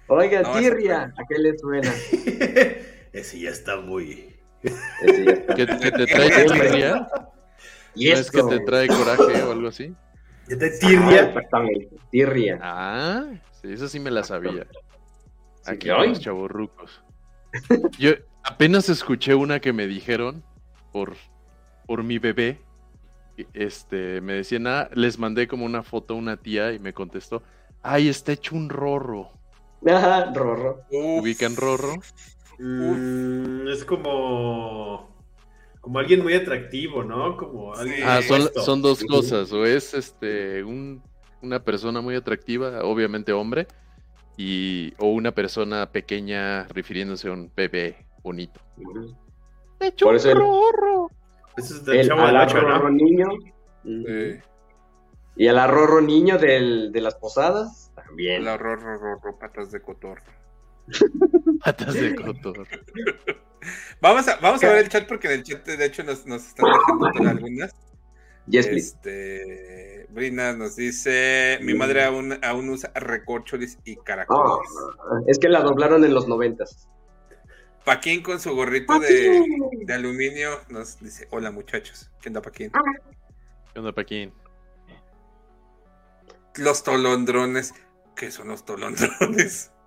Oiga, 0.08 0.42
No, 0.42 0.54
Tirria, 0.58 1.14
Pérez. 1.16 1.20
¿a 1.20 1.24
qué 1.28 1.38
le 1.40 1.58
suena? 1.58 1.92
Ese 3.14 3.40
ya 3.40 3.50
está 3.52 3.78
muy. 3.78 4.36
Ese 5.02 5.26
ya 5.26 5.32
está. 5.32 5.56
¿Que, 5.56 5.66
que 5.66 5.92
te 5.92 6.06
trae 6.08 6.46
tirria? 6.46 7.08
Y 7.96 8.10
¿No 8.10 8.14
es 8.16 8.32
que 8.32 8.44
te 8.44 8.60
trae 8.62 8.88
coraje 8.88 9.42
o 9.44 9.52
algo 9.52 9.68
así? 9.70 9.94
¿Ya 10.50 10.58
te 10.58 10.66
Ah, 10.68 10.80
tirria? 10.80 11.22
exactamente, 11.28 11.90
Tirria. 12.12 12.60
Ah, 12.62 13.26
sí, 13.62 13.74
eso 13.74 13.88
sí 13.88 14.00
me 14.00 14.12
la 14.12 14.24
sabía. 14.24 14.66
Aquí 15.66 15.90
ay. 15.90 16.10
los 16.10 16.20
chavorrucos. 16.22 17.04
Yo 17.98 18.12
apenas 18.48 18.90
escuché 18.90 19.36
una 19.36 19.60
que 19.60 19.74
me 19.74 19.88
dijeron 19.88 20.44
por, 20.92 21.16
por 21.86 22.04
mi 22.04 22.18
bebé. 22.18 22.62
Este, 23.54 24.20
me 24.22 24.34
decían, 24.34 24.66
ah, 24.68 24.90
les 24.94 25.20
mandé 25.20 25.48
como 25.48 25.66
una 25.66 25.84
foto 25.84 26.16
a 26.16 26.18
una 26.18 26.38
tía 26.38 26.74
y 26.74 26.80
me 26.80 26.94
contestó, 26.94 27.44
ay, 27.84 28.08
está 28.08 28.32
hecho 28.32 28.56
un 28.56 28.70
rorro. 28.70 29.32
Ajá, 29.86 30.32
Rorro. 30.34 30.82
Uf, 30.90 31.22
¿Ubican 31.22 31.56
rorro? 31.56 31.94
Mm, 32.58 33.68
es 33.68 33.86
como. 33.86 35.16
Como 35.82 36.00
alguien 36.00 36.24
muy 36.24 36.34
atractivo, 36.34 37.04
¿no? 37.04 37.38
Como 37.38 37.76
alguien. 37.76 38.02
Ah, 38.04 38.22
son, 38.24 38.50
son 38.66 38.82
dos 38.82 39.04
cosas, 39.04 39.54
o 39.54 39.66
es 39.66 39.94
este 39.94 40.64
un, 40.64 41.04
una 41.44 41.64
persona 41.64 42.02
muy 42.02 42.16
atractiva, 42.16 42.82
obviamente 42.84 43.32
hombre, 43.32 43.68
y, 44.36 44.94
o 44.98 45.10
una 45.10 45.32
persona 45.32 45.92
pequeña 45.92 46.64
refiriéndose 46.70 47.30
a 47.30 47.34
un 47.34 47.52
bebé 47.56 48.07
bonito. 48.28 48.60
Está 49.74 49.88
hecho 49.88 50.06
Por 50.06 50.14
un 50.14 50.20
eso 50.20 50.32
el- 50.32 50.38
rorro. 50.38 51.10
Ese 51.58 51.74
es 51.74 51.86
del 51.86 51.98
El 52.02 52.08
chavo 52.08 52.26
del 52.28 52.36
al 52.36 52.48
8, 52.48 52.60
Rorro 52.60 52.90
¿no? 52.90 52.90
niño. 52.92 53.28
Y 55.36 55.48
al 55.48 55.60
arrorro 55.60 56.02
niño 56.02 56.38
del, 56.38 56.92
de 56.92 57.02
las 57.02 57.16
posadas, 57.16 57.92
también. 57.96 58.42
el 58.42 58.48
horror, 58.48 58.80
horror, 58.80 59.38
patas 59.40 59.72
de 59.72 59.82
cotorro. 59.82 60.24
Patas 61.64 61.94
de 61.94 62.16
cotor. 62.16 62.68
Vamos 64.02 64.28
a, 64.28 64.38
vamos 64.38 64.64
a 64.64 64.68
ver 64.70 64.78
el 64.86 64.90
chat 64.90 65.08
porque 65.08 65.28
en 65.28 65.34
el 65.34 65.44
chat 65.44 65.66
de 65.66 65.84
hecho 65.86 66.02
nos, 66.04 66.26
nos 66.26 66.46
están 66.48 66.68
dejando 66.72 67.30
algunas. 67.30 67.76
Yes, 68.46 68.68
please. 68.68 68.96
Este, 68.96 70.06
Brina 70.10 70.54
nos 70.54 70.78
dice, 70.78 71.58
mi 71.64 71.74
madre 71.74 72.04
aún, 72.06 72.38
aún 72.46 72.70
usa 72.70 72.92
recorcholis 72.96 73.78
y 73.84 73.98
caracoles. 73.98 74.70
es 75.28 75.38
que 75.40 75.50
la 75.50 75.62
doblaron 75.62 76.06
en 76.06 76.14
los 76.14 76.28
noventas. 76.30 76.88
Paquín 77.88 78.22
con 78.22 78.38
su 78.38 78.54
gorrito 78.54 79.00
de, 79.00 79.46
de 79.86 79.94
aluminio 79.94 80.60
nos 80.68 81.00
dice, 81.00 81.26
hola 81.32 81.52
muchachos, 81.52 82.12
¿qué 82.20 82.28
onda 82.28 82.42
Paquín? 82.42 82.70
¿Qué 83.74 83.80
onda, 83.80 83.94
Paquín? 83.94 84.34
Los 86.58 86.84
tolondrones, 86.84 87.74
¿qué 88.14 88.30
son 88.30 88.50
los 88.50 88.66
tolondrones? 88.66 89.72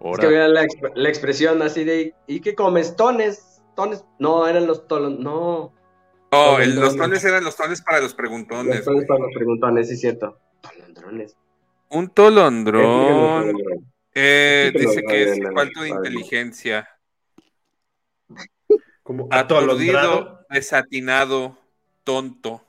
Es 0.00 0.18
que 0.18 0.26
vean 0.26 0.52
la, 0.52 0.64
exp- 0.64 0.92
la 0.96 1.08
expresión 1.08 1.62
así 1.62 1.84
de, 1.84 2.12
¿y 2.26 2.40
qué 2.40 2.56
comes? 2.56 2.96
¿Tones? 2.96 3.62
¿Tones? 3.76 4.04
No, 4.18 4.48
eran 4.48 4.66
los 4.66 4.88
tolon... 4.88 5.22
No, 5.22 5.72
Oh, 6.32 6.58
el- 6.58 6.70
los 6.74 6.96
Tolondrones. 6.96 6.96
tones 6.96 7.24
eran 7.24 7.44
los 7.44 7.56
tones 7.56 7.80
para 7.82 7.98
los 7.98 8.06
los 8.06 8.14
preguntones. 8.14 8.84
tones 8.84 9.06
para 9.06 9.20
los 9.20 9.30
preguntones, 9.32 9.86
sí 9.88 9.94
es 9.94 10.00
cierto. 10.00 10.40
Tolondrones. 10.60 11.36
Un 11.90 12.08
tolondrón 12.10 12.82
Tolondrón. 12.82 13.92
eh, 14.12 14.72
dice 14.76 15.04
que 15.04 15.22
es 15.22 15.38
falto 15.54 15.82
de 15.82 15.90
inteligencia. 15.90 16.88
Como 19.04 19.28
Aturdido, 19.30 20.00
atolondrado. 20.00 20.46
desatinado, 20.50 21.58
tonto. 22.04 22.62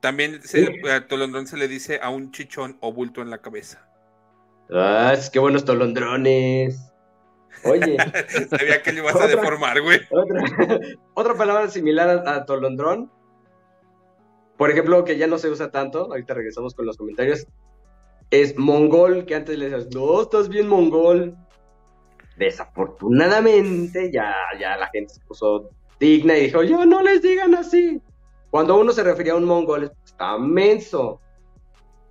También 0.00 0.42
se, 0.42 0.72
a 0.90 1.06
Tolondrón 1.08 1.46
se 1.46 1.56
le 1.56 1.66
dice 1.68 1.98
a 2.02 2.10
un 2.10 2.30
chichón 2.30 2.78
o 2.80 2.92
bulto 2.92 3.22
en 3.22 3.30
la 3.30 3.40
cabeza. 3.42 3.88
Ah, 4.70 5.12
es 5.14 5.30
que 5.30 5.38
buenos 5.38 5.64
tolondrones. 5.64 6.92
Oye, 7.62 7.96
Sabía 8.50 8.82
que 8.82 8.92
le 8.92 9.00
ibas 9.00 9.20
a 9.20 9.26
deformar, 9.26 9.80
güey. 9.82 10.00
otra, 10.10 10.44
otra 11.14 11.34
palabra 11.36 11.68
similar 11.70 12.08
a, 12.26 12.34
a 12.36 12.44
tolondrón. 12.46 13.10
Por 14.56 14.70
ejemplo, 14.70 15.04
que 15.04 15.18
ya 15.18 15.26
no 15.26 15.38
se 15.38 15.50
usa 15.50 15.70
tanto, 15.70 16.04
ahorita 16.06 16.34
regresamos 16.34 16.74
con 16.74 16.86
los 16.86 16.96
comentarios, 16.96 17.46
es 18.30 18.56
mongol, 18.58 19.26
que 19.26 19.34
antes 19.34 19.58
le 19.58 19.70
decías, 19.70 19.92
no, 19.94 20.22
estás 20.22 20.48
bien 20.48 20.68
mongol. 20.68 21.36
Desafortunadamente, 22.36 24.10
ya, 24.12 24.34
ya 24.58 24.76
la 24.76 24.88
gente 24.88 25.14
se 25.14 25.20
puso 25.20 25.70
digna 26.00 26.36
y 26.36 26.44
dijo, 26.46 26.62
yo 26.62 26.84
no 26.84 27.02
les 27.02 27.22
digan 27.22 27.54
así. 27.54 28.00
Cuando 28.50 28.76
uno 28.78 28.92
se 28.92 29.02
refería 29.02 29.32
a 29.32 29.36
un 29.36 29.44
mongol, 29.44 29.90
está 30.04 30.38
menso. 30.38 31.20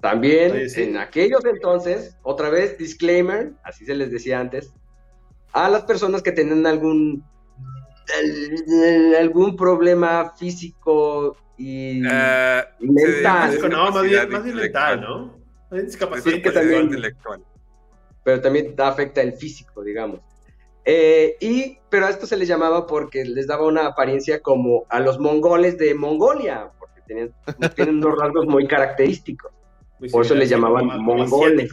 También 0.02 0.52
Oye, 0.52 0.70
sí. 0.70 0.84
en 0.84 0.98
aquellos 0.98 1.44
entonces, 1.46 2.18
otra 2.24 2.50
vez, 2.50 2.78
disclaimer, 2.78 3.54
así 3.64 3.86
se 3.86 3.96
les 3.96 4.12
decía 4.12 4.40
antes, 4.40 4.74
a 5.54 5.70
las 5.70 5.84
personas 5.84 6.22
que 6.22 6.32
tenían 6.34 6.66
algún 6.66 7.24
al- 8.18 9.16
algún 9.16 9.56
problema 9.56 10.34
físico 10.38 11.38
y 11.58 12.02
Ah, 12.06 12.66
mental, 12.82 13.52
se- 13.54 13.70
No, 13.70 13.92
más 13.92 14.04
bien, 14.04 14.30
más 14.30 14.44
mental, 14.44 15.00
¿no? 15.02 15.28
Más 15.28 15.72
bien 15.72 15.86
discapacidad 15.86 16.52
también- 16.54 16.82
intelectual. 16.84 17.42
Pero 18.24 18.42
también 18.42 18.76
afecta 18.78 19.22
el 19.22 19.34
físico, 19.34 19.84
digamos. 19.84 20.20
Eh, 20.86 21.38
y, 21.40 21.78
pero 21.90 22.08
a 22.08 22.10
esto 22.10 22.26
se 22.26 22.36
les 22.38 22.48
llamaba 22.48 22.86
porque 22.88 23.24
les 23.24 23.48
daba 23.48 23.66
una 23.68 23.88
apariencia 23.88 24.42
como 24.42 24.86
a 24.90 25.00
los 25.00 25.18
mongoles 25.20 25.78
de 25.78 25.94
Mongolia, 25.96 26.72
porque 26.78 27.02
tenían, 27.08 27.34
tienen 27.76 27.98
unos 27.98 28.18
rasgos 28.20 28.46
muy 28.48 28.68
característicos, 28.68 29.52
Muy 30.00 30.10
Por 30.10 30.26
eso 30.26 30.34
similar, 30.34 30.40
le 30.40 30.46
sí, 30.46 30.52
llamaban 30.52 30.88
como- 30.90 31.16
mongoles. 31.16 31.72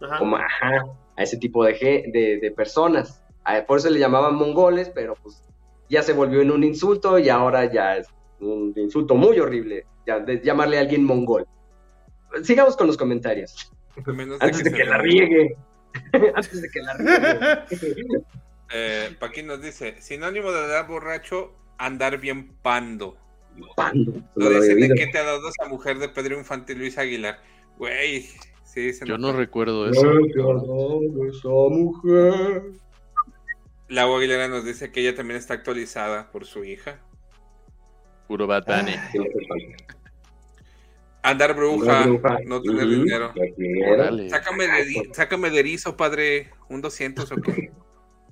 Ajá. 0.00 0.18
como 0.18 0.36
ajá, 0.36 0.84
a 1.16 1.22
ese 1.22 1.38
tipo 1.38 1.64
de, 1.64 1.72
de, 2.12 2.38
de 2.40 2.50
personas. 2.52 3.22
Por 3.66 3.78
eso 3.78 3.88
le 3.88 3.98
llamaban 3.98 4.34
mongoles, 4.34 4.90
pero 4.94 5.14
pues 5.22 5.42
ya 5.88 6.02
se 6.02 6.12
volvió 6.12 6.42
en 6.42 6.50
un 6.50 6.62
insulto 6.64 7.18
y 7.18 7.30
ahora 7.30 7.72
ya 7.72 7.96
es 7.96 8.06
un 8.40 8.74
insulto 8.76 9.14
muy 9.14 9.40
horrible, 9.40 9.86
ya, 10.06 10.18
de 10.20 10.40
llamarle 10.42 10.76
a 10.76 10.80
alguien 10.82 11.02
mongol. 11.04 11.46
Sigamos 12.42 12.76
con 12.76 12.86
los 12.86 12.98
comentarios. 12.98 13.72
De 14.04 14.36
Antes 14.40 14.64
de 14.64 14.72
que 14.72 14.84
la 14.84 14.98
riegue. 14.98 15.56
Antes 16.34 16.62
de 16.62 16.68
que 16.70 16.80
la 16.80 16.94
riegue. 16.94 18.22
Eh, 18.70 19.16
Paquín 19.18 19.46
nos 19.46 19.62
dice, 19.62 20.00
sinónimo 20.00 20.52
de 20.52 20.62
andar 20.64 20.86
borracho, 20.86 21.54
andar 21.78 22.18
bien 22.18 22.52
pando. 22.62 23.16
Pando. 23.76 24.12
No 24.12 24.24
No 24.36 24.50
lo 24.50 24.60
dicen 24.60 24.80
de 24.80 24.94
qué 24.94 25.06
te 25.06 25.18
ha 25.18 25.24
dado 25.24 25.48
esa 25.48 25.68
mujer 25.68 25.98
de 25.98 26.08
Pedro 26.08 26.38
Infante 26.38 26.74
y 26.74 26.76
Luis 26.76 26.98
Aguilar. 26.98 27.38
Güey, 27.78 28.28
sí, 28.64 28.92
se 28.92 29.06
yo 29.06 29.16
no 29.16 29.32
recuerdo 29.32 29.88
eso. 29.88 30.00
Horror, 30.00 31.28
esa 31.28 31.48
mujer. 31.48 32.62
Lau 33.88 34.16
Aguilera 34.16 34.48
nos 34.48 34.64
dice 34.64 34.92
que 34.92 35.00
ella 35.00 35.14
también 35.14 35.38
está 35.38 35.54
actualizada 35.54 36.30
por 36.30 36.44
su 36.44 36.64
hija. 36.64 37.00
Puro 38.26 38.46
batane. 38.46 38.96
No 39.14 39.24
se 39.24 39.46
falta. 39.46 39.97
Andar 41.22 41.54
bruja, 41.54 42.06
no 42.46 42.62
tener 42.62 42.86
dinero. 42.88 43.32
no 43.34 43.42
dinero. 43.56 43.92
Órale. 43.94 44.30
Sácame 44.30 44.66
de, 44.68 45.10
sácame 45.12 45.50
de 45.50 45.58
erizo, 45.60 45.96
padre. 45.96 46.50
Un 46.68 46.80
200 46.80 47.30
o 47.32 47.36
qué. 47.36 47.72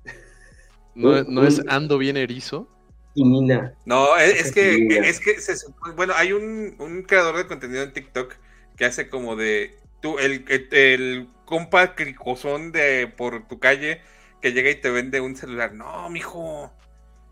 ¿No, 0.95 1.23
no 1.25 1.45
es 1.47 1.61
ando 1.69 1.99
bien 1.99 2.17
erizo? 2.17 2.69
Y 3.15 3.25
Nina. 3.25 3.75
No, 3.85 4.17
es, 4.17 4.47
es 4.47 4.53
que, 4.53 4.87
es 5.09 5.21
que, 5.21 5.41
se 5.41 5.57
supone- 5.57 5.95
bueno, 5.95 6.15
hay 6.17 6.33
un, 6.33 6.75
un 6.79 7.03
creador 7.03 7.37
de 7.37 7.47
contenido 7.47 7.83
en 7.83 7.93
TikTok 7.93 8.35
que 8.77 8.85
hace 8.85 9.09
como 9.09 9.37
de, 9.37 9.75
tú, 10.01 10.19
el, 10.19 10.45
el, 10.49 10.69
el 10.73 11.29
compa 11.45 11.95
cricosón 11.95 12.73
de 12.73 13.09
por 13.09 13.47
tu 13.49 13.59
calle 13.59 14.01
que 14.41 14.53
llega 14.53 14.71
y 14.71 14.81
te 14.81 14.91
vende 14.91 15.21
un 15.21 15.35
celular. 15.37 15.73
No, 15.75 16.09
mijo, 16.11 16.73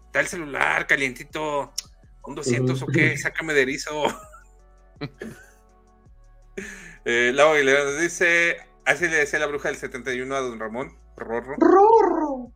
está 0.07 0.21
el 0.21 0.27
celular 0.27 0.87
calientito, 0.87 1.73
un 2.27 2.35
200 2.35 2.81
o 2.83 2.87
qué, 2.87 3.17
sácame 3.17 3.53
de 3.55 3.63
erizo. 3.63 4.05
eh, 7.05 7.33
Lau 7.35 7.53
Aguilera 7.53 7.85
nos 7.85 8.01
dice, 8.01 8.57
así 8.85 9.09
le 9.09 9.17
decía 9.17 9.39
la 9.39 9.47
bruja 9.47 9.69
del 9.69 9.77
71 9.77 10.35
a 10.35 10.41
don 10.41 10.59
Ramón, 10.59 10.97
Rorro. 11.17 11.57
Rorro. 11.59 12.53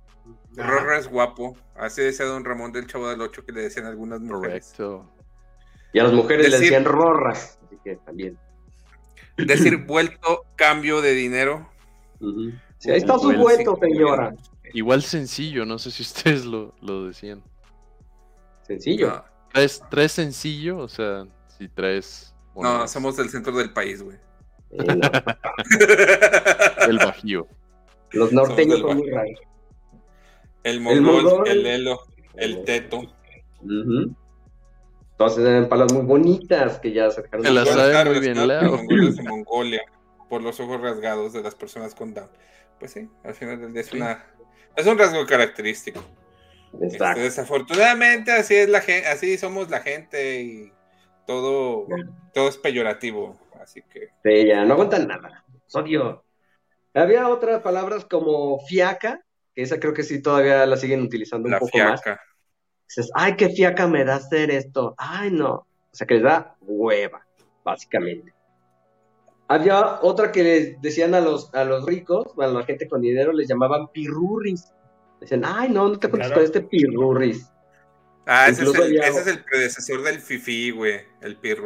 Rorro 0.56 0.96
es 0.96 1.08
guapo, 1.08 1.56
así 1.76 2.02
decía 2.02 2.26
don 2.26 2.44
Ramón 2.44 2.72
del 2.72 2.86
Chavo 2.86 3.08
del 3.08 3.20
8 3.20 3.44
que 3.44 3.52
le 3.52 3.62
decían 3.62 3.86
algunas 3.86 4.20
mujeres. 4.20 4.72
Correcto. 4.76 5.12
Y 5.92 5.98
a 6.00 6.04
las 6.04 6.12
mujeres 6.12 6.50
le 6.50 6.58
decían 6.58 6.84
rorras. 6.84 7.58
Así 7.64 7.78
que 7.82 7.96
también. 7.96 8.38
Decir 9.36 9.86
vuelto, 9.86 10.44
cambio 10.56 11.00
de 11.00 11.12
dinero. 11.12 11.70
Sí, 12.78 12.90
ahí 12.90 12.98
está 12.98 13.18
su 13.18 13.32
vuelto, 13.32 13.78
señora. 13.80 14.34
Igual 14.74 15.02
sencillo, 15.02 15.64
no 15.64 15.78
sé 15.78 15.90
si 15.90 16.02
ustedes 16.02 16.44
lo, 16.44 16.74
lo 16.82 17.06
decían. 17.06 17.42
Sencillo. 18.62 19.08
No, 19.08 19.24
¿Traes, 19.52 19.82
¿Traes 19.88 20.12
sencillo? 20.12 20.78
O 20.78 20.88
sea, 20.88 21.26
si 21.58 21.68
traes... 21.68 22.34
no, 22.56 22.86
somos 22.88 23.16
del 23.16 23.28
centro 23.30 23.52
del 23.52 23.72
país, 23.72 24.02
güey. 24.02 24.16
Eh, 24.70 24.84
no. 24.94 25.10
El 26.86 26.98
bajío. 27.04 27.46
Los 28.12 28.32
norteños 28.32 28.80
son 28.80 28.98
muy 28.98 29.10
raros. 29.10 29.40
El 30.64 30.74
El 30.76 30.80
mongol, 30.80 31.22
mongol. 31.24 31.48
el 31.48 31.66
elo. 31.66 32.00
El 32.36 32.64
teto. 32.64 32.98
Ujú. 33.62 34.14
Entonces 35.12 35.44
eran 35.44 35.68
palabras 35.68 35.92
muy 35.94 36.06
bonitas 36.06 36.78
que 36.78 36.92
ya 36.92 37.10
se 37.10 37.22
dejaron 37.22 37.44
Se 37.44 37.52
las 37.52 37.68
sabe 37.68 38.04
muy 38.04 38.20
bien, 38.20 38.46
Leo. 38.46 38.76
Mongoles 38.76 39.16
de 39.16 39.22
Mongolia 39.24 39.82
por 40.28 40.42
los 40.42 40.60
ojos 40.60 40.80
rasgados 40.80 41.32
de 41.32 41.42
las 41.42 41.54
personas 41.54 41.94
con 41.94 42.14
Down. 42.14 42.28
Pues 42.78 42.92
sí, 42.92 43.08
al 43.24 43.34
final 43.34 43.60
del 43.60 43.72
día 43.72 43.80
es 43.82 43.88
Sí. 43.88 43.96
una 43.96 44.24
es 44.76 44.86
un 44.86 44.96
rasgo 44.96 45.26
característico. 45.26 46.00
Este, 46.80 47.02
desafortunadamente 47.20 48.30
así 48.30 48.54
es 48.54 48.68
la 48.68 48.80
gente, 48.80 49.08
así 49.08 49.36
somos 49.38 49.70
la 49.70 49.80
gente 49.80 50.40
y 50.42 50.72
todo 51.28 51.86
todo 52.32 52.48
es 52.48 52.56
peyorativo, 52.56 53.38
así 53.62 53.82
que 53.82 54.08
Sí, 54.24 54.46
ya 54.46 54.64
no 54.64 54.72
aguantan 54.74 55.06
nada. 55.06 55.44
Los 55.64 55.74
Odio. 55.76 56.24
Había 56.94 57.28
otras 57.28 57.60
palabras 57.62 58.06
como 58.06 58.58
fiaca, 58.60 59.22
que 59.54 59.62
esa 59.62 59.78
creo 59.78 59.92
que 59.92 60.02
sí 60.02 60.22
todavía 60.22 60.64
la 60.66 60.76
siguen 60.78 61.02
utilizando 61.02 61.46
un 61.46 61.52
la 61.52 61.58
poco 61.58 61.76
más. 61.78 62.02
fiaca. 62.02 62.20
Dices, 62.88 63.10
ay, 63.14 63.36
qué 63.36 63.50
fiaca 63.50 63.86
me 63.86 64.04
da 64.04 64.14
hacer 64.16 64.50
esto. 64.50 64.94
Ay, 64.96 65.30
no. 65.30 65.52
O 65.52 65.66
sea, 65.92 66.06
que 66.06 66.14
les 66.14 66.22
da 66.22 66.56
hueva, 66.62 67.20
básicamente. 67.62 68.32
Había 69.48 70.00
otra 70.02 70.32
que 70.32 70.42
les 70.42 70.80
decían 70.80 71.14
a 71.14 71.20
los, 71.20 71.54
a 71.54 71.64
los 71.64 71.84
ricos, 71.86 72.26
a 72.38 72.46
la 72.46 72.62
gente 72.64 72.88
con 72.88 73.00
dinero, 73.02 73.32
les 73.32 73.48
llamaban 73.48 73.88
pirurris. 73.88 74.72
Decían, 75.20 75.42
ay, 75.44 75.68
no, 75.70 75.88
no 75.88 75.98
te 75.98 76.08
juntes 76.08 76.28
Claro. 76.28 76.34
con 76.40 76.44
este 76.44 76.60
pirurris. 76.62 77.50
Ah, 78.30 78.48
ese 78.48 78.62
es, 78.64 78.74
el, 78.74 78.92
ya- 78.94 79.06
ese 79.08 79.20
es 79.20 79.26
el 79.26 79.42
predecesor 79.42 80.02
del 80.02 80.20
fifi, 80.20 80.70
güey, 80.70 81.00
el 81.22 81.36
pirro. 81.36 81.64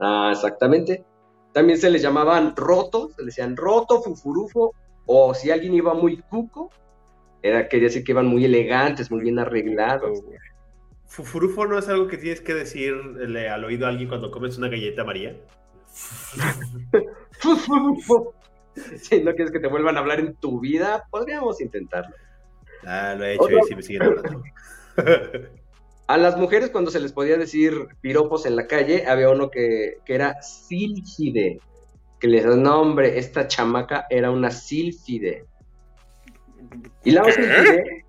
Ah, 0.00 0.30
exactamente. 0.32 1.04
También 1.52 1.78
se 1.78 1.90
les 1.90 2.02
llamaban 2.02 2.54
rotos, 2.54 3.14
se 3.14 3.22
les 3.22 3.34
decían 3.34 3.56
roto, 3.56 4.00
fufurufo, 4.00 4.72
o 5.06 5.34
si 5.34 5.50
alguien 5.50 5.74
iba 5.74 5.92
muy 5.94 6.18
cuco, 6.18 6.70
era, 7.42 7.68
quería 7.68 7.88
decir 7.88 8.04
que 8.04 8.12
iban 8.12 8.26
muy 8.26 8.44
elegantes, 8.44 9.10
muy 9.10 9.22
bien 9.22 9.38
arreglados. 9.40 10.22
güey. 10.22 10.38
Fufurufo 11.06 11.66
no 11.66 11.78
es 11.78 11.88
algo 11.88 12.06
que 12.08 12.18
tienes 12.18 12.40
que 12.40 12.54
decirle 12.54 13.48
al 13.48 13.64
oído 13.64 13.86
a 13.86 13.88
alguien 13.90 14.08
cuando 14.08 14.30
comes 14.30 14.56
una 14.58 14.68
galleta 14.68 15.02
María. 15.04 15.36
Fufurufo. 17.38 18.34
Si 19.00 19.22
no 19.22 19.32
quieres 19.34 19.50
que 19.52 19.60
te 19.60 19.68
vuelvan 19.68 19.96
a 19.96 20.00
hablar 20.00 20.20
en 20.20 20.34
tu 20.36 20.60
vida, 20.60 21.04
podríamos 21.10 21.60
intentarlo. 21.60 22.14
Ah, 22.84 23.14
lo 23.16 23.24
he 23.24 23.34
hecho 23.34 23.44
Otro- 23.44 23.58
y 23.58 23.62
sí 23.68 23.74
me 23.74 23.82
siguen 23.82 24.02
hablando. 24.02 24.42
A 26.08 26.16
las 26.16 26.36
mujeres 26.36 26.70
cuando 26.70 26.92
se 26.92 27.00
les 27.00 27.12
podía 27.12 27.36
decir 27.36 27.88
piropos 28.00 28.46
en 28.46 28.54
la 28.54 28.68
calle, 28.68 29.06
había 29.08 29.28
uno 29.28 29.50
que, 29.50 29.98
que 30.04 30.14
era 30.14 30.40
sílfide, 30.40 31.58
que 32.20 32.28
les 32.28 32.44
da 32.44 32.54
nombre, 32.54 33.18
esta 33.18 33.48
chamaca 33.48 34.06
era 34.08 34.30
una 34.30 34.52
sílfide. 34.52 35.44
Y 37.02 37.10
la 37.10 37.24
sílfide, 37.24 38.04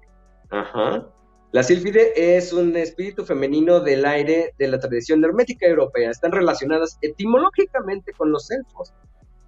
ajá, 0.52 1.10
la 1.52 1.64
sílfide 1.64 2.38
es 2.38 2.54
un 2.54 2.76
espíritu 2.78 3.26
femenino 3.26 3.80
del 3.80 4.06
aire 4.06 4.54
de 4.60 4.68
la 4.68 4.80
tradición 4.80 5.24
hermética 5.24 5.66
europea. 5.66 6.12
Están 6.12 6.32
relacionadas 6.32 7.00
etimológicamente 7.02 8.12
con 8.14 8.32
los 8.32 8.52
elfos, 8.52 8.94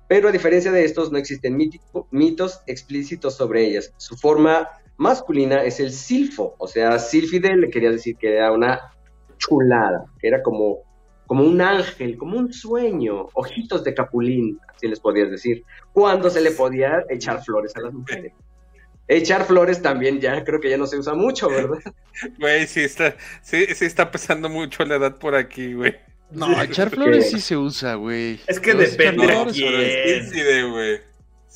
pero 0.07 0.29
a 0.29 0.31
diferencia 0.31 0.71
de 0.71 0.85
estos 0.85 1.11
no 1.11 1.19
existen 1.19 1.55
mítico- 1.55 2.07
mitos 2.09 2.61
explícitos 2.65 3.35
sobre 3.35 3.63
ellas. 3.63 3.93
Su 3.97 4.17
forma 4.17 4.67
masculina 4.99 5.63
es 5.63 5.79
el 5.79 5.91
silfo, 5.91 6.55
o 6.59 6.67
sea, 6.67 6.99
sílfide 6.99 7.55
le 7.55 7.69
quería 7.69 7.89
decir 7.89 8.17
que 8.17 8.35
era 8.35 8.51
una 8.51 8.79
chulada, 9.37 10.03
que 10.19 10.27
era 10.27 10.43
como, 10.43 10.79
como 11.25 11.45
un 11.45 11.61
ángel, 11.61 12.17
como 12.17 12.37
un 12.37 12.51
sueño, 12.51 13.27
ojitos 13.33 13.83
de 13.85 13.93
capulín, 13.93 14.59
así 14.67 14.87
les 14.89 14.99
podías 14.99 15.31
decir, 15.31 15.63
cuando 15.93 16.29
se 16.29 16.41
le 16.41 16.51
podía 16.51 17.03
echar 17.09 17.41
flores 17.43 17.75
a 17.77 17.81
las 17.81 17.93
mujeres. 17.93 18.33
Echar 19.07 19.45
flores 19.45 19.81
también 19.81 20.19
ya 20.19 20.43
creo 20.43 20.59
que 20.59 20.69
ya 20.69 20.77
no 20.77 20.85
se 20.85 20.97
usa 20.97 21.15
mucho, 21.15 21.49
¿verdad? 21.49 21.79
Güey, 22.37 22.67
sí 22.67 22.81
está, 22.81 23.15
sí, 23.41 23.65
sí 23.73 23.85
está 23.85 24.11
pesando 24.11 24.49
mucho 24.49 24.83
la 24.83 24.95
edad 24.97 25.17
por 25.17 25.33
aquí, 25.33 25.73
güey. 25.73 25.95
No, 26.29 26.61
echar 26.61 26.89
flores 26.89 27.31
sí 27.31 27.39
se 27.39 27.55
usa, 27.55 27.95
güey. 27.95 28.39
Es 28.45 28.59
que 28.59 28.73
No, 28.73 28.81
depende 28.81 29.25
de 29.25 29.45
quién. 29.51 30.71
güey. 30.71 31.08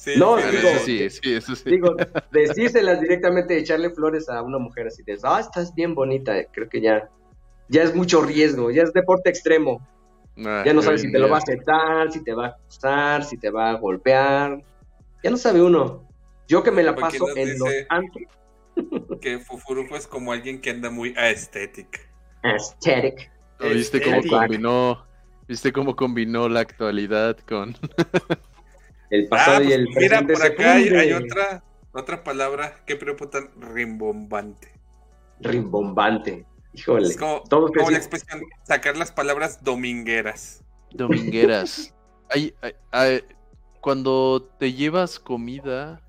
Sí, 0.04 0.16
No, 0.18 0.38
sí, 0.38 0.44
digo- 0.58 0.80
sí, 0.80 1.10
sí, 1.10 1.34
eso 1.34 1.56
sí. 1.56 1.70
Digo, 1.70 1.96
decírselas 2.32 3.00
directamente, 3.00 3.58
echarle 3.58 3.90
flores 3.92 4.28
a 4.28 4.42
una 4.42 4.58
mujer 4.60 4.88
así 4.88 5.02
de, 5.04 5.18
ah, 5.24 5.40
estás 5.40 5.74
bien 5.74 5.96
bonita, 5.96 6.34
creo 6.52 6.68
que 6.68 6.82
ya, 6.82 7.10
ya 7.70 7.84
es 7.84 7.96
mucho 7.96 8.22
riesgo, 8.22 8.70
ya 8.70 8.84
es 8.84 8.92
deporte 8.92 9.30
extremo. 9.30 9.80
Ah, 10.46 10.64
Ya 10.66 10.74
no 10.74 10.82
sabes 10.82 11.02
si 11.04 11.12
te 11.12 11.20
lo 11.20 11.30
va 11.30 11.38
a 11.38 11.40
aceptar, 11.40 12.12
si 12.12 12.22
te 12.22 12.34
va 12.34 12.48
a 12.48 12.50
acusar, 12.50 13.24
si 13.24 13.38
te 13.38 13.50
va 13.50 13.70
a 13.70 13.74
golpear. 13.76 14.62
Ya 15.24 15.30
no 15.32 15.38
sabe 15.38 15.62
uno. 15.62 16.06
Yo 16.50 16.64
que 16.64 16.72
me 16.72 16.84
la 16.84 16.96
paso 16.96 17.26
en 17.38 17.58
los 17.58 17.70
antros, 17.88 18.24
que 19.22 19.40
Fufurufo 19.40 19.96
es 19.96 20.06
como 20.06 20.34
alguien 20.34 20.60
que 20.60 20.72
anda 20.72 20.90
muy 20.90 21.14
aesthetic. 21.16 22.10
aesthetic. 22.42 23.32
¿Viste 23.62 24.02
cómo 24.02 24.22
combinó? 24.28 25.06
¿Viste 25.48 25.72
cómo 25.72 25.96
combinó 25.96 26.50
la 26.50 26.60
actualidad 26.60 27.38
con 27.48 27.78
El 29.10 29.28
pasado 29.28 29.58
Ah, 29.58 29.62
y 29.64 29.66
pues, 29.66 29.76
el 29.78 29.88
mira, 29.88 29.96
presente 30.20 30.34
por 30.34 30.42
se 30.42 30.48
acá 30.48 30.74
hay, 30.74 30.88
hay 30.90 31.14
otra, 31.14 31.64
otra 31.92 32.24
palabra 32.24 32.84
que 32.86 32.96
preocupa 32.96 33.30
tan 33.30 33.50
rimbombante. 33.60 34.70
Rimbombante. 35.40 36.46
Híjole. 36.74 37.08
Es 37.08 37.18
como, 37.18 37.42
Todos 37.44 37.72
como 37.72 37.92
la 37.92 37.98
expresión, 37.98 38.42
sacar 38.64 38.98
las 38.98 39.12
palabras 39.12 39.64
domingueras. 39.64 40.64
domingueras? 40.92 41.94
Hay, 42.30 42.52
hay- 42.62 42.74
hay- 42.92 43.24
cuando 43.82 44.50
te 44.58 44.74
llevas 44.74 45.20
comida 45.20 46.02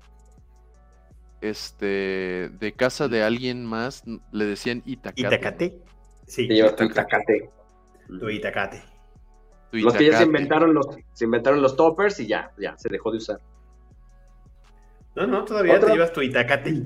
este 1.41 2.49
de 2.59 2.73
casa 2.75 3.07
de 3.07 3.21
alguien 3.21 3.63
más, 3.65 4.03
le 4.31 4.45
decían 4.45 4.81
itacate. 4.85 5.21
¿Itacate? 5.21 5.77
Sí, 6.25 6.47
Te 6.47 6.55
llevas 6.55 6.75
tu 6.75 6.85
itacate. 6.85 7.49
tu 8.19 8.29
Itacate. 8.29 8.81
Los 9.71 9.93
que 9.93 10.05
ya 10.05 10.17
se 10.17 10.23
inventaron 10.23 10.73
los, 10.73 10.87
se 11.13 11.25
inventaron 11.25 11.61
los 11.61 11.75
toppers 11.75 12.19
y 12.19 12.27
ya, 12.27 12.51
ya, 12.57 12.77
se 12.77 12.89
dejó 12.89 13.11
de 13.11 13.17
usar. 13.17 13.39
No, 15.15 15.27
no, 15.27 15.45
todavía 15.45 15.75
¿Otra? 15.75 15.87
te 15.87 15.93
llevas 15.93 16.13
tu 16.13 16.21
Itacate. 16.21 16.83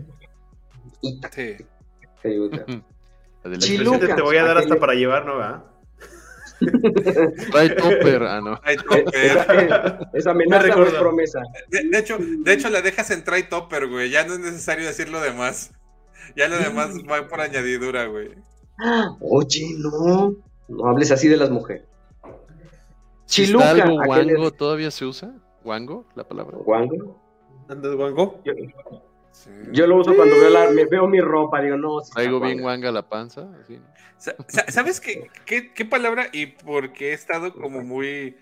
Itacate. 1.02 1.66
Sí. 2.22 2.84
Chiluca. 3.60 4.16
Te, 4.16 4.22
voy 4.22 4.38
a 4.38 4.44
dar 4.44 4.58
aquel- 4.58 4.64
hasta 4.64 4.80
para 4.80 4.94
llevar, 4.94 5.26
¿no? 5.26 5.40
Trae 7.52 7.70
topper, 7.76 8.24
ah, 8.24 8.42
no. 8.42 8.56
Eh, 8.66 8.76
topper. 8.78 10.08
Esa, 10.14 10.32
amenaza 10.32 10.68
no 10.76 10.86
es 10.86 10.94
promesa. 10.94 11.42
De, 11.70 11.90
de 11.90 11.98
hecho, 11.98 12.18
de 12.20 12.54
hecho, 12.54 12.70
la 12.70 12.82
dejas 12.82 13.12
en 13.12 13.24
try 13.24 13.44
topper, 13.44 13.88
güey. 13.88 14.10
Ya 14.10 14.26
no 14.26 14.34
es 14.34 14.40
necesario 14.40 14.86
decir 14.86 15.10
lo 15.10 15.22
demás. 15.22 15.72
Ya 16.36 16.48
lo 16.48 16.58
demás 16.58 16.92
va 17.10 17.28
por 17.28 17.42
añadidura, 17.42 18.06
güey. 18.06 18.32
Oye, 19.22 19.76
no. 19.78 20.36
No 20.68 20.86
hables 20.88 21.12
así 21.12 21.28
de 21.28 21.38
las 21.38 21.50
mujeres. 21.50 21.84
Si 23.30 23.46
Chiluca. 23.46 23.72
está 23.72 23.84
algo 23.84 24.02
aquel 24.12 24.30
es- 24.32 24.58
¿todavía 24.58 24.90
se 24.90 25.06
usa? 25.06 25.32
¿Guango? 25.64 26.08
La 26.16 26.28
palabra. 26.28 26.58
¿Guango? 26.58 27.22
¿Andas 27.68 27.96
guango? 27.96 28.42
Yo, 28.44 28.54
Sí. 29.32 29.52
yo 29.72 29.86
lo 29.86 29.98
uso 29.98 30.16
cuando 30.16 30.36
veo, 30.36 30.50
la, 30.50 30.72
me 30.72 30.86
veo 30.86 31.08
mi 31.08 31.22
ropa, 31.22 31.62
digo, 31.62 31.78
no. 31.78 32.02
sí 32.02 32.12
Traigo 32.14 32.40
bien 32.40 32.60
guanga. 32.60 32.90
guanga 32.90 32.92
la 32.92 33.08
panza. 33.08 33.48
así, 33.62 33.80
¿Sabes 34.72 35.00
qué, 35.00 35.30
qué, 35.46 35.72
qué 35.74 35.86
palabra? 35.86 36.28
Y 36.34 36.48
porque 36.48 37.12
he 37.12 37.14
estado 37.14 37.54
como 37.54 37.82
muy. 37.84 38.36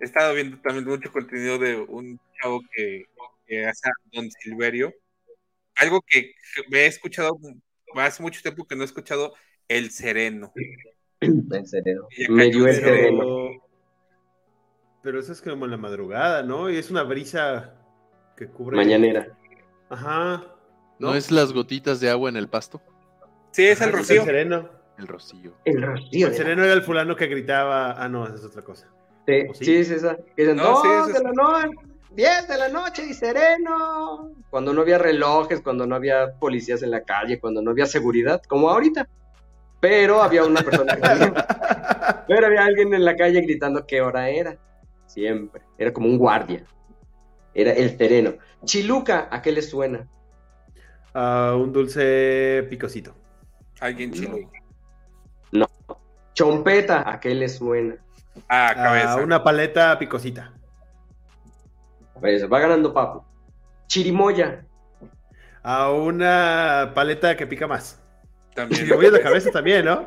He 0.00 0.04
estado 0.04 0.32
viendo 0.34 0.56
también 0.60 0.84
mucho 0.86 1.10
contenido 1.10 1.58
de 1.58 1.76
un 1.76 2.20
chavo 2.40 2.60
que, 2.72 3.06
que 3.46 3.66
hace 3.66 3.90
Don 4.12 4.30
Silverio. 4.30 4.92
Algo 5.74 6.00
que 6.06 6.34
me 6.70 6.82
he 6.82 6.86
escuchado 6.86 7.36
hace 7.96 8.22
mucho 8.22 8.40
tiempo 8.40 8.64
que 8.64 8.76
no 8.76 8.82
he 8.82 8.86
escuchado, 8.86 9.34
el 9.66 9.90
sereno. 9.90 10.52
Y 11.20 11.26
acá 12.24 12.32
Me 12.32 12.48
dio 12.48 12.66
el 12.68 12.80
terreno. 12.80 13.24
Pero... 15.08 15.20
Eso 15.20 15.32
es 15.32 15.40
como 15.40 15.64
en 15.64 15.70
la 15.70 15.78
madrugada, 15.78 16.42
¿no? 16.42 16.68
Y 16.68 16.76
es 16.76 16.90
una 16.90 17.02
brisa 17.02 17.72
que 18.36 18.46
cubre. 18.46 18.76
Mañanera. 18.76 19.28
Ajá. 19.88 20.44
¿No 20.98 21.14
es 21.14 21.30
las 21.30 21.54
gotitas 21.54 21.98
de 22.00 22.10
agua 22.10 22.28
en 22.28 22.36
el 22.36 22.46
pasto? 22.46 22.82
Sí, 23.52 23.66
es 23.66 23.80
el 23.80 23.90
rocío. 23.92 24.20
El 24.20 24.26
sereno. 24.26 24.68
El 24.98 25.06
rocío. 25.06 25.54
El 25.64 25.80
rocío. 25.80 26.26
El 26.26 26.34
sereno 26.34 26.62
era 26.62 26.74
el 26.74 26.82
fulano 26.82 27.16
que 27.16 27.26
gritaba. 27.26 27.92
Ah, 27.92 28.06
no, 28.06 28.26
esa 28.26 28.34
es 28.34 28.44
otra 28.44 28.60
cosa. 28.62 28.86
Sí, 29.26 29.46
¿O 29.48 29.54
sí? 29.54 29.64
sí, 29.64 29.76
es 29.76 29.90
esa. 29.90 30.18
Dicen, 30.36 30.56
No, 30.56 30.82
sí, 30.82 30.88
es 30.88 31.06
de 31.06 31.12
esa. 31.12 31.22
la 31.22 31.32
noche, 31.32 31.76
10 32.10 32.48
de 32.48 32.58
la 32.58 32.68
noche 32.68 33.06
y 33.08 33.14
sereno. 33.14 34.34
Cuando 34.50 34.74
no 34.74 34.82
había 34.82 34.98
relojes, 34.98 35.62
cuando 35.62 35.86
no 35.86 35.94
había 35.94 36.34
policías 36.38 36.82
en 36.82 36.90
la 36.90 37.02
calle, 37.04 37.40
cuando 37.40 37.62
no 37.62 37.70
había 37.70 37.86
seguridad, 37.86 38.42
como 38.46 38.68
ahorita. 38.68 39.08
Pero 39.80 40.22
había 40.22 40.44
una 40.44 40.60
persona. 40.60 40.98
pero 42.28 42.46
había 42.46 42.66
alguien 42.66 42.92
en 42.92 43.06
la 43.06 43.16
calle 43.16 43.40
gritando 43.40 43.86
qué 43.86 44.02
hora 44.02 44.28
era. 44.28 44.58
Siempre. 45.08 45.62
Era 45.76 45.92
como 45.92 46.06
un 46.06 46.16
guardia. 46.18 46.64
Era 47.54 47.72
el 47.72 47.98
sereno. 47.98 48.34
Chiluca, 48.64 49.26
¿a 49.30 49.42
qué 49.42 49.50
le 49.50 49.62
suena? 49.62 50.06
Ah, 51.12 51.54
un 51.58 51.72
dulce 51.72 52.64
picosito. 52.70 53.14
Alguien 53.80 54.12
chino. 54.12 54.36
Chompeta, 56.34 57.10
¿a 57.10 57.18
qué 57.18 57.34
le 57.34 57.48
suena? 57.48 57.96
Ah, 58.48 58.68
Ah, 58.70 58.74
cabeza. 58.74 59.16
una 59.16 59.42
paleta 59.42 59.98
picosita. 59.98 60.52
Pues 62.20 62.48
va 62.50 62.60
ganando 62.60 62.92
Papu. 62.94 63.24
Chirimoya. 63.88 64.64
A 65.64 65.90
una 65.90 66.92
paleta 66.94 67.36
que 67.36 67.46
pica 67.46 67.66
más. 67.66 68.00
También. 68.54 68.80
Chirimoya 68.86 69.10
de 69.10 69.20
cabeza 69.20 69.50
también, 69.50 69.84
¿no? 69.84 70.06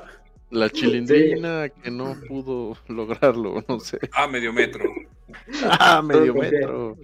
La 0.52 0.70
chilindrina 0.70 1.70
que 1.70 1.90
no 1.90 2.16
pudo 2.28 2.78
lograrlo, 2.88 3.64
no 3.68 3.80
sé. 3.80 4.00
Ah, 4.14 4.28
medio 4.28 4.54
metro. 4.54 4.84
Ah, 5.64 6.02
medio 6.02 6.34
metro. 6.36 6.98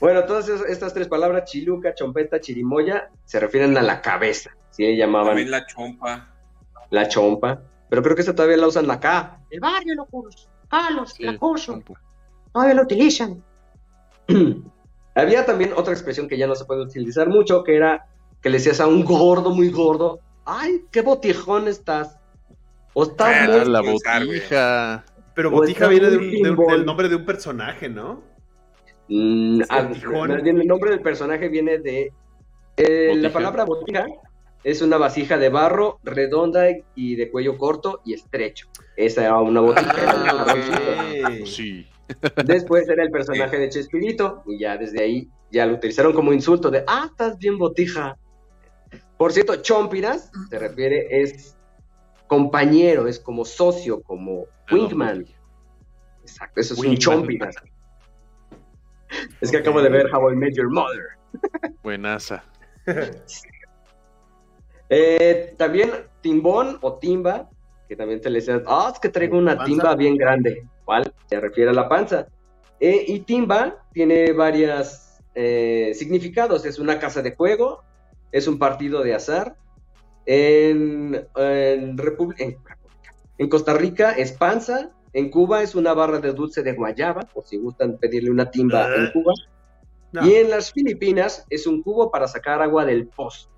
Bueno, 0.00 0.24
todas 0.26 0.48
es- 0.50 0.60
estas 0.68 0.92
tres 0.92 1.08
palabras, 1.08 1.50
chiluca, 1.50 1.94
chompeta, 1.94 2.38
chirimoya, 2.40 3.08
se 3.24 3.40
refieren 3.40 3.76
a 3.78 3.82
la 3.82 4.02
cabeza. 4.02 4.50
¿sí? 4.70 4.96
llamaban 4.96 5.28
También 5.28 5.50
la 5.50 5.66
chompa. 5.66 6.28
la 6.90 7.08
chompa. 7.08 7.62
Pero 7.88 8.02
creo 8.02 8.14
que 8.14 8.20
esa 8.22 8.34
todavía 8.34 8.58
la 8.58 8.66
usan 8.68 8.90
acá. 8.90 9.40
El 9.50 9.60
barrio, 9.60 9.94
locos. 9.94 10.46
Carlos, 10.68 11.14
Sí, 11.14 11.24
la. 11.24 11.38
Todavía 12.52 12.74
lo 12.74 12.82
utilizan. 12.82 13.42
Había 15.14 15.44
también 15.46 15.72
otra 15.74 15.92
expresión 15.94 16.28
que 16.28 16.36
ya 16.38 16.46
no 16.46 16.54
se 16.54 16.64
puede 16.66 16.82
utilizar 16.82 17.28
mucho, 17.28 17.64
que 17.64 17.76
era 17.76 18.06
que 18.42 18.50
le 18.50 18.58
decías 18.58 18.80
a 18.80 18.86
un 18.86 19.04
gordo 19.04 19.50
muy 19.50 19.70
gordo, 19.70 20.20
ay, 20.44 20.84
qué 20.92 21.00
botijón 21.00 21.66
estás. 21.66 22.17
O 22.94 23.02
Ah, 23.18 23.46
muy... 23.46 23.58
Ah, 23.60 23.64
la 23.64 23.80
botija. 23.80 25.04
Pero 25.34 25.50
Botija 25.50 25.86
viene 25.86 26.10
de 26.10 26.18
muy 26.18 26.26
un- 26.26 26.32
de 26.32 26.38
un- 26.38 26.56
timbón. 26.56 26.72
del 26.72 26.84
nombre 26.86 27.08
de 27.08 27.16
un 27.16 27.24
personaje, 27.24 27.88
¿no? 27.88 28.22
Mm, 29.08 29.62
ah, 29.68 29.88
más 30.28 30.42
bien 30.42 30.58
el 30.60 30.66
nombre 30.66 30.90
del 30.90 31.00
personaje 31.00 31.48
viene 31.48 31.78
de... 31.78 32.12
eh, 32.76 33.14
la 33.16 33.30
palabra 33.32 33.64
botija 33.64 34.06
es 34.64 34.82
una 34.82 34.98
vasija 34.98 35.38
de 35.38 35.48
barro 35.48 35.98
redonda 36.02 36.66
y 36.94 37.14
de 37.16 37.30
cuello 37.30 37.56
corto 37.56 38.00
y 38.04 38.14
estrecho. 38.14 38.66
Esa 38.96 39.24
era 39.24 39.40
una 39.40 39.60
botija. 39.60 39.92
Ah. 39.96 41.30
Sí. 41.46 41.86
Después 42.44 42.88
era 42.88 43.02
el 43.04 43.10
personaje 43.10 43.58
de 43.58 43.68
Chespirito 43.68 44.42
y 44.46 44.58
ya 44.60 44.76
desde 44.76 45.02
ahí 45.02 45.28
ya 45.50 45.66
lo 45.66 45.74
utilizaron 45.74 46.12
como 46.12 46.32
insulto 46.32 46.70
de, 46.70 46.82
ah, 46.86 47.06
estás 47.10 47.38
bien 47.38 47.56
botija. 47.58 48.16
Por 49.16 49.32
cierto, 49.32 49.56
chompiras 49.56 50.30
se 50.50 50.58
refiere, 50.58 51.06
es 51.22 51.56
compañero, 52.28 53.08
es 53.08 53.18
como 53.18 53.44
socio, 53.44 54.02
como 54.02 54.44
wingman. 54.70 55.26
Exacto, 56.22 56.60
eso 56.60 56.74
es 56.74 56.78
un 56.78 56.86
Wingman. 56.86 56.98
chompiras. 56.98 57.56
Es 59.40 59.50
que 59.50 59.56
acabo 59.56 59.80
de 59.82 59.88
ver 59.88 60.14
How 60.14 60.32
I 60.32 60.36
Met 60.36 60.54
Your 60.54 60.70
Mother. 60.70 61.06
Buenaza. 61.82 62.44
Eh, 64.90 65.54
también 65.58 65.90
timbón 66.22 66.78
o 66.80 66.94
timba, 66.94 67.50
que 67.90 67.94
también 67.94 68.22
te 68.22 68.30
le 68.30 68.38
decían, 68.38 68.62
ah, 68.66 68.90
es 68.90 68.98
que 68.98 69.10
traigo 69.10 69.36
una 69.36 69.62
timba 69.62 69.94
bien 69.94 70.16
grande. 70.16 70.66
¿Cuál? 70.86 71.12
Se 71.26 71.38
refiere 71.38 71.72
a 71.72 71.74
la 71.74 71.90
panza. 71.90 72.26
Eh, 72.80 73.04
y 73.06 73.20
timba 73.20 73.84
tiene 73.92 74.32
varios 74.32 75.20
significados. 75.92 76.64
Es 76.64 76.78
una 76.78 76.98
casa 76.98 77.20
de 77.20 77.36
juego, 77.36 77.84
es 78.32 78.48
un 78.48 78.58
partido 78.58 79.02
de 79.02 79.14
azar. 79.14 79.56
En, 80.30 81.26
en, 81.36 81.96
en 83.38 83.48
Costa 83.48 83.72
Rica 83.72 84.12
es 84.12 84.32
panza. 84.32 84.90
En 85.14 85.30
Cuba 85.30 85.62
es 85.62 85.74
una 85.74 85.94
barra 85.94 86.18
de 86.18 86.34
dulce 86.34 86.62
de 86.62 86.74
guayaba, 86.74 87.22
por 87.22 87.46
si 87.46 87.56
gustan 87.56 87.96
pedirle 87.96 88.30
una 88.30 88.50
timba 88.50 88.94
en 88.94 89.06
Eh. 89.06 89.10
Cuba. 89.14 89.32
No, 90.12 90.26
Y 90.26 90.34
en 90.34 90.50
las 90.50 90.70
Filipinas 90.70 91.46
es 91.48 91.66
un 91.66 91.82
cubo 91.82 92.10
para 92.10 92.28
sacar 92.28 92.60
agua 92.60 92.84
del 92.84 93.06
pozo. 93.08 93.48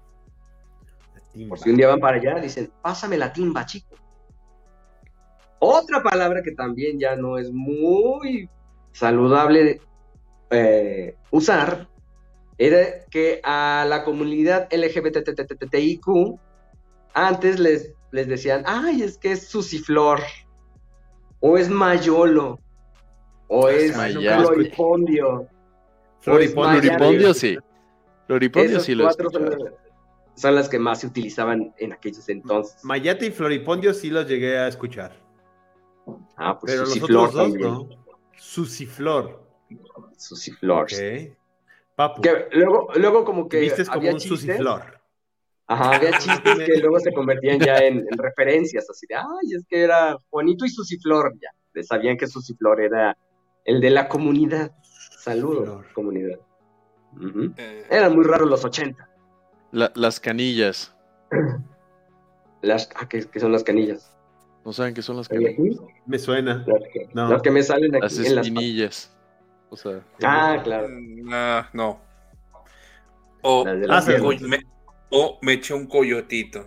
Por 1.49 1.59
si 1.59 1.71
un 1.71 1.77
día 1.77 1.89
van 1.89 1.99
para 1.99 2.19
allá, 2.19 2.41
dicen, 2.41 2.71
pásame 2.83 3.17
la 3.19 3.33
timba, 3.33 3.67
chico. 3.67 3.97
Otra 5.59 6.03
palabra 6.05 6.41
que 6.43 6.53
también 6.53 7.01
ya 7.01 7.17
no 7.17 7.37
es 7.37 7.51
muy 7.51 8.49
saludable 8.93 9.81
eh, 10.51 11.17
usar 11.31 11.89
era 12.59 13.05
que 13.11 13.41
a 13.43 13.85
la 13.89 14.05
comunidad 14.05 14.69
LGBTTIQ 14.73 16.07
antes 17.15 17.59
les, 17.59 17.93
les 18.13 18.29
decían, 18.29 18.63
ay, 18.67 19.03
es 19.03 19.19
que 19.19 19.33
es 19.33 19.47
susiflor, 19.49 20.21
o 21.41 21.57
es 21.59 21.69
mayolo, 21.69 22.59
o 23.49 23.69
es 23.69 23.97
Mayate. 23.97 24.45
floripondio. 24.45 25.49
Floripondio. 26.21 26.81
Floripondio 26.83 27.35
sí. 27.35 27.59
Floripondio 28.27 28.79
sí 28.81 28.95
lo 28.95 29.05
cuatro 29.05 29.31
son, 29.31 29.75
son 30.35 30.55
las 30.55 30.69
que 30.69 30.79
más 30.79 31.01
se 31.01 31.07
utilizaban 31.09 31.75
en 31.79 31.93
aquellos 31.93 32.29
entonces. 32.29 32.85
Mayate 32.85 33.27
y 33.27 33.31
Floripondio 33.31 33.93
sí 33.95 34.11
los 34.11 34.29
llegué 34.29 34.59
a 34.59 34.69
escuchar. 34.69 35.13
Ah, 36.37 36.59
pues 36.59 36.73
Pero 36.73 36.83
los 36.83 36.91
Susiflor 36.91 37.29
otros 37.29 37.35
dos 37.35 37.43
también. 37.51 37.69
no. 37.71 37.89
Susiflor. 38.37 39.43
Susiflor. 40.17 40.85
Ok. 40.85 40.93
Papu. 41.97 42.23
Que 42.23 42.47
luego, 42.53 42.89
luego 42.97 43.25
como 43.25 43.49
que 43.49 43.57
Te 43.59 43.63
vistes 43.63 43.89
como 43.89 44.09
un 44.09 44.19
chistes, 44.19 44.29
Susiflor. 44.29 45.00
Ajá, 45.73 45.95
había 45.97 46.19
chistes 46.19 46.59
que 46.67 46.79
luego 46.81 46.99
se 46.99 47.13
convertían 47.13 47.61
ya 47.61 47.77
en, 47.79 47.99
en 47.99 48.19
referencias, 48.19 48.91
así 48.91 49.07
de, 49.09 49.15
ay, 49.15 49.55
es 49.57 49.65
que 49.69 49.83
era 49.85 50.17
Juanito 50.29 50.65
y 50.65 50.69
Susiflor, 50.69 51.33
ya. 51.41 51.83
Sabían 51.85 52.17
que 52.17 52.27
Susiflor 52.27 52.81
era 52.81 53.17
el 53.65 53.81
de 53.81 53.91
la 53.91 54.09
comunidad. 54.09 54.73
Saludos, 54.83 55.87
comunidad. 55.95 56.39
Eh, 57.57 57.85
Eran 57.89 58.15
muy 58.17 58.25
raros 58.25 58.51
los 58.51 58.65
80. 58.65 59.09
La- 59.73 59.93
las 59.95 60.19
canillas. 60.19 60.95
Las, 62.63 62.91
ah, 62.97 63.09
¿qué, 63.09 63.25
qué 63.25 63.41
son 63.41 63.53
las 63.53 63.65
canillas? 63.65 64.15
¿No 64.67 64.73
saben 64.75 64.93
qué 64.93 65.01
son 65.01 65.17
las 65.17 65.31
¿Hay 65.31 65.43
canillas? 65.57 65.81
Me 66.05 66.19
suena. 66.19 66.63
Las 66.67 66.83
que, 66.93 67.09
No. 67.15 67.29
las 67.31 67.41
que 67.43 67.51
me 67.51 67.63
salen 67.63 67.95
aquí 67.95 68.03
Las 68.03 68.19
en 68.19 68.35
las... 68.37 68.47
espinillas. 68.47 69.17
O 69.71 69.77
sea, 69.77 70.03
Ah, 70.23 70.61
claro. 70.63 70.89
no, 70.91 71.65
no. 71.73 72.01
O, 73.43 73.65
Las 73.65 73.79
de 73.81 73.87
Ah, 73.89 74.19
piernas. 74.21 74.43
o 74.43 74.49
me, 74.49 74.59
o 75.11 75.39
me 75.43 75.55
eché 75.55 75.75
un 75.75 75.87
coyotito. 75.87 76.67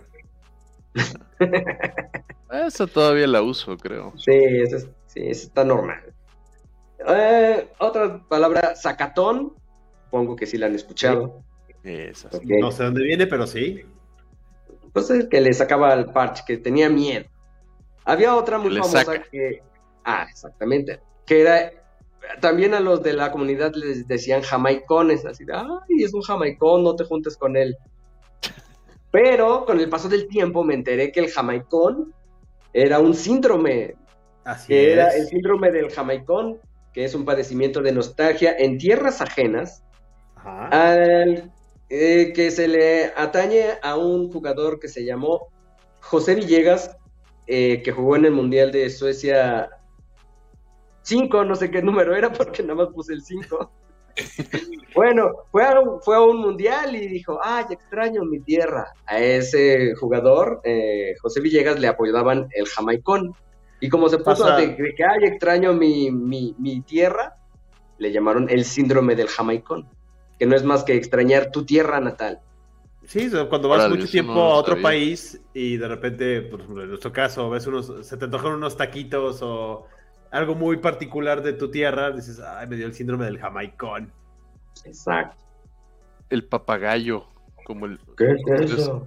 esa 2.50 2.86
todavía 2.86 3.26
la 3.26 3.42
uso, 3.42 3.76
creo. 3.76 4.12
Sí, 4.16 4.32
eso, 4.32 4.76
es- 4.76 4.88
sí, 5.06 5.20
eso 5.24 5.46
está 5.48 5.64
normal. 5.64 6.00
Eh, 7.06 7.68
otra 7.78 8.22
palabra, 8.28 8.74
sacatón. 8.76 9.54
Supongo 10.04 10.36
que 10.36 10.46
sí 10.46 10.56
la 10.58 10.66
han 10.66 10.74
escuchado. 10.74 11.42
No 12.58 12.70
sé 12.72 12.84
dónde 12.84 13.02
viene, 13.02 13.26
pero 13.26 13.46
sí. 13.46 13.82
Pues 14.92 15.10
el 15.10 15.28
que 15.28 15.40
le 15.40 15.52
sacaba 15.52 15.92
al 15.92 16.12
parche, 16.12 16.44
que 16.46 16.56
tenía 16.56 16.88
miedo. 16.88 17.26
Había 18.04 18.34
otra 18.36 18.58
muy 18.58 18.70
le 18.70 18.80
famosa 18.80 19.04
saca. 19.04 19.22
que. 19.30 19.62
Ah, 20.04 20.26
exactamente. 20.30 21.00
Que 21.26 21.40
era. 21.40 21.72
También 22.40 22.72
a 22.72 22.80
los 22.80 23.02
de 23.02 23.12
la 23.12 23.30
comunidad 23.30 23.74
les 23.74 24.06
decían 24.08 24.40
jamaicones, 24.40 25.26
así 25.26 25.44
de, 25.44 25.52
ay, 25.54 26.02
es 26.02 26.14
un 26.14 26.22
jamaicón, 26.22 26.82
no 26.82 26.96
te 26.96 27.04
juntes 27.04 27.36
con 27.36 27.54
él. 27.56 27.76
Pero 29.14 29.64
con 29.64 29.78
el 29.78 29.88
paso 29.88 30.08
del 30.08 30.26
tiempo 30.26 30.64
me 30.64 30.74
enteré 30.74 31.12
que 31.12 31.20
el 31.20 31.30
jamaicón 31.30 32.12
era 32.72 32.98
un 32.98 33.14
síndrome, 33.14 33.94
Así 34.42 34.66
que 34.66 34.92
era 34.92 35.06
es. 35.06 35.20
el 35.20 35.26
síndrome 35.28 35.70
del 35.70 35.88
jamaicón, 35.92 36.58
que 36.92 37.04
es 37.04 37.14
un 37.14 37.24
padecimiento 37.24 37.80
de 37.80 37.92
nostalgia 37.92 38.56
en 38.58 38.76
tierras 38.76 39.20
ajenas, 39.20 39.84
Ajá. 40.34 40.66
al, 40.66 41.52
eh, 41.90 42.32
que 42.34 42.50
se 42.50 42.66
le 42.66 43.12
atañe 43.16 43.78
a 43.84 43.96
un 43.96 44.32
jugador 44.32 44.80
que 44.80 44.88
se 44.88 45.04
llamó 45.04 45.46
José 46.00 46.34
Villegas, 46.34 46.96
eh, 47.46 47.82
que 47.84 47.92
jugó 47.92 48.16
en 48.16 48.24
el 48.24 48.32
Mundial 48.32 48.72
de 48.72 48.90
Suecia 48.90 49.70
5, 51.02 51.44
no 51.44 51.54
sé 51.54 51.70
qué 51.70 51.82
número 51.82 52.16
era 52.16 52.32
porque 52.32 52.64
nada 52.64 52.74
más 52.82 52.88
puse 52.92 53.12
el 53.12 53.22
5. 53.22 53.70
Bueno, 54.94 55.30
fue 55.50 55.64
a, 55.64 55.80
un, 55.80 56.00
fue 56.02 56.16
a 56.16 56.20
un 56.20 56.38
Mundial 56.40 56.94
y 56.94 57.08
dijo, 57.08 57.38
ay, 57.42 57.64
extraño 57.70 58.22
mi 58.24 58.40
tierra. 58.40 58.86
A 59.06 59.18
ese 59.18 59.94
jugador, 59.96 60.60
eh, 60.64 61.14
José 61.20 61.40
Villegas, 61.40 61.78
le 61.80 61.88
apodaban 61.88 62.48
el 62.54 62.66
jamaicón. 62.66 63.34
Y 63.80 63.88
como 63.88 64.08
se 64.08 64.18
puso 64.18 64.44
Pasa- 64.44 64.56
de, 64.56 64.68
de 64.68 64.94
que, 64.94 65.04
ay, 65.04 65.24
extraño 65.24 65.72
mi, 65.72 66.10
mi, 66.10 66.54
mi 66.58 66.80
tierra, 66.82 67.36
le 67.98 68.12
llamaron 68.12 68.48
el 68.48 68.64
síndrome 68.64 69.14
del 69.16 69.28
jamaicón, 69.28 69.88
que 70.38 70.46
no 70.46 70.54
es 70.56 70.64
más 70.64 70.84
que 70.84 70.94
extrañar 70.94 71.50
tu 71.50 71.64
tierra 71.64 72.00
natal. 72.00 72.40
Sí, 73.06 73.30
cuando 73.50 73.68
vas 73.68 73.90
mucho 73.90 74.06
tiempo 74.08 74.32
no 74.32 74.44
a 74.44 74.54
otro 74.56 74.72
sabía. 74.74 74.82
país 74.84 75.38
y 75.52 75.76
de 75.76 75.88
repente, 75.88 76.40
por 76.40 76.60
ejemplo, 76.60 76.82
en 76.84 76.88
nuestro 76.88 77.12
caso, 77.12 77.50
ves 77.50 77.66
unos, 77.66 77.92
se 78.06 78.16
te 78.16 78.24
antojan 78.24 78.52
unos 78.52 78.76
taquitos 78.78 79.40
o 79.42 79.86
algo 80.34 80.54
muy 80.54 80.76
particular 80.78 81.42
de 81.42 81.52
tu 81.52 81.70
tierra, 81.70 82.10
dices, 82.10 82.40
ay, 82.40 82.66
me 82.66 82.76
dio 82.76 82.86
el 82.86 82.94
síndrome 82.94 83.24
del 83.24 83.38
jamaicón. 83.38 84.12
Exacto. 84.84 85.42
El 86.30 86.44
papagayo. 86.44 87.26
Como 87.64 87.86
el. 87.86 87.98
¿Qué 88.16 88.36
es 88.62 88.70
eso? 88.72 89.06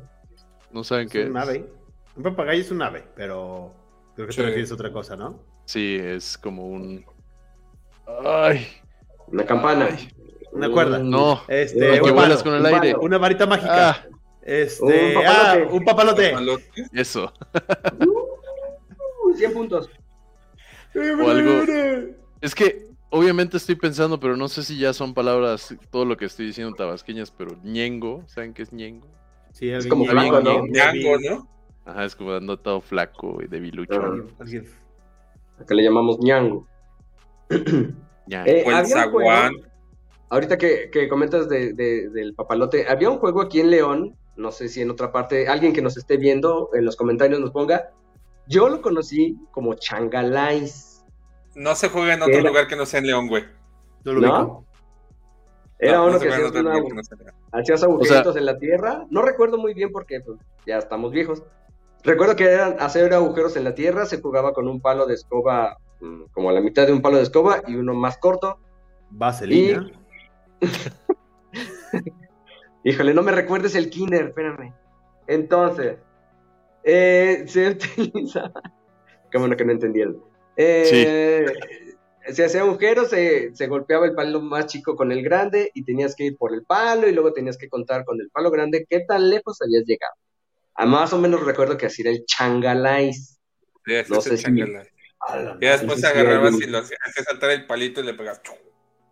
¿No 0.72 0.84
saben 0.84 1.06
Es 1.08 1.12
qué 1.12 1.24
es? 1.24 1.30
un 1.30 1.38
ave. 1.38 1.70
Un 2.16 2.24
papagayo 2.24 2.60
es 2.62 2.72
un 2.72 2.82
ave, 2.82 3.04
pero 3.16 3.74
creo 4.16 4.28
que 4.28 4.34
Sí. 4.34 4.38
te 4.40 4.46
refieres 4.46 4.72
a 4.72 4.74
otra 4.74 4.92
cosa, 4.92 5.16
¿no? 5.16 5.40
Sí, 5.66 5.98
es 6.02 6.38
como 6.38 6.68
un. 6.68 7.06
Ay. 8.26 8.66
Una 9.28 9.46
campana. 9.46 9.90
Ay. 9.92 10.10
Una 10.54 10.72
cuerda. 10.72 11.00
Mm, 11.00 11.10
No. 11.10 11.42
Este, 11.48 11.92
Una 11.92 12.02
que 12.02 12.12
vuelas 12.12 12.42
con 12.44 12.54
el 12.54 12.62
un 12.62 12.66
aire. 12.68 12.92
palo. 12.94 13.04
Una 13.04 13.18
varita 13.18 13.46
mágica. 13.46 13.90
Ah, 13.90 14.06
Este, 14.42 14.84
Un 14.86 15.14
papalote. 15.14 15.28
ah, 15.28 15.68
un 15.72 15.86
papalote. 15.86 16.30
Papalote. 16.32 16.72
eso. 16.94 17.34
Uh, 19.24 19.34
100 19.36 19.54
puntos. 19.54 19.90
O 20.98 21.30
algo- 21.30 21.64
Es 22.42 22.54
que 22.56 22.88
obviamente 23.10 23.58
estoy 23.58 23.76
pensando, 23.76 24.20
pero 24.20 24.36
no 24.38 24.48
sé 24.48 24.64
si 24.64 24.78
ya 24.78 24.94
son 24.94 25.14
palabras, 25.14 25.76
todo 25.92 26.06
lo 26.06 26.18
que 26.18 26.26
estoy 26.26 26.48
diciendo 26.48 26.74
tabasqueñas, 26.76 27.32
pero 27.32 27.56
ñengo, 27.64 28.24
¿saben 28.28 28.54
qué 28.54 28.64
es 28.64 28.72
ñengo? 28.74 29.08
Sí, 29.54 29.72
alguien 29.72 29.90
como 29.90 30.06
flaco, 30.06 30.40
¿no? 30.42 30.66
Ñango, 30.68 31.18
¿no? 31.20 31.48
Ajá, 31.86 32.06
es 32.06 32.16
como 32.16 32.34
ando 32.34 32.58
todo 32.60 32.82
flaco 32.82 33.40
y 33.42 33.48
debilucho. 33.48 34.00
Que 35.68 35.74
le 35.76 35.84
llamamos 35.84 36.20
ñango. 36.20 36.68
Ya. 38.30 38.44
Eh, 38.46 38.64
O 38.66 38.72
el 38.72 38.76
había 38.76 39.06
un 39.06 39.12
juego- 39.14 39.30
zaguán. 39.30 39.54
ahorita 40.30 40.58
que, 40.58 40.90
que 40.92 41.08
comentas 41.08 41.48
de- 41.48 41.72
de- 41.72 42.10
del 42.10 42.34
papalote, 42.36 42.86
había 42.90 43.10
un 43.10 43.20
juego 43.20 43.40
aquí 43.42 43.62
en 43.62 43.70
León, 43.72 44.18
no 44.36 44.52
sé 44.52 44.68
si 44.68 44.82
en 44.82 44.92
otra 44.92 45.14
parte, 45.14 45.48
alguien 45.48 45.72
que 45.72 45.82
nos 45.82 45.96
esté 45.96 46.18
viendo 46.18 46.70
en 46.74 46.84
los 46.84 46.98
comentarios 46.98 47.40
nos 47.40 47.52
ponga. 47.52 47.92
Yo 48.46 48.68
lo 48.68 48.82
conocí 48.82 49.38
como 49.52 49.76
Changalais, 49.76 50.87
No 51.58 51.74
se 51.74 51.90
juega 51.90 52.14
en 52.14 52.22
otro 52.22 52.36
Era- 52.36 52.50
lugar 52.50 52.68
que 52.68 52.76
no 52.76 52.86
sea 52.86 53.00
en 53.00 53.08
León, 53.08 53.28
güey. 53.28 53.44
No 54.06 54.14
lo. 54.14 54.64
Era 55.80 55.98
No, 55.98 56.04
no 56.04 56.10
uno 56.10 56.20
se 56.20 56.28
que 56.28 56.34
hacías, 56.34 56.52
una- 56.52 56.74
que 56.74 56.82
no 57.74 57.84
agujeritos 57.84 58.36
en 58.38 58.46
la 58.46 58.58
tierra. 58.60 59.06
No 59.10 59.22
recuerdo 59.24 59.58
muy 59.58 59.74
bien 59.74 59.92
porque 59.92 60.22
pues, 60.22 60.38
ya 60.66 60.78
estamos 60.78 61.12
viejos. 61.12 61.44
Recuerdo 62.04 62.36
que 62.36 62.46
eran 62.46 62.76
hacer 62.80 63.12
agujeros 63.14 63.58
en 63.58 63.64
la 63.64 63.74
tierra, 63.76 64.06
se 64.06 64.22
jugaba 64.22 64.54
con 64.54 64.68
un 64.68 64.80
palo 64.82 65.08
de 65.08 65.16
escoba, 65.16 65.78
mm, 66.00 66.26
como 66.32 66.52
a 66.52 66.54
la 66.54 66.62
mitad 66.62 66.86
de 66.86 66.94
un 66.94 67.02
palo 67.02 67.18
de 67.18 67.24
escoba 67.24 67.62
y 67.68 67.76
uno 67.76 67.94
más 67.96 68.18
corto. 68.18 68.60
Vaselina. 69.10 69.90
Híjole, 72.84 73.14
no 73.14 73.22
me 73.24 73.32
recuerdes 73.32 73.76
el 73.76 73.90
kinder, 73.90 74.28
espérame. 74.28 74.74
Entonces, 75.28 75.98
eh, 76.84 77.44
se 77.48 77.70
utilizaba. 77.70 78.52
Qué 79.32 79.38
bueno 79.38 79.56
que 79.58 79.66
no 79.66 79.72
entendieron. 79.72 80.22
Eh, 80.58 81.46
Se 82.30 82.44
hacía 82.44 82.62
agujeros, 82.62 83.10
se, 83.10 83.56
se 83.56 83.68
golpeaba 83.68 84.06
el 84.06 84.14
palo 84.14 84.42
más 84.42 84.66
chico 84.66 84.96
con 84.98 85.14
el 85.14 85.24
grande 85.24 85.72
y 85.74 85.86
tenías 85.86 86.14
que 86.14 86.26
ir 86.26 86.38
por 86.38 86.54
el 86.54 86.66
palo 86.66 87.08
y 87.08 87.14
luego 87.14 87.32
tenías 87.32 87.58
que 87.58 87.70
contar 87.70 88.04
con 88.04 88.20
el 88.20 88.30
palo 88.32 88.52
grande 88.52 88.86
qué 88.90 89.00
tan 89.08 89.30
lejos 89.30 89.62
habías 89.62 89.86
llegado. 89.86 90.14
A 90.76 90.86
más 90.86 91.14
o 91.14 91.18
menos 91.20 91.46
recuerdo 91.46 91.78
que 91.78 91.86
así 91.86 92.02
era 92.02 92.12
el 92.12 92.26
changalais. 92.26 93.40
Sí, 93.86 93.94
No 94.10 94.20
sé 94.20 94.32
el 94.32 94.38
si-. 94.40 94.44
Y 95.62 95.66
después 95.66 96.00
sí, 96.02 96.06
agarrabas 96.06 96.60
y 96.60 96.68
lo 96.68 96.80
hacías 96.80 97.00
hacías 97.06 97.26
saltar 97.26 97.52
el 97.52 97.66
palito 97.66 98.02
y 98.02 98.04
le 98.04 98.14
pegas. 98.14 98.42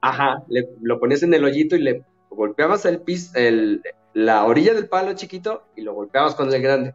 Ajá, 0.01 0.43
le- 0.49 0.67
lo 0.81 0.99
ponías 0.99 1.23
en 1.23 1.33
el 1.33 1.45
hoyito 1.45 1.75
y 1.75 1.79
le 1.79 2.03
golpeabas 2.29 2.85
el 2.85 3.01
pis, 3.01 3.31
el, 3.33 3.81
la 4.13 4.43
orilla 4.45 4.73
del 4.73 4.89
palo 4.89 5.13
chiquito 5.13 5.67
y 5.75 5.81
lo 5.83 5.93
golpeabas 5.93 6.35
con 6.35 6.53
el 6.53 6.61
grande. 6.61 6.93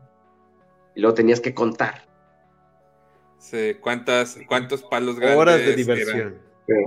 Y 0.95 1.01
luego 1.01 1.15
tenías 1.15 1.41
que 1.41 1.55
contar. 1.55 2.10
Sí, 3.41 3.75
¿cuántas, 3.81 4.39
¿Cuántos 4.47 4.83
palos 4.83 5.17
grandes? 5.19 5.39
Horas 5.39 5.57
de 5.57 5.65
eran? 5.65 5.77
diversión. 5.77 6.39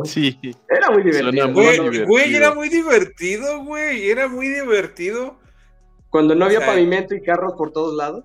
Sí. 0.05 0.39
Era 0.69 0.91
muy 0.91 1.03
divertido. 1.03 1.47
Muy 1.49 1.53
Güey, 1.53 1.75
Cuando, 1.77 1.91
divertido. 1.91 2.07
güey, 2.07 2.35
era 2.35 2.53
muy 2.53 2.69
divertido, 2.69 3.63
güey. 3.65 4.09
Era 4.09 4.27
muy 4.29 4.47
divertido. 4.47 5.39
cuando 6.09 6.35
no 6.35 6.45
había 6.45 6.59
sea- 6.59 6.67
pavimento 6.67 7.15
y 7.15 7.21
carros 7.23 7.53
por 7.57 7.71
todos 7.73 7.95
lados, 7.95 8.23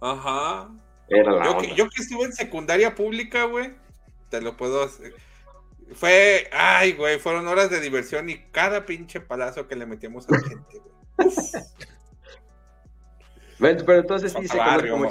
Ajá. 0.00 0.68
era 1.08 1.32
la 1.32 1.44
Yo 1.44 1.50
onda. 1.52 1.62
que, 1.66 1.74
yo 1.74 1.88
que 1.88 2.02
estuve 2.02 2.24
en 2.26 2.32
secundaria 2.34 2.94
pública, 2.94 3.44
güey, 3.44 3.72
te 4.28 4.40
lo 4.42 4.56
puedo 4.58 4.82
hacer. 4.84 5.14
Fue, 5.94 6.50
ay, 6.52 6.92
güey, 6.92 7.18
fueron 7.18 7.48
horas 7.48 7.70
de 7.70 7.80
diversión 7.80 8.28
y 8.28 8.36
cada 8.52 8.84
pinche 8.84 9.20
palazo 9.20 9.66
que 9.66 9.74
le 9.74 9.86
metíamos 9.86 10.28
a 10.28 10.32
la 10.32 10.40
gente, 10.40 10.78
güey. 11.16 11.28
Pero 13.58 13.94
entonces 14.00 14.32
sí 14.32 14.46
se 14.46 14.56
conoce 14.56 14.70
barrio, 14.70 14.92
como. 14.92 15.08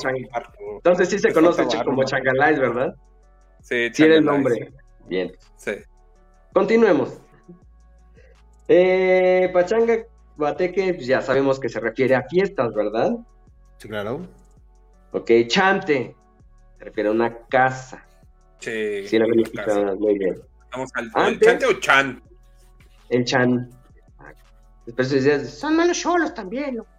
Entonces 0.77 1.09
sí 1.09 1.19
se 1.19 1.33
conoce 1.33 1.63
barrio, 1.63 1.83
como 1.83 1.97
mo- 1.97 2.03
changalais, 2.05 2.59
¿verdad? 2.59 2.95
Sí, 3.61 3.89
Sí 3.93 4.03
era 4.03 4.15
el 4.15 4.25
nombre. 4.25 4.73
Bien. 5.07 5.31
Sí. 5.57 5.71
Continuemos. 6.53 7.19
Eh, 8.67 9.49
Pachanga 9.53 9.97
Guateque, 10.37 10.93
pues 10.93 11.07
ya 11.07 11.21
sabemos 11.21 11.59
que 11.59 11.69
se 11.69 11.79
refiere 11.79 12.15
a 12.15 12.23
fiestas, 12.23 12.73
¿verdad? 12.73 13.11
Sí, 13.77 13.87
claro. 13.87 14.21
Ok, 15.11 15.31
chante, 15.47 16.15
se 16.77 16.83
refiere 16.85 17.09
a 17.09 17.11
una 17.13 17.37
casa. 17.47 18.05
Sí, 18.59 19.07
Sí, 19.07 19.17
la 19.19 19.25
casa. 19.25 19.35
verificaron, 19.35 19.99
muy 19.99 20.17
bien. 20.17 20.35
Vamos 20.71 20.89
al 20.95 21.05
¿el 21.27 21.39
chante 21.39 21.65
o 21.65 21.73
chan. 21.79 22.21
El 23.09 23.23
chan. 23.25 23.69
Después 24.85 25.09
decías, 25.09 25.49
son 25.49 25.75
malos 25.75 25.99
cholos 25.99 26.33
también. 26.33 26.77
loco". 26.77 26.89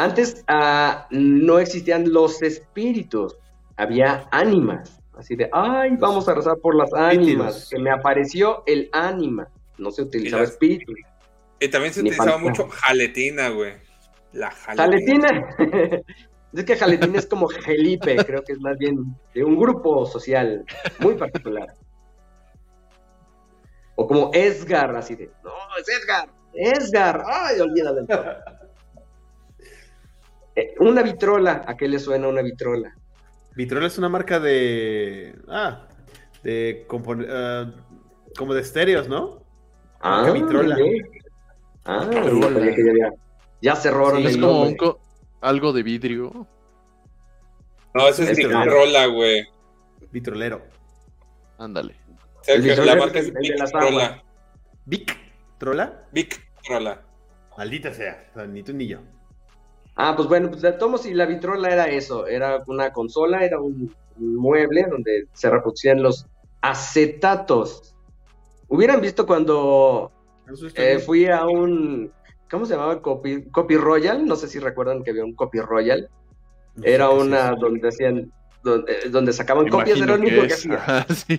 Antes 0.00 0.42
ah, 0.48 1.06
no 1.10 1.58
existían 1.58 2.10
los 2.10 2.40
espíritus, 2.40 3.36
había 3.76 4.26
ánimas. 4.30 4.98
Así 5.12 5.36
de, 5.36 5.50
ay, 5.52 5.90
vamos 5.98 6.26
a 6.26 6.34
rezar 6.34 6.56
por 6.56 6.74
las 6.74 6.90
ánimas. 6.94 7.68
Que 7.70 7.78
me 7.78 7.90
apareció 7.90 8.62
el 8.64 8.88
ánima. 8.92 9.48
No 9.76 9.90
se 9.90 10.00
utilizaba 10.00 10.42
Y 10.42 10.46
las- 10.46 10.52
espíritu. 10.52 10.94
Y 11.60 11.68
también 11.68 11.92
se 11.92 12.00
utilizaba 12.00 12.38
mucho 12.38 12.66
jaletina, 12.70 13.50
güey. 13.50 13.74
La 14.32 14.50
jaletina. 14.50 15.28
Jaletina. 15.58 16.02
es 16.54 16.64
que 16.64 16.76
Jaletina 16.76 17.18
es 17.18 17.26
como 17.26 17.48
Felipe, 17.50 18.16
creo 18.24 18.42
que 18.42 18.52
es 18.54 18.60
más 18.60 18.78
bien 18.78 19.14
de 19.34 19.44
un 19.44 19.58
grupo 19.58 20.06
social 20.06 20.64
muy 21.00 21.14
particular. 21.14 21.74
O 23.96 24.06
como 24.06 24.30
Esgar, 24.32 24.96
así 24.96 25.14
de, 25.14 25.30
no, 25.44 25.52
es 25.78 25.86
Edgar, 25.90 26.30
Esgar, 26.54 27.22
ay, 27.26 27.60
olvídalo. 27.60 28.06
Eh, 30.60 30.74
una 30.78 31.02
vitrola, 31.02 31.64
¿a 31.66 31.76
qué 31.76 31.88
le 31.88 31.98
suena 31.98 32.28
una 32.28 32.42
vitrola? 32.42 32.94
Vitrola 33.56 33.86
es 33.86 33.96
una 33.98 34.08
marca 34.08 34.38
de. 34.40 35.34
Ah, 35.48 35.86
de. 36.42 36.84
compon- 36.88 37.26
ah, 37.30 37.70
como 38.36 38.52
de 38.54 38.60
estéreos, 38.60 39.08
¿no? 39.08 39.42
Marca 40.02 40.32
Vitrola. 40.32 40.74
ok. 40.76 40.80
Ah, 41.84 42.06
Vitrola. 42.10 42.60
ya, 42.60 42.72
había- 42.90 43.12
ya 43.62 43.76
cerraron 43.76 44.18
Sí, 44.22 44.26
es 44.28 44.36
como 44.36 44.52
nombre. 44.52 44.70
un 44.70 44.76
co- 44.76 45.00
algo 45.40 45.72
de 45.72 45.82
vidrio. 45.82 46.46
No, 47.94 48.08
eso 48.08 48.22
es 48.22 48.30
Este, 48.30 48.46
Victrola, 48.46 49.06
güey. 49.06 49.48
Vitrolero. 50.12 50.62
Ándale. 51.58 51.96
O 52.40 52.44
sea, 52.44 52.58
la 52.58 52.96
marca 52.96 53.18
es 53.18 53.32
Victrola. 53.32 54.22
Vic. 54.86 55.16
¿Trola? 55.58 56.06
Victrola. 56.12 57.02
Maldita 57.56 57.92
sea. 57.92 58.26
o 58.30 58.34
sea, 58.34 58.46
ni 58.46 58.62
tú 58.62 58.72
ni 58.72 58.86
yo. 58.86 59.00
Ah, 60.02 60.14
pues 60.16 60.28
bueno, 60.28 60.48
pues 60.48 60.62
de 60.62 60.72
todos 60.72 61.04
y 61.04 61.12
la 61.12 61.26
vitrola 61.26 61.68
era 61.68 61.86
eso, 61.86 62.26
era 62.26 62.62
una 62.66 62.90
consola, 62.90 63.44
era 63.44 63.60
un, 63.60 63.94
un 64.18 64.36
mueble 64.36 64.86
donde 64.88 65.26
se 65.34 65.50
reproducían 65.50 66.02
los 66.02 66.26
acetatos. 66.62 67.94
Hubieran 68.68 69.02
visto 69.02 69.26
cuando 69.26 70.10
eh, 70.74 71.00
fui 71.00 71.26
a 71.26 71.44
un, 71.44 72.10
¿cómo 72.50 72.64
se 72.64 72.72
llamaba? 72.72 73.02
Copy, 73.02 73.50
Copy 73.50 73.76
Royal, 73.76 74.24
no 74.24 74.36
sé 74.36 74.48
si 74.48 74.58
recuerdan 74.58 75.02
que 75.02 75.10
había 75.10 75.24
un 75.24 75.34
Copy 75.34 75.60
Royal, 75.60 76.08
No 76.76 76.82
sé 76.82 76.94
era 76.94 77.12
es 77.12 77.22
una 77.22 77.50
donde 77.56 77.86
hacían, 77.86 78.32
donde, 78.62 79.10
donde 79.10 79.34
sacaban 79.34 79.68
copias, 79.68 79.98
era 79.98 80.06
lo 80.06 80.14
único 80.14 80.46
que, 80.46 80.54
hacía. 80.54 81.06
Sí. 81.14 81.38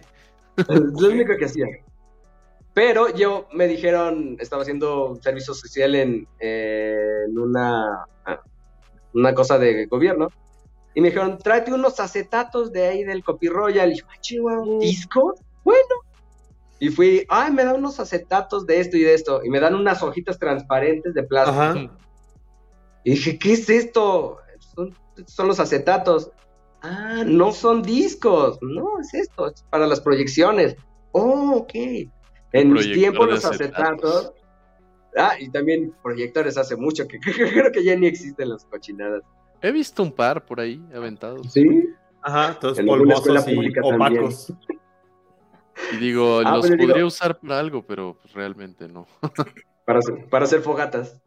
Lo 0.67 1.09
único 1.09 1.35
que 1.35 1.45
hacía. 1.45 1.65
Pero 2.75 3.09
yo 3.15 3.47
me 3.53 3.67
dijeron, 3.67 4.37
estaba 4.39 4.61
haciendo 4.61 5.17
servicio 5.19 5.55
social 5.55 5.95
en, 5.95 6.27
eh, 6.39 7.25
en 7.27 7.39
una, 7.39 8.05
ah, 8.25 8.41
una 9.13 9.33
cosa 9.33 9.57
de 9.57 9.85
gobierno. 9.85 10.29
Y 10.93 11.01
me 11.01 11.09
dijeron, 11.09 11.37
tráete 11.37 11.73
unos 11.73 11.99
acetatos 11.99 12.71
de 12.71 12.87
ahí 12.87 13.03
del 13.03 13.23
Copy 13.23 13.47
Royal. 13.47 13.91
Y 13.91 13.99
yo, 13.99 14.05
"Ah, 14.09 14.17
chihuahua, 14.19 14.61
¿un 14.63 14.79
disco? 14.79 15.35
Bueno. 15.63 15.95
Y 16.79 16.89
fui, 16.89 17.25
ay, 17.29 17.51
me 17.51 17.63
dan 17.63 17.75
unos 17.77 17.99
acetatos 17.99 18.65
de 18.65 18.79
esto 18.79 18.97
y 18.97 19.01
de 19.01 19.13
esto. 19.13 19.41
Y 19.43 19.49
me 19.49 19.59
dan 19.59 19.75
unas 19.75 20.01
hojitas 20.01 20.39
transparentes 20.39 21.13
de 21.13 21.23
plástico. 21.23 21.61
Ajá. 21.61 21.97
Y 23.03 23.11
dije, 23.11 23.37
¿qué 23.37 23.53
es 23.53 23.69
esto? 23.69 24.37
Son, 24.75 24.95
son 25.27 25.47
los 25.47 25.59
acetatos. 25.59 26.31
Ah, 26.81 27.23
no 27.25 27.51
son 27.51 27.83
discos. 27.83 28.57
No, 28.61 28.99
es 28.99 29.13
esto, 29.13 29.47
es 29.47 29.63
para 29.69 29.85
las 29.85 30.01
proyecciones. 30.01 30.75
Oh, 31.11 31.57
ok. 31.57 31.73
En 32.53 32.73
mis 32.73 32.91
tiempos 32.91 33.29
los 33.29 33.45
acetatos. 33.45 34.15
acetatos. 34.15 34.33
Ah, 35.17 35.33
y 35.39 35.49
también 35.49 35.93
proyectores 36.01 36.57
hace 36.57 36.75
mucho 36.75 37.07
que 37.07 37.19
creo 37.65 37.71
que 37.71 37.83
ya 37.83 37.95
ni 37.95 38.07
existen 38.07 38.49
las 38.49 38.65
cochinadas. 38.65 39.21
He 39.61 39.71
visto 39.71 40.01
un 40.03 40.11
par 40.11 40.45
por 40.45 40.59
ahí 40.59 40.81
aventados. 40.95 41.51
¿Sí? 41.51 41.89
Ajá, 42.23 42.57
todos 42.59 42.79
En 42.79 42.89
alguna 42.89 43.15
escuela 43.15 43.39
polvosos 43.41 43.51
y 43.51 43.55
pública 43.55 43.81
también. 43.81 44.23
opacos. 44.23 44.53
Y 45.93 45.97
digo, 45.97 46.39
Ah, 46.45 46.55
los 46.57 46.69
digo- 46.69 46.87
podría 46.87 47.05
usar 47.05 47.39
para 47.39 47.59
algo, 47.59 47.83
pero 47.85 48.17
pues, 48.21 48.33
realmente 48.33 48.87
no. 48.87 49.07
Para 49.85 49.99
hacer, 49.99 50.29
para 50.29 50.45
hacer 50.45 50.61
fogatas. 50.61 51.19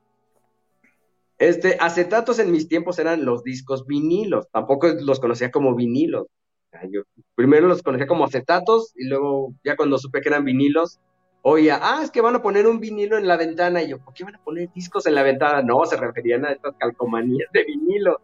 Este, 1.39 1.77
acetatos 1.81 2.39
en 2.39 2.53
mis 2.53 2.69
tiempos 2.69 2.99
eran 2.99 3.25
los 3.25 3.43
discos 3.43 3.85
vinilos. 3.87 4.47
Tampoco 4.53 4.87
los 5.01 5.19
conocía 5.21 5.51
como 5.51 5.75
vinilos. 5.75 6.23
O 6.23 6.29
sea, 6.71 6.83
Yo 6.91 7.03
primero 7.35 7.67
los 7.67 7.83
conocía 7.83 8.07
como 8.07 8.25
acetatos 8.25 8.93
y 8.97 9.09
luego, 9.09 9.53
ya 9.65 9.77
cuando 9.77 9.99
supe 9.99 10.21
que 10.21 10.29
eran 10.29 10.45
vinilos, 10.45 11.01
oía, 11.47 11.79
ah, 11.83 12.01
es 12.03 12.11
que 12.11 12.23
van 12.23 12.35
a 12.37 12.43
poner 12.43 12.67
un 12.67 12.81
vinilo 12.81 13.19
en 13.19 13.29
la 13.29 13.37
ventana. 13.37 13.83
Y 13.83 13.91
yo, 13.91 13.99
¿por 13.99 14.15
qué 14.15 14.25
van 14.25 14.35
a 14.37 14.43
poner 14.43 14.71
discos 14.73 15.07
en 15.07 15.15
la 15.15 15.23
ventana? 15.23 15.63
No, 15.63 15.85
se 15.85 15.97
referían 15.97 16.45
a 16.47 16.53
estas 16.53 16.75
calcomanías 16.79 17.51
de 17.53 17.65
vinilo. 17.65 18.21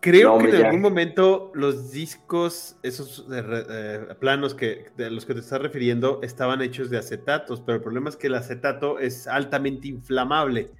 Creo 0.00 0.38
No, 0.38 0.38
que 0.38 0.50
en 0.50 0.58
ya. 0.58 0.66
algún 0.66 0.80
momento 0.80 1.50
los 1.54 1.90
discos, 1.90 2.76
esos 2.82 3.26
eh, 3.32 3.42
eh, 3.70 4.14
planos 4.20 4.54
que, 4.54 4.86
de 4.96 5.10
los 5.10 5.26
que 5.26 5.34
te 5.34 5.40
estás 5.40 5.60
refiriendo, 5.60 6.20
estaban 6.22 6.62
hechos 6.62 6.88
de 6.90 6.98
acetatos, 6.98 7.60
pero 7.60 7.76
el 7.76 7.82
problema 7.82 8.08
es 8.08 8.16
que 8.16 8.28
el 8.28 8.34
acetato 8.34 8.98
es 8.98 9.26
altamente 9.26 9.88
inflamable. 9.88 10.70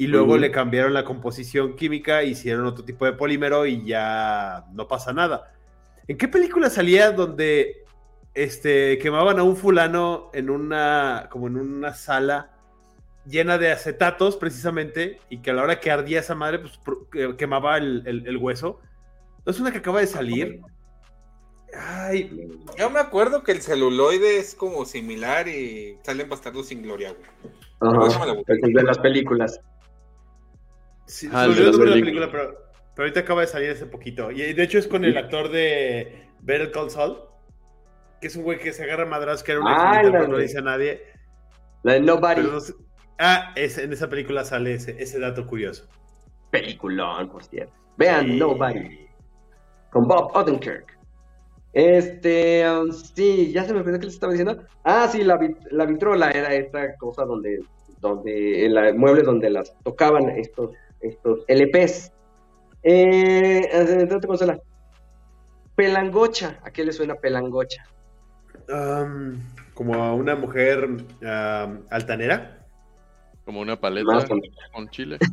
y 0.00 0.06
luego 0.06 0.36
le 0.38 0.52
cambiaron 0.52 0.94
la 0.94 1.04
composición 1.04 1.74
química, 1.74 2.22
hicieron 2.22 2.66
otro 2.66 2.84
tipo 2.84 3.04
de 3.04 3.14
polímero 3.14 3.66
y 3.66 3.84
ya 3.84 4.64
no 4.72 4.86
pasa 4.86 5.12
nada. 5.12 5.52
¿En 6.06 6.16
qué 6.16 6.28
película 6.28 6.70
salía 6.70 7.10
donde 7.10 7.87
este, 8.44 8.98
quemaban 8.98 9.38
a 9.38 9.42
un 9.42 9.56
fulano 9.56 10.30
en 10.32 10.50
una, 10.50 11.28
como 11.30 11.46
en 11.48 11.56
una 11.56 11.94
sala 11.94 12.50
llena 13.26 13.58
de 13.58 13.70
acetatos 13.72 14.36
precisamente 14.36 15.18
y 15.28 15.38
que 15.42 15.50
a 15.50 15.54
la 15.54 15.62
hora 15.62 15.80
que 15.80 15.90
ardía 15.90 16.20
esa 16.20 16.34
madre, 16.34 16.60
pues 16.60 16.78
quemaba 17.36 17.76
el, 17.76 18.02
el- 18.06 18.26
el 18.26 18.36
hueso? 18.38 18.80
¿No 19.44 19.50
es 19.52 19.60
una 19.60 19.70
que 19.72 19.78
acaba 19.78 20.00
de 20.00 20.06
salir? 20.06 20.60
Ay, 21.74 22.30
Yo 22.78 22.88
me 22.90 22.98
acuerdo 22.98 23.42
que 23.42 23.52
el 23.52 23.60
celuloide 23.60 24.38
es 24.38 24.54
como 24.54 24.84
similar 24.86 25.48
y 25.48 25.98
salen 26.02 26.28
bastardos 26.28 26.68
sin 26.68 26.82
gloria, 26.82 27.12
güey. 27.12 27.54
Ajá, 27.80 28.34
el 28.48 28.72
de 28.72 28.82
las 28.82 28.98
películas. 28.98 29.60
Sí, 31.06 31.28
Ah, 31.32 31.44
el 31.44 31.54
de 31.54 31.64
las 31.64 31.76
la 31.76 31.84
película, 31.94 32.30
pero, 32.30 32.54
pero 32.94 33.04
ahorita 33.04 33.20
acaba 33.20 33.42
de 33.42 33.46
salir 33.46 33.70
hace 33.70 33.86
poquito. 33.86 34.30
Y 34.30 34.52
de 34.54 34.62
hecho 34.62 34.78
es 34.78 34.86
con 34.86 35.04
el 35.04 35.16
actor 35.16 35.50
de 35.50 36.28
Better 36.40 36.70
Call 36.72 36.90
Saul, 36.90 37.18
que 38.20 38.26
es 38.28 38.36
un 38.36 38.42
güey 38.44 38.58
que 38.58 38.72
se 38.72 38.84
agarra 38.84 39.06
madras, 39.06 39.42
que 39.42 39.52
era 39.52 39.60
un 39.60 39.66
Ah, 39.68 40.00
pero 40.02 40.26
no 40.28 40.38
dice 40.38 40.58
a 40.58 40.62
nadie. 40.62 41.02
La 41.82 41.94
de 41.94 42.00
Nobody. 42.00 42.34
pero 42.36 42.52
no 42.52 42.60
sé- 42.60 42.74
Ah, 43.18 43.52
es- 43.56 43.78
en 43.78 43.92
esa 43.92 44.08
película 44.08 44.44
sale 44.44 44.74
ese, 44.74 45.00
ese 45.02 45.18
dato 45.18 45.46
curioso. 45.46 45.88
Peliculón, 46.50 47.28
por 47.30 47.42
cierto. 47.44 47.72
Vean, 47.96 48.38
Nobody. 48.38 49.06
Con 49.90 50.06
Bob 50.06 50.30
Odenkirk. 50.36 50.96
Este, 51.72 52.64
um, 52.70 52.90
sí, 52.92 53.52
ya 53.52 53.64
se 53.64 53.72
me 53.74 53.80
olvidó 53.80 53.98
que 53.98 54.06
les 54.06 54.14
estaba 54.14 54.32
diciendo. 54.32 54.62
Ah, 54.84 55.06
sí, 55.10 55.22
la, 55.22 55.38
vit- 55.38 55.58
la 55.70 55.84
vitrola 55.86 56.30
era 56.30 56.54
esta 56.54 56.96
cosa 56.96 57.24
donde, 57.24 57.60
donde, 58.00 58.64
en 58.66 58.74
la 58.74 58.92
muebles 58.94 59.24
donde 59.24 59.50
las 59.50 59.76
tocaban 59.82 60.30
estos, 60.30 60.70
estos 61.00 61.44
LPs. 61.48 62.12
Eh, 62.82 63.68
otra 64.04 64.20
cosa, 64.28 64.58
Pelangocha, 65.74 66.58
¿a 66.64 66.70
qué 66.70 66.84
le 66.84 66.92
suena 66.92 67.14
pelangocha? 67.16 67.84
Am, 68.72 69.40
como 69.74 69.94
a 69.94 70.14
una 70.14 70.34
mujer 70.36 70.88
am, 71.26 71.82
altanera. 71.90 72.66
Como 73.44 73.60
una 73.60 73.80
paleta 73.80 74.12
Más 74.12 74.24
o 74.24 74.38
con 74.72 74.88
chile. 74.90 75.18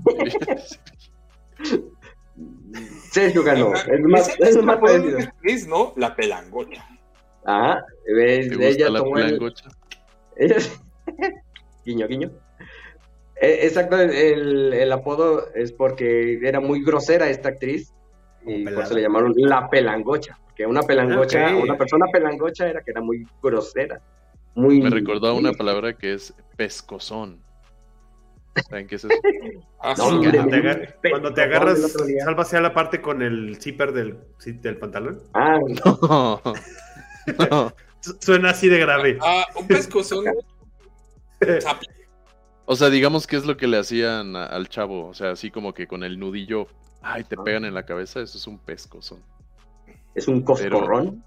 Sergio 3.12 3.44
ganó. 3.44 3.74
Es 3.74 4.02
más, 4.02 4.30
es 4.40 4.56
es 4.56 4.64
más 4.64 4.78
parecido. 4.78 5.20
actriz, 5.20 5.68
¿no? 5.68 5.94
La 5.96 6.16
pelangocha. 6.16 6.86
Ajá, 7.46 7.86
ves, 8.06 8.50
¿Te 8.50 8.56
gusta 8.56 8.70
ella 8.70 8.90
la 8.90 9.00
tomó 9.00 9.18
el? 9.20 9.54
Ella- 10.36 10.58
guiño, 11.86 12.08
guiño. 12.08 12.32
Eh, 13.42 13.60
exacto, 13.64 14.00
el, 14.00 14.74
el 14.74 14.92
apodo 14.92 15.54
es 15.54 15.72
porque 15.72 16.40
era 16.42 16.60
muy 16.60 16.84
grosera 16.84 17.30
esta 17.30 17.50
actriz 17.50 17.94
y 18.46 18.64
por 18.64 18.84
eso 18.84 18.96
le 18.96 19.02
llamaron 19.02 19.34
la 19.36 19.70
pelangocha. 19.70 20.40
Porque 20.56 20.68
una 20.68 20.84
pelangocha, 20.84 21.53
una 21.53 21.78
persona 21.78 22.06
pelangocha 22.14 22.70
era 22.70 22.82
que 22.82 22.91
era 22.91 23.01
muy 23.01 23.28
grosera. 23.43 23.99
Muy, 24.53 24.80
Me 24.82 24.89
recordó 24.89 25.28
a 25.28 25.34
una 25.34 25.51
palabra 25.51 25.97
que 25.97 26.14
es 26.14 26.34
pescozón. 26.56 27.41
¿Saben 28.70 28.88
qué 28.88 28.95
es 28.95 29.03
eso? 29.03 29.14
Ah, 29.82 29.93
No, 29.97 30.06
sí, 30.10 30.16
hombre, 30.16 30.32
Cuando 30.32 30.49
te, 30.49 30.62
me- 30.62 30.70
agar- 30.70 30.97
pe- 31.01 31.10
cuando 31.12 31.34
te 31.34 31.41
agarras, 31.41 32.53
la 32.62 32.74
parte 32.74 33.01
con 33.01 33.22
el 33.22 33.58
zipper 33.62 33.91
del, 33.91 34.18
sí, 34.39 34.53
del 34.53 34.78
pantalón. 34.78 35.22
Ah, 35.34 35.60
No. 35.86 36.39
No. 37.51 37.74
Su- 37.99 38.18
Suena 38.22 38.51
así 38.51 38.70
de 38.70 38.80
grave. 38.80 39.18
Ah, 39.22 39.45
un 39.60 39.68
pescozón. 39.68 40.24
O 42.68 42.76
sea, 42.76 42.89
digamos 42.89 43.28
que 43.28 43.36
es 43.36 43.45
lo 43.45 43.58
que 43.58 43.68
le 43.68 43.78
hacían 43.78 44.36
al 44.36 44.70
chavo. 44.70 45.08
O 45.08 45.14
sea, 45.14 45.32
así 45.32 45.51
como 45.51 45.74
que 45.74 45.86
con 45.86 46.03
el 46.03 46.18
nudillo, 46.18 46.68
ay, 47.01 47.24
te 47.26 47.38
pegan 47.38 47.66
en 47.66 47.74
la 47.76 47.86
cabeza, 47.86 48.22
eso 48.22 48.38
es 48.38 48.47
un 48.47 48.58
pescozón. 48.58 49.22
Es 50.16 50.28
un 50.28 50.41
coscorrón. 50.41 51.24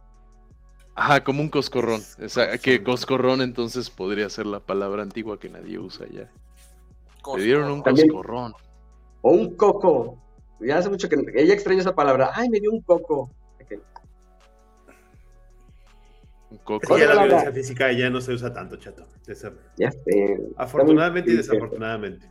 Ajá, 0.94 1.22
como 1.22 1.42
un 1.42 1.48
coscorrón. 1.48 2.00
O 2.24 2.28
sea, 2.28 2.58
que 2.58 2.82
coscorrón 2.82 3.40
entonces 3.42 3.88
podría 3.90 4.28
ser 4.30 4.46
la 4.46 4.58
palabra 4.60 5.02
antigua 5.02 5.38
que 5.38 5.48
nadie 5.48 5.78
usa 5.78 6.06
ya. 6.10 6.28
Te 7.34 7.40
dieron 7.40 7.70
un 7.70 7.82
También- 7.82 8.08
coscorrón. 8.08 8.54
O 9.22 9.30
un 9.32 9.54
coco. 9.56 10.18
Ya 10.60 10.78
hace 10.78 10.88
mucho 10.88 11.08
que 11.08 11.16
ella 11.36 11.54
extraña 11.54 11.80
esa 11.80 11.94
palabra. 11.94 12.30
Ay, 12.34 12.48
me 12.48 12.58
dio 12.58 12.72
un 12.72 12.80
coco. 12.80 13.30
Un 16.50 16.56
Es 16.56 16.62
coco. 16.64 16.80
que 16.94 17.00
ya 17.00 17.06
la 17.06 17.06
palabra. 17.14 17.24
violencia 17.26 17.52
física 17.52 17.92
ya 17.92 18.08
no 18.10 18.20
se 18.22 18.32
usa 18.32 18.52
tanto, 18.52 18.76
chato. 18.76 19.06
Ya 19.76 19.90
sé. 19.90 20.38
Afortunadamente 20.56 21.30
y 21.30 21.36
desafortunadamente. 21.36 22.26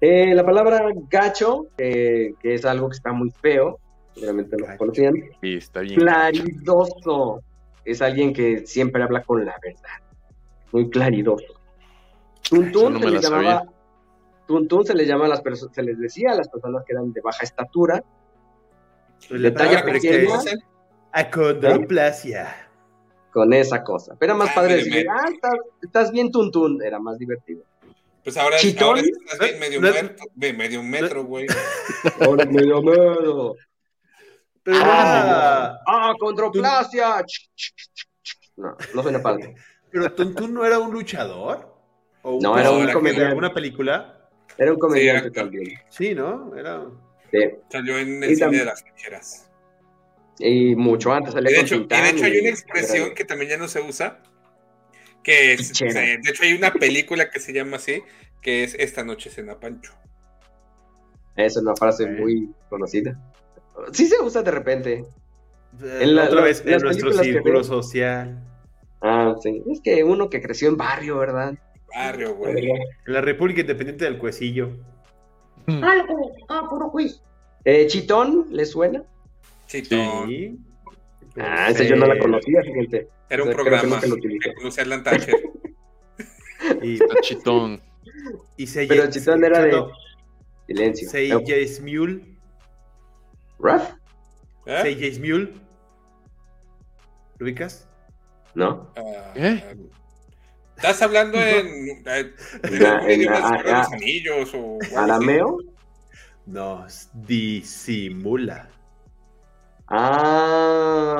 Eh, 0.00 0.34
la 0.34 0.44
palabra 0.44 0.88
gacho, 1.08 1.68
eh, 1.78 2.34
que 2.40 2.54
es 2.54 2.64
algo 2.64 2.88
que 2.90 2.96
está 2.96 3.12
muy 3.12 3.30
feo, 3.30 3.78
seguramente 4.16 4.56
lo 4.58 4.66
conocían. 4.78 5.14
Sí, 5.40 5.54
está 5.54 5.80
bien. 5.80 6.00
Claridoso, 6.00 7.42
es 7.84 8.02
alguien 8.02 8.32
que 8.32 8.66
siempre 8.66 9.02
habla 9.02 9.22
con 9.22 9.44
la 9.44 9.54
verdad, 9.62 10.02
muy 10.72 10.90
claridoso. 10.90 11.44
Tuntún 12.48 12.94
no 12.94 12.98
se 13.00 13.06
le 13.06 13.10
la 13.12 13.20
llamaba, 13.20 13.64
tuntún 14.46 14.84
se 14.86 14.94
le 14.94 15.06
llama 15.06 15.26
a 15.26 15.28
las 15.28 15.40
personas, 15.42 15.74
se 15.74 15.82
les 15.82 15.98
decía 15.98 16.32
a 16.32 16.34
las 16.36 16.48
personas 16.48 16.82
que 16.84 16.92
eran 16.94 17.12
de 17.12 17.20
baja 17.20 17.42
estatura, 17.44 18.02
La 19.30 19.52
talla 19.54 19.80
palabra 19.82 19.92
pequeña. 19.92 20.38
acondroplasia. 21.12 22.56
con 23.32 23.52
esa 23.52 23.82
cosa. 23.84 24.14
Pero 24.18 24.32
era 24.32 24.38
más 24.38 24.48
Ah, 24.50 24.54
padre 24.54 24.76
decir, 24.76 24.92
metro. 24.94 25.12
ah, 25.14 25.28
estás, 25.30 25.52
estás 25.82 26.10
bien 26.12 26.30
tuntún, 26.30 26.82
era 26.82 26.98
más 26.98 27.18
divertido. 27.18 27.62
Pues 28.24 28.36
ahora, 28.38 28.56
ahora 28.80 29.00
estás 29.02 29.38
bien 29.38 29.60
medio, 29.60 29.80
metro, 29.80 30.26
medio 30.34 30.82
metro, 30.82 31.24
güey. 31.24 31.46
Ahora 32.20 32.44
medio 32.46 32.80
medio. 32.82 33.54
Pero 34.66 34.78
Ah, 34.82 35.78
ah, 35.86 36.12
ah, 36.12 37.24
ch. 37.24 37.48
No, 38.56 38.76
no 38.94 39.02
suena 39.02 39.22
padre. 39.22 39.54
pero 39.92 40.12
Tuntún 40.12 40.54
no 40.54 40.64
era 40.64 40.78
un 40.80 40.92
luchador. 40.92 41.72
¿O 42.22 42.40
No, 42.42 42.58
era 42.58 42.72
un 42.72 42.90
comediante. 42.90 43.20
¿De 43.22 43.26
alguna 43.28 43.54
película? 43.54 44.28
Era 44.58 44.72
un 44.72 44.78
comediante 44.80 45.28
Sí, 45.28 45.34
también. 45.34 45.64
Sí, 45.88 46.14
¿no? 46.16 46.54
Era. 46.56 46.84
Sí. 47.30 47.38
Salió 47.70 47.96
en 47.98 48.08
Y 48.08 48.12
el 48.16 48.22
cine 48.30 48.38
también- 48.40 48.60
de 48.64 48.66
las 48.66 48.82
ficheras. 48.82 49.50
Y 50.40 50.74
mucho 50.74 51.12
antes 51.12 51.30
Y 51.30 51.34
salía 51.34 51.50
de, 51.50 51.60
hecho, 51.60 51.74
y 51.76 51.78
Tintán 51.78 52.02
de 52.02 52.10
hecho 52.10 52.24
hay 52.24 52.38
una 52.40 52.48
expresión 52.50 53.14
que 53.14 53.24
también 53.24 53.50
ya 53.52 53.56
no 53.58 53.68
se 53.68 53.80
usa, 53.80 54.20
que 55.22 55.52
es, 55.54 55.72
de 55.78 56.20
hecho 56.28 56.42
hay 56.42 56.52
una 56.54 56.72
película 56.72 57.30
que 57.30 57.38
se 57.40 57.52
llama 57.54 57.76
así, 57.76 58.02
que 58.42 58.64
es 58.64 58.74
Esta 58.74 59.04
noche 59.04 59.30
cena 59.30 59.58
Pancho. 59.60 59.94
Esa 61.36 61.46
es 61.60 61.64
una 61.64 61.74
frase 61.76 62.06
muy 62.06 62.50
conocida. 62.68 63.16
Sí 63.92 64.06
se 64.06 64.20
usa 64.20 64.42
de 64.42 64.50
repente. 64.50 65.04
En 65.82 66.14
la- 66.16 66.24
otra 66.24 66.36
la- 66.36 66.42
vez 66.42 66.62
en 66.66 66.80
nuestro 66.80 67.12
círculo 67.12 67.62
social. 67.64 68.42
Ah, 69.02 69.34
sí. 69.42 69.62
Es 69.70 69.80
que 69.82 70.02
uno 70.04 70.30
que 70.30 70.40
creció 70.40 70.68
en 70.68 70.76
barrio, 70.76 71.18
¿verdad? 71.18 71.54
Barrio, 71.94 72.34
güey. 72.34 72.70
En 72.70 72.78
la 73.12 73.20
República 73.20 73.60
Independiente 73.60 74.04
del 74.04 74.18
Cuecillo. 74.18 74.70
Algo. 75.66 76.32
Ah, 76.48 76.66
puro 76.68 76.90
quiz. 76.90 77.22
Eh, 77.64 77.86
¿Chitón 77.88 78.46
le 78.50 78.64
suena? 78.64 79.02
Chitón. 79.66 80.28
Sí. 80.28 80.58
Ah, 81.38 81.68
esa 81.70 81.82
yo 81.84 81.96
no 81.96 82.06
la 82.06 82.14
Eh, 82.14 82.18
conocía, 82.18 82.62
fíjate. 82.62 83.08
Era 83.28 83.42
un 83.42 83.50
programa 83.50 84.00
que 84.00 84.08
conducía 84.54 84.84
Alan 84.84 85.02
Thatcher. 85.02 85.34
Y, 86.82 86.98
chitón. 87.20 87.80
y 88.56 88.66
se 88.66 88.86
Pero 88.86 89.10
Chitón 89.10 89.44
era 89.44 89.62
de- 89.62 89.84
Silencio. 90.66 91.08
Seijes 91.10 91.80
Mule. 91.82 92.35
¿Ruff? 93.58 93.82
¿Eh? 94.66 94.78
Seijes 94.82 95.18
Mule. 95.18 95.52
¿Lo 97.38 97.46
ubicas? 97.46 97.88
¿No? 98.54 98.90
Ah, 98.96 99.32
¿Eh? 99.34 99.62
¿Estás 100.76 101.02
hablando 101.02 101.38
en. 101.38 102.04
Anillos 103.92 104.52
o? 104.54 104.78
¿Arameo? 104.96 105.58
Nos 106.46 107.08
disimula. 107.14 108.68
Ah. 109.88 111.10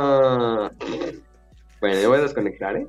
Bueno, 1.80 2.00
yo 2.00 2.08
voy 2.08 2.18
a 2.18 2.22
desconectar, 2.22 2.76
¿eh? 2.76 2.86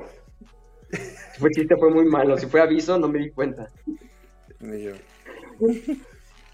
Si 1.34 1.40
fue 1.40 1.52
chiste, 1.52 1.76
fue 1.78 1.90
muy 1.92 2.06
malo. 2.06 2.38
Si 2.38 2.48
fue 2.48 2.62
aviso, 2.62 2.98
no 2.98 3.08
me 3.08 3.20
di 3.20 3.32
cuenta. 3.32 3.70
Ni 4.60 4.84
yo. 4.84 4.94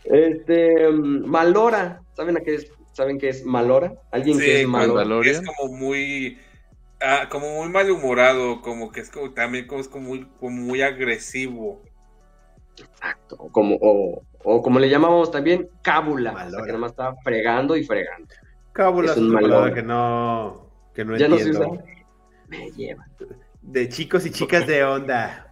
Este, 0.03 0.89
mm, 0.89 1.25
Malora. 1.25 2.01
¿Saben 2.13 2.37
a 2.37 2.41
qué 2.41 2.55
es? 2.55 2.71
¿Saben 2.93 3.17
qué 3.19 3.29
es 3.29 3.43
Malora? 3.45 3.93
¿Alguien 4.11 4.37
Sí, 4.37 4.45
que 4.45 4.61
es 4.61 4.67
Malora? 4.67 5.29
Es 5.29 5.41
como 5.41 5.73
muy 5.75 6.37
ah, 7.01 7.27
como 7.29 7.57
muy 7.57 7.69
malhumorado, 7.69 8.61
como 8.61 8.91
que 8.91 9.01
es 9.01 9.09
como 9.09 9.31
también 9.33 9.67
como 9.67 9.81
es 9.81 9.87
como 9.87 10.07
muy, 10.09 10.27
como 10.39 10.61
muy 10.61 10.81
agresivo. 10.81 11.81
Exacto. 12.77 13.35
O 13.37 13.51
como, 13.51 13.77
o, 13.81 14.23
o 14.43 14.61
como 14.61 14.79
le 14.79 14.89
llamamos 14.89 15.29
también, 15.31 15.69
cábula. 15.81 16.31
O 16.33 16.49
sea, 16.49 16.59
que 16.61 16.67
nada 16.67 16.79
más 16.79 16.91
está 16.91 17.15
fregando 17.23 17.75
y 17.75 17.83
fregando. 17.83 18.33
Cábula 18.71 19.11
Es 19.11 19.17
es 19.17 19.23
un 19.23 19.33
palabra 19.33 19.73
que 19.73 19.83
no, 19.83 20.69
que 20.93 21.05
no 21.05 21.17
¿Ya 21.17 21.27
no 21.27 21.37
se 21.37 21.43
entiendo. 21.43 21.71
usa? 21.73 21.83
Me 22.47 22.71
lleva. 22.71 23.07
De 23.61 23.89
chicos 23.89 24.25
y 24.25 24.31
chicas 24.31 24.65
de 24.67 24.83
onda. 24.83 25.51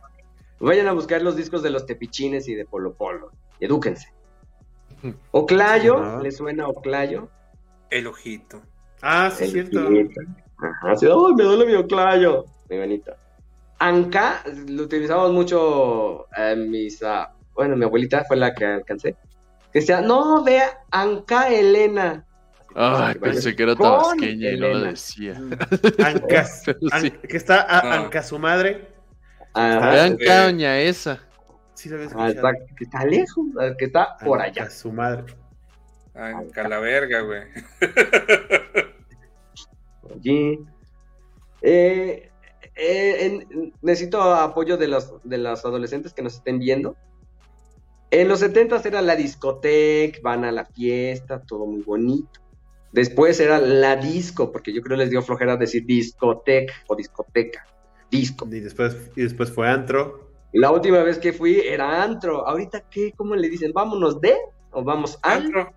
Vayan 0.60 0.88
a 0.88 0.94
buscar 0.94 1.22
los 1.22 1.36
discos 1.36 1.64
de 1.64 1.70
los 1.72 1.86
tepichines 1.86 2.48
y 2.48 2.56
de 2.56 2.66
Polo 2.66 2.94
Polo. 2.94 3.32
Edúquense. 3.60 4.14
Oclayo. 5.32 6.20
¿le 6.22 6.32
suena 6.32 6.68
Oclayo? 6.68 7.30
El 7.90 8.08
ojito. 8.08 8.62
Ah, 9.02 9.32
sí, 9.34 9.46
El 9.46 9.52
cierto. 9.52 9.88
ojito. 9.88 10.22
Ajá, 10.58 10.96
sí, 10.96 11.08
¡ay, 11.08 11.34
me 11.36 11.44
duele 11.44 11.66
mi 11.66 11.74
Oclayo! 11.74 12.46
Mi 12.70 12.78
bonito. 12.78 13.14
Anca, 13.80 14.44
lo 14.68 14.84
utilizamos 14.84 15.32
mucho 15.32 16.28
eh, 16.38 16.56
mis, 16.56 17.02
ah, 17.04 17.34
bueno, 17.56 17.76
mi 17.76 17.84
abuelita 17.86 18.24
fue 18.26 18.38
la 18.38 18.54
que 18.54 18.64
alcancé. 18.66 19.16
Que 19.74 19.80
decía, 19.80 20.02
no, 20.02 20.44
vea, 20.44 20.82
Anca 20.92 21.50
Elena. 21.50 22.26
Ay, 22.76 23.10
Así, 23.12 23.20
pensé 23.20 23.56
que 23.56 23.64
era 23.64 23.76
tabasqueña 23.76 24.52
y 24.52 24.60
no 24.60 24.68
la 24.68 24.90
decía. 24.92 25.34
Ancas, 26.06 26.62
Pero 26.66 26.78
an- 26.92 27.02
sí. 27.02 27.12
que 27.12 27.38
está 27.38 27.62
a- 27.62 27.80
Ah. 27.80 27.94
Anca 27.96 28.22
su 28.24 28.38
madre. 28.40 28.88
Ajá, 29.54 29.90
Vean 29.90 30.18
sí. 30.18 30.26
caña 30.26 30.80
esa. 30.80 31.20
Sí, 31.82 31.90
lo 31.90 31.96
había 31.96 32.10
ah, 32.14 32.30
escuchado. 32.30 32.54
está, 32.54 32.76
que 32.76 32.84
está 32.84 33.06
lejos, 33.06 33.46
ah, 33.60 33.72
que 33.76 33.86
está 33.86 34.18
por 34.24 34.40
Anca 34.40 34.62
allá. 34.64 34.70
su 34.70 34.92
madre. 34.92 35.34
Anca 36.14 36.70
la 36.70 36.78
verga, 36.80 37.22
güey. 37.22 37.42
Allí. 40.14 40.60
Eh, 41.64 42.30
eh, 42.76 43.26
en- 43.26 43.74
necesito 43.82 44.22
apoyo 44.22 44.78
de 44.78 44.90
los, 44.90 45.12
de 45.24 45.40
los 45.40 45.66
adolescentes 45.66 46.14
que 46.14 46.22
nos 46.22 46.36
estén 46.36 46.60
viendo. 46.60 46.96
En 48.12 48.28
los 48.28 48.42
70 48.42 48.80
era 48.86 49.02
la 49.02 49.16
discoteca, 49.16 50.20
van 50.22 50.46
a 50.46 50.52
la 50.52 50.66
fiesta, 50.66 51.42
todo 51.42 51.66
muy 51.66 51.82
bonito. 51.82 52.40
Después 52.92 53.40
era 53.40 53.58
la 53.58 53.96
disco, 53.96 54.52
porque 54.52 54.72
yo 54.72 54.84
creo 54.84 54.98
les 54.98 55.10
dio 55.10 55.24
flojera 55.24 55.58
decir 55.58 55.84
discoteca 55.88 56.76
o 56.86 56.96
discoteca. 56.96 57.66
Disco. 58.12 58.48
Y 58.52 58.60
después, 58.60 58.96
y 59.16 59.24
después 59.24 59.50
fue 59.52 59.68
antro. 59.68 60.31
Y 60.54 60.60
la 60.60 60.72
última 60.72 61.02
vez 61.04 61.18
que 61.18 61.32
fui 61.34 61.60
era 61.62 62.04
antro. 62.04 62.48
Ahorita, 62.48 62.82
¿qué? 62.90 63.14
¿Cómo 63.16 63.36
le 63.36 63.50
dicen? 63.50 63.72
¿Vámonos 63.74 64.20
de? 64.20 64.36
¿O 64.72 64.84
vamos 64.84 65.18
a? 65.24 65.34
Antro. 65.34 65.72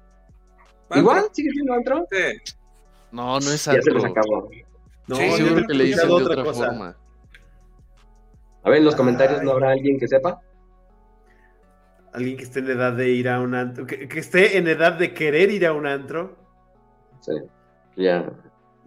¿Igual? 0.94 1.18
Antro. 1.18 1.34
¿Sigue 1.34 1.50
siendo 1.50 1.72
antro? 1.74 2.06
Sí. 2.10 2.52
No, 3.12 3.38
no 3.38 3.50
es 3.52 3.64
Ya 3.64 3.80
se 3.80 3.90
los 3.90 4.04
antro. 4.04 4.20
acabó. 4.22 4.50
No, 5.06 5.16
Sí, 5.16 5.28
yo 5.30 5.36
Seguro 5.36 5.66
que 5.66 5.74
le 5.74 5.84
dicen 5.84 6.08
de 6.08 6.14
otra 6.14 6.44
forma. 6.44 6.96
A 8.62 8.70
ver, 8.70 8.78
en 8.78 8.84
los 8.84 8.96
comentarios 8.96 9.40
Ay. 9.40 9.46
no 9.46 9.52
habrá 9.52 9.70
alguien 9.70 9.98
que 9.98 10.08
sepa. 10.08 10.40
Alguien 12.12 12.36
que 12.36 12.44
esté 12.44 12.60
en 12.60 12.70
edad 12.70 12.92
de 12.92 13.10
ir 13.10 13.28
a 13.28 13.40
un 13.40 13.54
antro. 13.54 13.86
Que, 13.86 14.08
que 14.08 14.18
esté 14.18 14.56
en 14.56 14.66
edad 14.68 14.92
de 14.94 15.12
querer 15.14 15.50
ir 15.50 15.66
a 15.66 15.72
un 15.72 15.86
antro. 15.86 16.36
Sí. 17.20 17.32
Ya. 17.96 18.30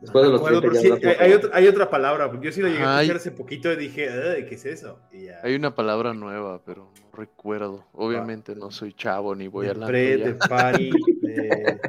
Después 0.01 0.25
de 0.25 0.31
los 0.31 0.39
acuerdo, 0.41 0.61
30 0.61 0.79
pero 0.79 0.95
ya 0.95 0.95
sí, 0.95 1.17
no 1.17 1.23
hay, 1.25 1.33
otra, 1.33 1.49
hay 1.53 1.67
otra 1.67 1.89
palabra. 1.89 2.29
porque 2.29 2.45
Yo 2.45 2.51
sí 2.51 2.61
lo 2.61 2.67
llegué 2.67 2.83
a 2.83 2.95
escuchar 3.01 3.15
hace 3.17 3.31
poquito 3.31 3.71
y 3.71 3.75
dije, 3.77 4.09
"Ay, 4.09 4.45
¿qué 4.45 4.55
es 4.55 4.65
eso? 4.65 4.99
Y 5.11 5.25
ya. 5.25 5.39
Hay 5.43 5.55
una 5.55 5.73
palabra 5.73 6.13
nueva, 6.13 6.61
pero 6.63 6.91
no 7.01 7.17
recuerdo. 7.17 7.85
Obviamente 7.93 8.55
no 8.55 8.69
soy 8.71 8.93
chavo 8.93 9.33
ni 9.35 9.47
voy 9.47 9.65
de 9.65 9.71
al 9.71 9.77
antro 9.77 9.87
pre, 9.89 10.17
de 10.17 10.33
party, 10.35 10.89
de... 11.21 11.79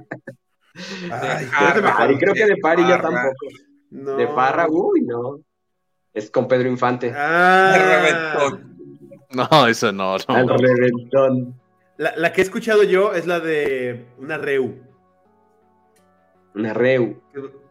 Ay, 1.11 1.47
De 2.09 2.19
creo 2.19 2.35
que 2.35 2.47
de 2.47 2.57
Pari 2.57 2.83
ya 2.83 3.01
Parra. 3.01 3.11
tampoco. 3.23 3.47
No. 3.91 4.17
De 4.17 4.27
Parra, 4.29 4.67
uy, 4.71 5.01
no. 5.03 5.41
Es 6.15 6.31
con 6.31 6.49
Pedro 6.49 6.69
Infante. 6.69 7.13
Ah. 7.15 8.59
No, 9.31 9.67
eso 9.67 9.93
no, 9.93 10.17
no. 10.17 10.35
Al 10.35 10.49
reventón. 10.49 11.55
La, 11.99 12.15
la 12.17 12.33
que 12.33 12.41
he 12.41 12.45
escuchado 12.45 12.83
yo 12.85 13.13
es 13.13 13.27
la 13.27 13.41
de 13.41 14.07
una 14.19 14.39
reu. 14.39 14.77
Una 16.55 16.73
reu. 16.73 17.21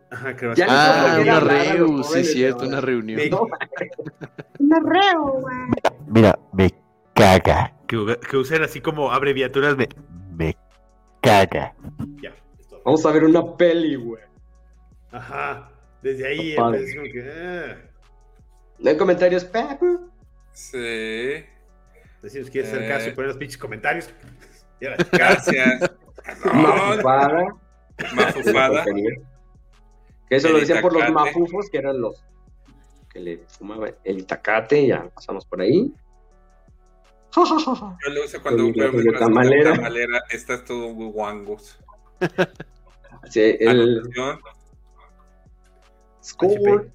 Ajá, 0.10 0.36
creo. 0.36 0.54
Ah, 0.70 1.18
una 1.22 1.40
los 1.40 1.44
reu, 1.44 2.04
sí, 2.04 2.24
cierto, 2.24 2.66
una 2.66 2.80
reunión. 2.82 3.18
Me- 3.20 3.30
No, 4.60 5.42
Mira, 6.08 6.40
me 6.54 6.72
caga. 7.14 7.74
que, 7.88 8.18
que 8.30 8.38
usen 8.38 8.64
así 8.64 8.80
como 8.82 9.12
abreviaturas 9.12 9.78
de. 9.78 9.90
Me 10.36 10.56
caga. 11.22 11.74
Ya. 12.22 12.32
Vamos 12.86 13.06
a 13.06 13.12
ver 13.12 13.26
una 13.26 13.56
peli, 13.58 13.96
güey. 13.96 14.22
Ajá. 15.12 15.72
Desde 16.02 16.28
ahí 16.28 16.50
Está 16.52 16.62
padre. 16.62 16.78
empecé 16.80 16.98
como 16.98 17.12
que. 17.12 17.32
ah. 17.32 17.76
No 18.80 18.90
hay 18.90 18.98
comentarios, 18.98 19.44
Pepe. 19.46 19.98
Sí. 20.54 21.46
Así 22.20 22.30
si 22.30 22.40
nos 22.40 22.50
quieres 22.50 22.72
hacer 22.72 22.84
Eh. 22.84 22.88
caso 22.88 23.10
y 23.10 23.12
poner 23.12 23.30
los 23.30 23.38
pinches 23.38 23.58
comentarios. 23.58 24.10
Ya. 24.80 24.96
Gracias. 25.12 25.92
No, 26.46 26.54
Mafufada. 26.54 27.48
mafufada. 28.14 28.86
Que 30.30 30.36
eso 30.36 30.50
lo 30.50 30.60
decían 30.60 30.82
por 30.82 30.94
los 30.94 31.10
mafufos, 31.12 31.70
que 31.70 31.78
eran 31.78 32.02
los 32.02 32.24
que 33.10 33.20
le 33.20 33.38
fumaban 33.48 33.96
el 34.04 34.20
itacate, 34.20 34.88
ya 34.88 35.10
pasamos 35.10 35.46
por 35.46 35.62
ahí. 35.62 35.92
Yo 37.36 38.14
lo 38.14 38.26
uso 38.26 38.42
cuando 38.42 38.64
mi 38.64 38.72
veo 38.72 38.92
mis 38.92 39.20
tamalera. 39.20 39.74
tamalera. 39.74 40.24
Estás 40.32 40.66
todo 40.66 40.88
guangos. 40.94 41.80
Sí, 43.30 43.58
el 43.60 44.02
score. 46.24 46.92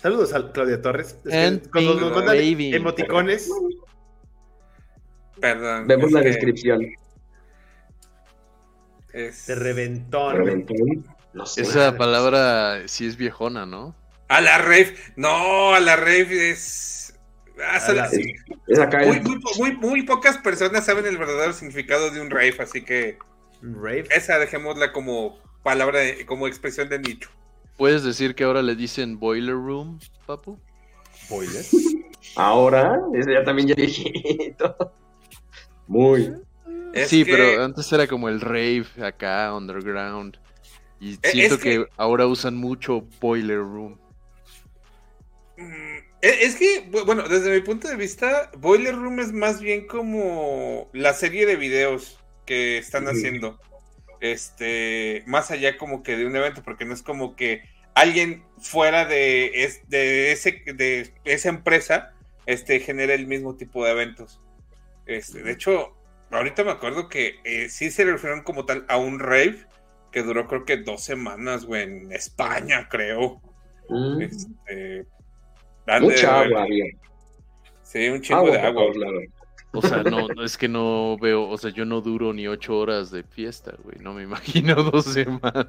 Saludos 0.00 0.34
a 0.34 0.52
Claudia 0.52 0.80
Torres. 0.80 1.16
Es 1.24 1.30
que 1.30 1.36
And 1.36 1.70
cuando 1.70 1.94
nos 1.94 2.12
mandan 2.14 2.36
emoticones, 2.38 3.50
Perdón. 5.40 5.86
Vemos 5.86 6.12
la 6.12 6.22
que 6.22 6.30
descripción. 9.12 9.22
de 9.22 9.28
es- 9.28 9.58
reventón. 9.58 10.36
Reventón. 10.36 11.06
No 11.32 11.46
sé. 11.46 11.62
Esa 11.62 11.96
palabra 11.96 12.82
sí 12.86 13.06
es 13.06 13.16
viejona, 13.16 13.66
¿no? 13.66 13.94
A 14.28 14.40
la 14.40 14.58
rave. 14.58 14.94
No, 15.16 15.74
a 15.74 15.80
la 15.80 15.96
rave 15.96 16.50
es. 16.50 17.14
Ah, 17.62 17.92
la- 17.92 18.08
sí. 18.08 18.32
Es 18.66 18.78
acá 18.78 18.98
muy, 19.04 19.16
el- 19.16 19.22
muy, 19.22 19.38
po- 19.40 19.50
muy, 19.58 19.76
muy 19.76 20.02
pocas 20.02 20.38
personas 20.38 20.84
saben 20.86 21.04
el 21.06 21.18
verdadero 21.18 21.52
significado 21.52 22.10
de 22.10 22.20
un 22.20 22.30
rave, 22.30 22.56
así 22.60 22.82
que 22.82 23.18
Un 23.62 23.74
Rave. 23.74 24.06
esa 24.14 24.38
dejémosla 24.38 24.92
como 24.92 25.38
palabra, 25.62 25.98
de- 26.00 26.24
como 26.26 26.46
expresión 26.46 26.88
de 26.88 26.98
nicho. 26.98 27.28
¿Puedes 27.76 28.02
decir 28.02 28.34
que 28.34 28.44
ahora 28.44 28.62
le 28.62 28.76
dicen 28.76 29.18
boiler 29.18 29.54
room, 29.54 29.98
papu? 30.26 30.58
Boiler. 31.28 31.64
Ahora, 32.36 32.98
ese 33.14 33.32
ya 33.34 33.44
también 33.44 33.68
ya 33.68 33.74
viejito. 33.74 34.92
Muy. 35.86 36.32
Es 36.94 37.08
sí, 37.08 37.24
que- 37.24 37.32
pero 37.32 37.64
antes 37.64 37.92
era 37.92 38.06
como 38.06 38.28
el 38.28 38.40
rave 38.40 38.86
acá, 39.02 39.54
underground. 39.54 40.36
Y 41.00 41.14
Eh, 41.14 41.18
siento 41.30 41.54
es 41.54 41.60
que- 41.60 41.70
que... 41.78 41.86
ahora 41.96 42.26
usan 42.26 42.56
mucho 42.56 43.06
boiler 43.20 43.58
room. 43.58 43.98
Mm, 45.56 45.98
Es 46.22 46.40
es 46.42 46.56
que, 46.56 46.90
bu- 46.90 47.04
bueno, 47.06 47.26
desde 47.28 47.50
mi 47.50 47.60
punto 47.62 47.88
de 47.88 47.96
vista, 47.96 48.50
Boiler 48.58 48.94
Room 48.94 49.20
es 49.20 49.32
más 49.32 49.60
bien 49.60 49.86
como 49.86 50.90
la 50.92 51.14
serie 51.14 51.46
de 51.46 51.56
videos 51.56 52.18
que 52.44 52.76
están 52.78 53.06
haciendo. 53.08 53.58
Este, 54.20 55.22
más 55.26 55.50
allá 55.50 55.78
como 55.78 56.02
que 56.02 56.16
de 56.16 56.26
un 56.26 56.36
evento, 56.36 56.62
porque 56.62 56.84
no 56.84 56.92
es 56.92 57.02
como 57.02 57.36
que 57.36 57.62
alguien 57.94 58.44
fuera 58.58 59.06
de, 59.06 59.64
es- 59.64 59.88
de, 59.88 60.32
ese, 60.32 60.62
de 60.74 61.10
esa 61.24 61.48
empresa 61.48 62.12
este, 62.44 62.80
genere 62.80 63.14
el 63.14 63.26
mismo 63.26 63.54
tipo 63.56 63.82
de 63.84 63.92
eventos. 63.92 64.40
Este, 65.06 65.42
de 65.42 65.52
hecho, 65.52 65.96
ahorita 66.30 66.64
me 66.64 66.70
acuerdo 66.70 67.08
que 67.08 67.40
eh, 67.44 67.68
sí 67.68 67.90
se 67.90 68.04
refieren 68.04 68.42
como 68.42 68.64
tal 68.64 68.84
a 68.88 68.96
un 68.96 69.18
rave 69.18 69.66
que 70.12 70.22
duró 70.22 70.46
creo 70.46 70.64
que 70.64 70.78
dos 70.78 71.02
semanas, 71.04 71.64
güey, 71.64 71.82
en 71.82 72.12
España, 72.12 72.88
creo. 72.88 73.40
Mm. 73.88 74.22
Este, 74.22 75.06
Mucha 76.00 76.40
agua 76.40 76.62
había. 76.62 76.84
Sí, 77.82 78.08
un 78.08 78.20
chingo 78.20 78.40
Agua 78.40 78.50
de 78.52 78.60
agua. 78.60 78.84
O 79.72 79.82
sea, 79.82 80.02
no, 80.02 80.28
no, 80.28 80.44
es 80.44 80.56
que 80.58 80.68
no 80.68 81.16
veo, 81.18 81.48
o 81.48 81.56
sea, 81.58 81.70
yo 81.70 81.84
no 81.84 82.00
duro 82.00 82.32
ni 82.32 82.48
ocho 82.48 82.76
horas 82.76 83.10
de 83.10 83.22
fiesta, 83.22 83.74
güey. 83.82 83.98
No 84.00 84.14
me 84.14 84.22
imagino 84.24 84.74
dos 84.82 85.06
semanas. 85.06 85.66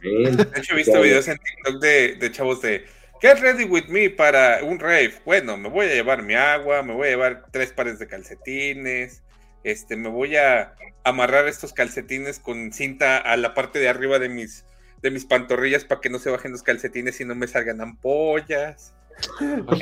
Bien. 0.00 0.36
De 0.36 0.42
hecho, 0.56 0.74
he 0.74 0.76
visto 0.76 0.92
Claro. 0.92 1.04
videos 1.04 1.28
en 1.28 1.38
TikTok 1.38 1.82
de, 1.82 2.14
de 2.16 2.32
chavos 2.32 2.62
de 2.62 2.86
Get 3.20 3.38
ready 3.40 3.64
with 3.64 3.88
me 3.88 4.08
para 4.08 4.64
un 4.64 4.78
rave. 4.78 5.14
Bueno, 5.26 5.58
me 5.58 5.68
voy 5.68 5.86
a 5.86 5.94
llevar 5.94 6.22
mi 6.22 6.34
agua, 6.34 6.82
me 6.82 6.94
voy 6.94 7.08
a 7.08 7.10
llevar 7.10 7.44
tres 7.50 7.70
pares 7.70 7.98
de 7.98 8.06
calcetines. 8.06 9.22
Este, 9.62 9.94
me 9.96 10.08
voy 10.08 10.36
a 10.36 10.74
amarrar 11.04 11.46
estos 11.46 11.74
calcetines 11.74 12.38
con 12.38 12.72
cinta 12.72 13.18
a 13.18 13.36
la 13.36 13.52
parte 13.52 13.78
de 13.78 13.90
arriba 13.90 14.18
de 14.18 14.30
mis, 14.30 14.64
de 15.02 15.10
mis 15.10 15.26
pantorrillas 15.26 15.84
para 15.84 16.00
que 16.00 16.08
no 16.08 16.18
se 16.18 16.30
bajen 16.30 16.52
los 16.52 16.62
calcetines 16.62 17.20
y 17.20 17.26
no 17.26 17.34
me 17.34 17.46
salgan 17.46 17.82
ampollas. 17.82 18.94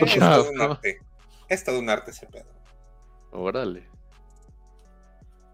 Es 0.00 0.18
todo 0.18 0.50
un 0.50 0.60
arte. 0.60 0.98
Es 1.48 1.64
todo 1.64 1.78
un 1.78 1.90
arte 1.90 2.10
ese 2.10 2.26
pedo. 2.26 2.52
Órale. 3.30 3.84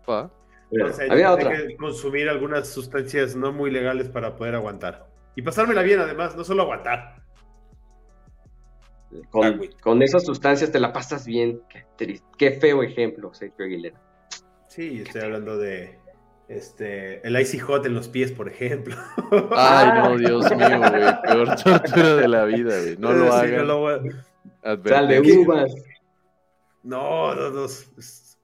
O 0.07 0.31
sea, 0.93 1.07
había 1.11 1.33
otra. 1.33 1.55
que 1.55 1.77
consumir 1.77 2.31
algunas 2.31 2.69
sustancias 2.69 3.37
no 3.37 3.53
muy 3.53 3.71
legales 3.71 4.09
para 4.09 4.37
poder 4.37 4.55
aguantar. 4.55 5.07
Y 5.37 5.43
pasármela 5.43 5.83
bien, 5.83 6.01
además, 6.01 6.35
no 6.35 6.45
solo 6.45 6.63
aguantar. 6.63 7.24
Con, 9.31 9.61
con 9.81 10.03
esas 10.03 10.25
sustancias 10.25 10.73
te 10.73 10.81
la 10.81 10.93
pasas 10.93 11.27
bien. 11.27 11.61
Qué, 11.69 11.85
triste. 11.97 12.27
Qué 12.39 12.53
feo 12.53 12.83
ejemplo, 12.83 13.33
Sergio 13.35 13.65
Aguilera. 13.65 14.01
Sí, 14.69 15.03
estoy 15.07 15.23
hablando 15.23 15.57
de 15.59 15.99
Este, 16.49 17.27
el 17.27 17.41
Icy 17.41 17.59
Hot 17.61 17.87
en 17.87 17.95
los 17.95 18.09
pies, 18.09 18.33
por 18.33 18.49
ejemplo. 18.49 18.97
Ay, 19.53 19.89
no, 20.03 20.17
Dios 20.19 20.51
mío, 20.57 20.79
güey. 20.79 21.23
Peor 21.23 21.57
tortura 21.63 22.17
de 22.17 22.29
la 22.29 22.45
vida, 22.45 22.79
güey. 22.81 22.97
No 22.99 23.13
lo 23.13 23.31
Sí, 23.33 23.39
hagan. 23.39 23.57
no 23.59 23.65
lo 23.65 23.79
voy 23.79 23.95
a- 24.63 24.77
Sal 24.89 25.09
de 25.09 25.21
uvas. 25.21 25.73
No, 26.83 27.35
no, 27.35 27.51
no. 27.51 27.65
es- 27.67 28.39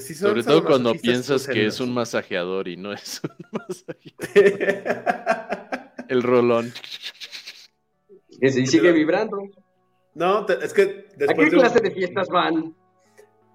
si 0.00 0.14
son 0.14 0.28
Sobre 0.30 0.44
todo 0.44 0.62
cuando 0.62 0.90
sadomasoquistas, 0.90 1.02
piensas 1.02 1.46
que 1.48 1.66
es 1.66 1.80
un 1.80 1.92
masajeador 1.92 2.68
y 2.68 2.76
no 2.76 2.92
es 2.92 3.20
un 3.24 3.30
masajeador. 3.68 5.92
El 6.08 6.22
rolón. 6.22 6.72
Que 8.40 8.50
sí, 8.50 8.66
sigue 8.66 8.92
vibrando. 8.92 9.38
No, 10.14 10.44
te- 10.46 10.64
es 10.64 10.72
que 10.72 10.82
¿A 10.82 10.84
qué 10.86 11.16
después 11.26 11.50
de, 11.50 11.56
un- 11.56 11.62
clase 11.62 11.80
de 11.80 11.90
fiestas 11.90 12.28
van? 12.28 12.74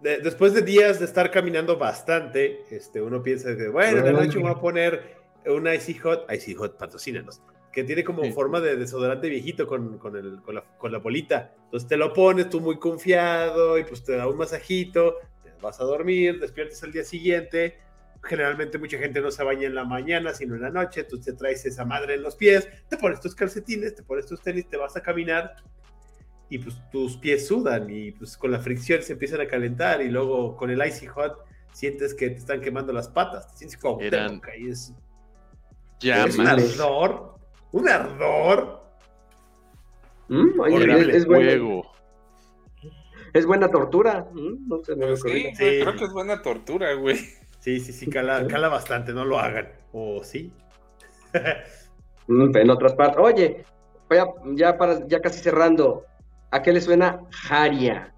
de- 0.01 0.19
después 0.19 0.53
de 0.53 0.61
días 0.61 0.99
de 0.99 1.05
estar 1.05 1.29
caminando 1.31 1.77
bastante, 1.77 2.63
este, 2.69 3.01
uno 3.01 3.21
piensa 3.23 3.55
que, 3.55 3.67
bueno, 3.67 4.01
de 4.03 4.13
noche 4.13 4.39
voy 4.39 4.51
a 4.51 4.55
poner 4.55 5.17
una 5.45 5.73
Icy 5.75 5.95
Hot, 5.95 6.31
Icy 6.31 6.53
Hot, 6.55 6.77
patrocínanos, 6.77 7.41
que 7.71 7.83
tiene 7.83 8.03
como 8.03 8.23
Sí. 8.23 8.31
forma 8.31 8.59
de 8.59 8.75
desodorante 8.75 9.29
viejito 9.29 9.65
con, 9.67 9.97
con, 9.97 10.15
el- 10.15 10.41
con 10.41 10.55
la, 10.55 10.63
con 10.77 10.91
la 10.91 10.97
bolita. 10.99 11.53
Entonces 11.65 11.87
te 11.87 11.97
lo 11.97 12.11
pones 12.13 12.49
tú 12.49 12.59
muy 12.59 12.77
confiado 12.79 13.77
y 13.77 13.83
pues 13.83 14.03
te 14.03 14.15
da 14.17 14.27
un 14.27 14.37
masajito, 14.37 15.17
te 15.43 15.51
vas 15.61 15.79
a 15.79 15.83
dormir, 15.83 16.39
despiertas 16.39 16.83
al 16.83 16.91
día 16.91 17.03
siguiente. 17.03 17.77
Generalmente 18.23 18.77
mucha 18.79 18.97
gente 18.97 19.21
no 19.21 19.29
se 19.31 19.43
baña 19.43 19.67
en 19.67 19.75
la 19.75 19.85
mañana, 19.85 20.33
sino 20.33 20.55
en 20.55 20.61
la 20.61 20.69
noche. 20.71 21.03
Tú 21.03 21.19
te 21.19 21.33
traes 21.33 21.65
esa 21.65 21.85
madre 21.85 22.15
en 22.15 22.23
los 22.23 22.35
pies, 22.35 22.67
te 22.89 22.97
pones 22.97 23.19
tus 23.21 23.35
calcetines, 23.35 23.95
te 23.95 24.03
pones 24.03 24.25
tus 24.25 24.41
tenis, 24.41 24.67
te 24.67 24.75
vas 24.75 24.97
a 24.97 25.01
caminar 25.01 25.55
y 26.49 26.59
pues 26.59 26.75
tus 26.91 27.17
pies 27.17 27.47
sudan 27.47 27.89
y 27.89 28.11
pues 28.11 28.37
con 28.37 28.51
la 28.51 28.59
fricción 28.59 29.01
se 29.01 29.13
empiezan 29.13 29.41
a 29.41 29.47
calentar 29.47 30.01
y 30.01 30.09
luego 30.09 30.55
con 30.55 30.69
el 30.69 30.85
icy 30.85 31.07
hot 31.07 31.45
sientes 31.73 32.13
que 32.13 32.29
te 32.29 32.37
están 32.37 32.61
quemando 32.61 32.93
las 32.93 33.09
patas, 33.09 33.51
te 33.51 33.57
sientes 33.57 33.77
como 33.77 33.99
Eran 34.01 34.41
y 34.57 34.69
es, 34.69 34.93
es 36.01 36.37
un 36.37 36.47
ardor, 36.47 37.35
un 37.71 37.89
ardor. 37.89 38.81
¿Mm? 40.29 40.59
Oye, 40.59 40.75
Horrible. 40.75 41.11
es, 41.11 41.17
es 41.17 41.25
buena, 41.25 41.45
Fuego. 41.51 41.91
es 43.33 43.45
buena 43.45 43.69
tortura. 43.69 44.27
¿Mm? 44.31 44.67
No 44.67 44.83
se 44.83 44.95
me 44.95 45.07
Pues 45.07 45.21
sí, 45.21 45.43
Sí. 45.55 45.79
creo 45.81 45.95
que 45.95 46.03
es 46.05 46.11
buena 46.13 46.41
tortura, 46.41 46.93
güey. 46.93 47.17
Sí, 47.59 47.79
sí, 47.79 47.91
sí, 47.91 48.07
cala, 48.07 48.45
cala 48.47 48.69
bastante, 48.69 49.11
no 49.13 49.25
lo 49.25 49.39
hagan. 49.39 49.69
O 49.91 50.23
sí. 50.23 50.51
Mm, 52.27 52.55
En 52.57 52.69
otras 52.69 52.93
partes. 52.93 53.17
Oye, 53.19 53.65
ya, 54.09 54.25
ya, 54.55 54.77
para, 54.77 55.05
ya 55.07 55.19
casi 55.21 55.39
cerrando. 55.41 56.05
¿A 56.51 56.61
qué 56.61 56.71
le 56.73 56.81
suena 56.81 57.19
Jaria? 57.31 58.13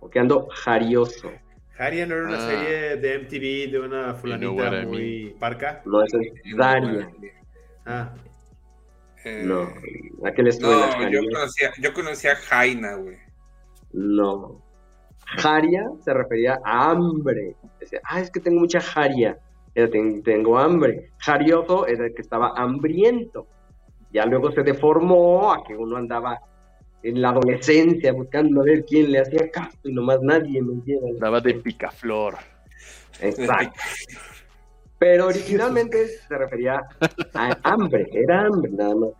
Porque 0.00 0.18
ando 0.18 0.48
jarioso. 0.50 1.30
Haria 1.78 2.06
no 2.06 2.14
era 2.14 2.24
una 2.28 2.36
Ah. 2.38 2.48
serie 2.48 2.96
de 2.96 3.14
MTV 3.14 3.72
de 3.72 3.80
una 3.80 4.14
fulanita 4.14 4.82
I 4.82 4.86
muy 4.86 5.36
parca. 5.40 5.82
No, 5.84 6.02
eso 6.02 6.18
es 6.20 6.56
Daria. 6.56 7.10
Ah, 7.86 8.12
Eh, 9.24 9.44
No. 9.46 9.68
¿A 10.26 10.32
qué 10.32 10.42
le 10.42 10.50
suena 10.50 10.74
No, 10.86 10.92
Jaria? 10.94 11.10
yo 11.20 11.20
conocía, 11.30 11.70
yo 11.80 11.92
conocía 11.94 12.32
a 12.32 12.36
Jaina, 12.36 12.96
güey. 12.96 13.16
No. 13.92 14.60
Jaria 15.38 15.88
se 16.00 16.12
refería 16.12 16.58
a 16.64 16.90
hambre. 16.90 17.54
Decía, 17.78 18.00
ah, 18.04 18.20
es 18.20 18.30
que 18.32 18.40
tengo 18.40 18.58
mucha 18.60 18.80
jaria. 18.80 19.38
Era, 19.76 19.88
"Ten- 19.88 20.22
tengo 20.24 20.58
hambre. 20.58 21.10
Jarioso 21.18 21.86
era 21.86 22.06
el 22.06 22.14
que 22.14 22.20
estaba 22.22 22.52
hambriento. 22.56 23.46
Ya 24.12 24.26
luego 24.26 24.50
se 24.50 24.62
deformó 24.64 25.52
a 25.52 25.62
que 25.64 25.76
uno 25.76 25.96
andaba 25.96 26.38
en 27.02 27.20
la 27.20 27.30
adolescencia 27.30 28.12
buscando 28.12 28.60
a 28.60 28.64
ver 28.64 28.84
quién 28.84 29.10
le 29.10 29.20
hacía 29.20 29.50
caso 29.50 29.76
y 29.84 29.92
nomás 29.92 30.20
nadie 30.22 30.62
me 30.62 30.74
entiende. 30.74 31.14
Daba 31.18 31.40
de 31.40 31.54
picaflor. 31.54 32.36
Exacto. 33.20 33.80
Pero 34.98 35.26
originalmente 35.26 36.06
se 36.06 36.38
refería 36.38 36.80
a 37.34 37.58
hambre, 37.64 38.08
era 38.12 38.46
hambre 38.46 38.70
nada 38.72 38.94
más. 38.94 39.10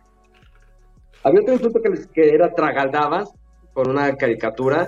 Había 1.23 1.41
otro 1.41 1.53
insulto 1.55 1.81
que, 1.81 1.89
les- 1.89 2.07
que 2.07 2.33
era 2.33 2.53
tragaldabas, 2.53 3.31
con 3.73 3.89
una 3.89 4.15
caricatura, 4.15 4.87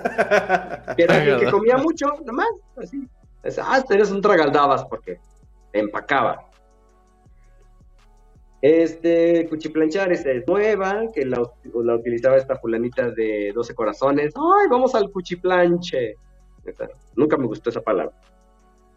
que 0.96 1.02
era 1.02 1.22
el 1.22 1.40
que 1.40 1.50
comía 1.50 1.76
mucho, 1.76 2.06
nada 2.20 2.32
más, 2.32 2.48
así. 2.76 3.06
Es, 3.42 3.58
ah, 3.58 3.82
eres 3.90 4.10
un 4.10 4.20
tragaldabas 4.22 4.84
porque 4.86 5.18
te 5.72 5.80
empacaba. 5.80 6.45
Este, 8.68 9.46
cuchiplanchar 9.48 10.10
es 10.12 10.24
nueva, 10.48 11.04
que 11.14 11.24
la, 11.24 11.40
la 11.72 11.94
utilizaba 11.94 12.36
esta 12.36 12.56
fulanita 12.56 13.10
de 13.12 13.52
12 13.54 13.74
corazones. 13.76 14.34
¡Ay, 14.34 14.66
vamos 14.68 14.92
al 14.96 15.08
cuchiplanche! 15.12 16.16
Esta, 16.64 16.88
nunca 17.14 17.36
me 17.36 17.46
gustó 17.46 17.70
esa 17.70 17.80
palabra. 17.80 18.12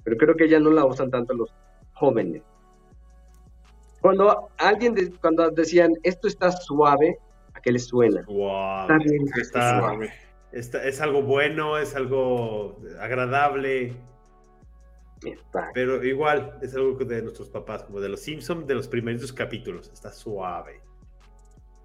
Pero 0.03 0.17
creo 0.17 0.35
que 0.35 0.49
ya 0.49 0.59
no 0.59 0.71
la 0.71 0.85
usan 0.85 1.11
tanto 1.11 1.35
los 1.35 1.53
jóvenes. 1.93 2.41
Cuando 4.01 4.49
alguien, 4.57 4.95
de- 4.95 5.11
cuando 5.21 5.51
decían, 5.51 5.93
esto 6.01 6.27
está 6.27 6.51
suave, 6.51 7.19
¿a 7.53 7.61
qué 7.61 7.71
les 7.71 7.85
suena? 7.85 8.23
wow. 8.27 8.81
Está 8.81 8.97
bien. 8.97 9.25
Está- 9.39 9.79
Suave. 9.79 10.09
Está- 10.51 10.83
es 10.83 10.99
algo 10.99 11.21
bueno, 11.21 11.77
es 11.77 11.95
algo 11.95 12.79
agradable, 12.99 13.93
Pero 15.73 16.03
igual 16.03 16.57
es 16.61 16.75
algo 16.75 17.03
de 17.03 17.21
nuestros 17.21 17.49
papás, 17.49 17.83
como 17.83 17.99
de 17.99 18.09
los 18.09 18.21
Simpsons, 18.21 18.65
de 18.65 18.75
los 18.75 18.87
primeros 18.87 19.33
capítulos. 19.33 19.89
Está 19.93 20.11
suave. 20.11 20.81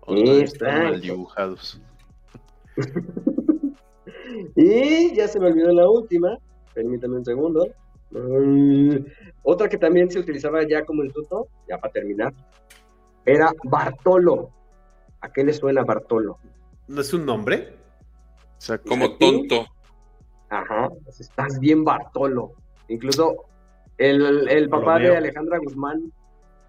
O 0.00 0.16
sea, 0.16 0.34
están 0.44 0.84
mal 0.84 1.00
dibujados. 1.00 1.80
Y 4.56 5.14
ya 5.14 5.28
se 5.28 5.38
me 5.38 5.46
olvidó 5.46 5.72
la 5.72 5.88
última. 5.88 6.38
Permítame 6.74 7.16
un 7.16 7.24
segundo. 7.24 7.68
Mm, 8.10 8.96
otra 9.42 9.68
que 9.68 9.78
también 9.78 10.10
se 10.10 10.18
utilizaba 10.18 10.66
ya 10.66 10.84
como 10.84 11.04
insulto, 11.04 11.48
ya 11.68 11.78
para 11.78 11.92
terminar, 11.92 12.32
era 13.24 13.52
Bartolo. 13.64 14.50
¿A 15.20 15.32
qué 15.32 15.44
le 15.44 15.52
suena 15.52 15.82
Bartolo? 15.84 16.38
¿No 16.88 17.00
es 17.00 17.12
un 17.14 17.24
nombre? 17.24 17.76
Exacto. 18.56 18.88
Como 18.88 19.16
tonto. 19.16 19.66
Ajá, 20.50 20.90
pues 21.04 21.20
estás 21.20 21.58
bien 21.58 21.84
Bartolo. 21.84 22.52
Incluso 22.88 23.46
el, 23.98 24.48
el 24.48 24.68
papá 24.68 24.94
Romeo. 24.94 25.12
de 25.12 25.16
Alejandra 25.18 25.58
Guzmán, 25.58 26.12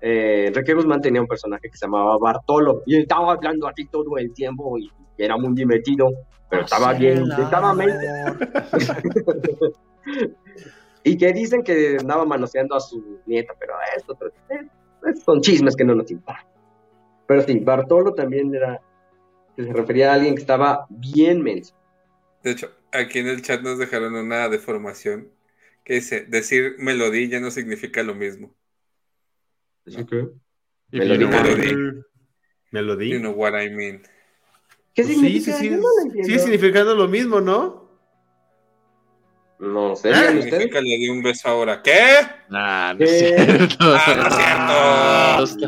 eh, 0.01 0.45
Enrique 0.47 0.73
Guzmán 0.73 1.01
tenía 1.01 1.21
un 1.21 1.27
personaje 1.27 1.69
que 1.69 1.77
se 1.77 1.85
llamaba 1.85 2.17
Bartolo 2.17 2.83
y 2.85 2.97
estaba 2.97 3.33
hablando 3.33 3.67
así 3.67 3.85
todo 3.85 4.17
el 4.17 4.33
tiempo 4.33 4.77
y, 4.77 4.91
y 5.17 5.23
era 5.23 5.37
muy 5.37 5.53
divertido, 5.53 6.11
pero 6.49 6.63
estaba 6.63 6.93
bien, 6.93 7.23
estaba 7.31 7.73
mente. 7.73 8.05
y 11.03 11.17
que 11.17 11.33
dicen 11.33 11.63
que 11.63 11.97
andaba 11.99 12.25
manoseando 12.25 12.75
a 12.75 12.79
su 12.79 13.19
nieta, 13.25 13.53
pero 13.59 13.73
esto 13.95 14.17
eh, 14.49 14.67
eh, 15.07 15.15
son 15.23 15.41
chismes 15.41 15.75
que 15.75 15.83
no 15.83 15.95
nos 15.95 16.09
importan. 16.11 16.45
Pero 17.27 17.41
sí, 17.41 17.59
Bartolo 17.59 18.13
también 18.13 18.53
era, 18.53 18.81
que 19.55 19.63
se 19.63 19.73
refería 19.73 20.11
a 20.11 20.15
alguien 20.15 20.35
que 20.35 20.41
estaba 20.41 20.85
bien 20.89 21.41
menso. 21.41 21.75
De 22.43 22.51
hecho, 22.51 22.69
aquí 22.91 23.19
en 23.19 23.27
el 23.27 23.41
chat 23.41 23.61
nos 23.61 23.79
dejaron 23.79 24.13
una 24.13 24.47
deformación 24.49 25.29
que 25.85 25.93
dice, 25.95 26.25
decir 26.27 26.75
melodía 26.79 27.27
ya 27.29 27.39
no 27.39 27.49
significa 27.51 28.03
lo 28.03 28.13
mismo. 28.15 28.53
If 29.85 29.95
Me 30.91 30.99
you 30.99 31.05
lo 31.05 31.15
know 31.15 31.27
dijo. 31.29 31.31
what 31.31 31.45
I 31.45 31.55
Melody. 31.55 31.75
mean. 31.75 32.05
¿Melodía? 32.71 33.13
You 33.13 33.19
know 33.19 33.31
what 33.33 33.53
I 33.61 33.69
mean. 33.69 34.01
¿Qué 34.93 35.03
Pues 35.03 35.07
sí, 35.07 35.13
sí, 35.15 35.39
significa? 35.41 35.57
sí, 35.59 35.69
no 35.69 35.77
lo 35.77 36.23
sigue 36.25 36.39
significando 36.39 36.95
lo 36.95 37.07
mismo, 37.07 37.39
¿no? 37.39 37.85
No 39.59 39.95
sé, 39.95 40.09
Ah, 40.13 40.31
¿y 40.33 40.39
ustedes? 40.39 40.43
Significa 40.49 40.81
le 40.81 40.97
di 40.97 41.09
un 41.09 41.23
beso 41.23 41.47
ahora. 41.47 41.81
¿Qué? 41.81 41.99
Nah, 42.49 42.93
no 42.93 43.05
es 43.05 43.11
Eh. 43.21 43.35
cierto. 43.45 43.75
Ah, 43.79 45.37
Lo 45.39 45.39
no 45.39 45.43
está, 45.45 45.67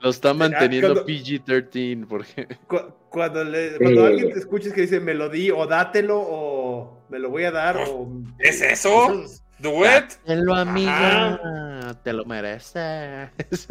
lo 0.00 0.10
está 0.10 0.34
manteniendo 0.34 0.92
cuando- 0.94 1.06
PG-13 1.06 2.06
porque 2.08 2.46
Cu- 2.66 2.94
Cuando, 3.10 3.42
le- 3.44 3.76
cuando 3.78 4.02
Sí. 4.02 4.06
alguien 4.06 4.32
te 4.32 4.38
escuches 4.38 4.72
que 4.72 4.82
dice 4.82 5.00
melodía 5.00 5.52
o 5.54 5.66
dátelo 5.66 6.18
o 6.20 7.04
me 7.10 7.18
lo 7.18 7.28
voy 7.28 7.42
a 7.42 7.50
dar 7.50 7.76
o... 7.88 8.08
¿Es 8.38 8.62
eso? 8.62 8.88
¿Do 9.12 9.24
it? 9.68 10.10
Dátelo, 10.24 10.54
amiga. 10.54 11.96
Te 12.02 12.12
lo 12.12 12.24
mereces. 12.24 13.30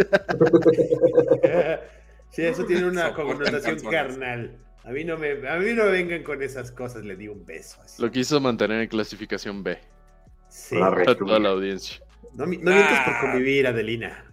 sí, 2.29 2.43
eso 2.43 2.65
tiene 2.65 2.85
una 2.87 3.13
connotación 3.13 3.79
carnal. 3.91 4.57
A 4.85 4.91
mí, 4.91 5.03
no 5.03 5.17
me, 5.17 5.31
a 5.47 5.57
mí 5.57 5.73
no 5.73 5.85
me 5.85 5.91
vengan 5.91 6.23
con 6.23 6.41
esas 6.41 6.71
cosas, 6.71 7.03
le 7.03 7.15
di 7.15 7.27
un 7.27 7.45
beso. 7.45 7.81
así. 7.81 8.01
Lo 8.01 8.09
quiso 8.11 8.39
mantener 8.39 8.81
en 8.81 8.87
clasificación 8.87 9.61
B 9.63 9.77
Sí. 10.47 10.77
La 10.79 10.89
para 10.89 11.15
toda 11.15 11.37
la 11.39 11.49
audiencia. 11.49 12.01
No, 12.33 12.47
mi- 12.47 12.57
no 12.57 12.71
mientes 12.71 12.99
por 13.01 13.13
Ah. 13.13 13.19
convivir, 13.21 13.67
Adelina. 13.67 14.25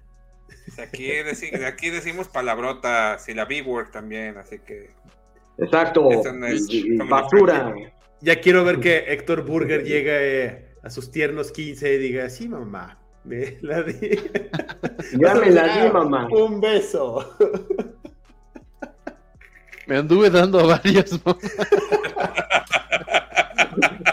Aquí, 0.79 1.09
deci- 1.09 1.63
aquí 1.65 1.91
decimos 1.91 2.29
palabrotas 2.29 3.29
y 3.29 3.35
la 3.35 3.45
B-word 3.45 3.91
también, 3.91 4.37
así 4.39 4.59
que... 4.61 4.91
Exacto. 5.59 6.09
No 6.33 6.47
es 6.47 6.69
y- 6.71 6.79
y 6.95 6.97
family 6.97 7.09
basura. 7.11 7.75
Ya 8.21 8.41
quiero 8.41 8.65
ver 8.65 8.81
que 8.81 9.13
Héctor 9.13 9.43
Burger 9.45 9.85
llegue 9.85 10.45
eh, 10.45 10.66
a 10.87 10.91
sus 10.91 11.11
tiernos 11.11 11.51
15 11.51 11.95
y 11.95 11.99
diga, 11.99 12.31
sí, 12.31 12.49
mamá, 12.49 12.97
me 13.25 13.59
la 13.61 13.83
di. 13.83 13.99
Ya 15.19 15.35
me 15.35 15.51
la 15.51 15.83
di, 15.83 15.91
mamá. 15.93 16.29
Un 16.31 16.61
beso. 16.61 17.35
Me 19.89 19.97
anduve 19.97 20.31
dando 20.31 20.61
a 20.61 20.67
varias. 20.67 21.13
¿no? 21.27 21.37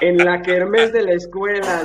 En 0.01 0.17
la 0.17 0.41
kermés 0.41 0.91
de 0.91 1.03
la 1.03 1.13
escuela. 1.13 1.83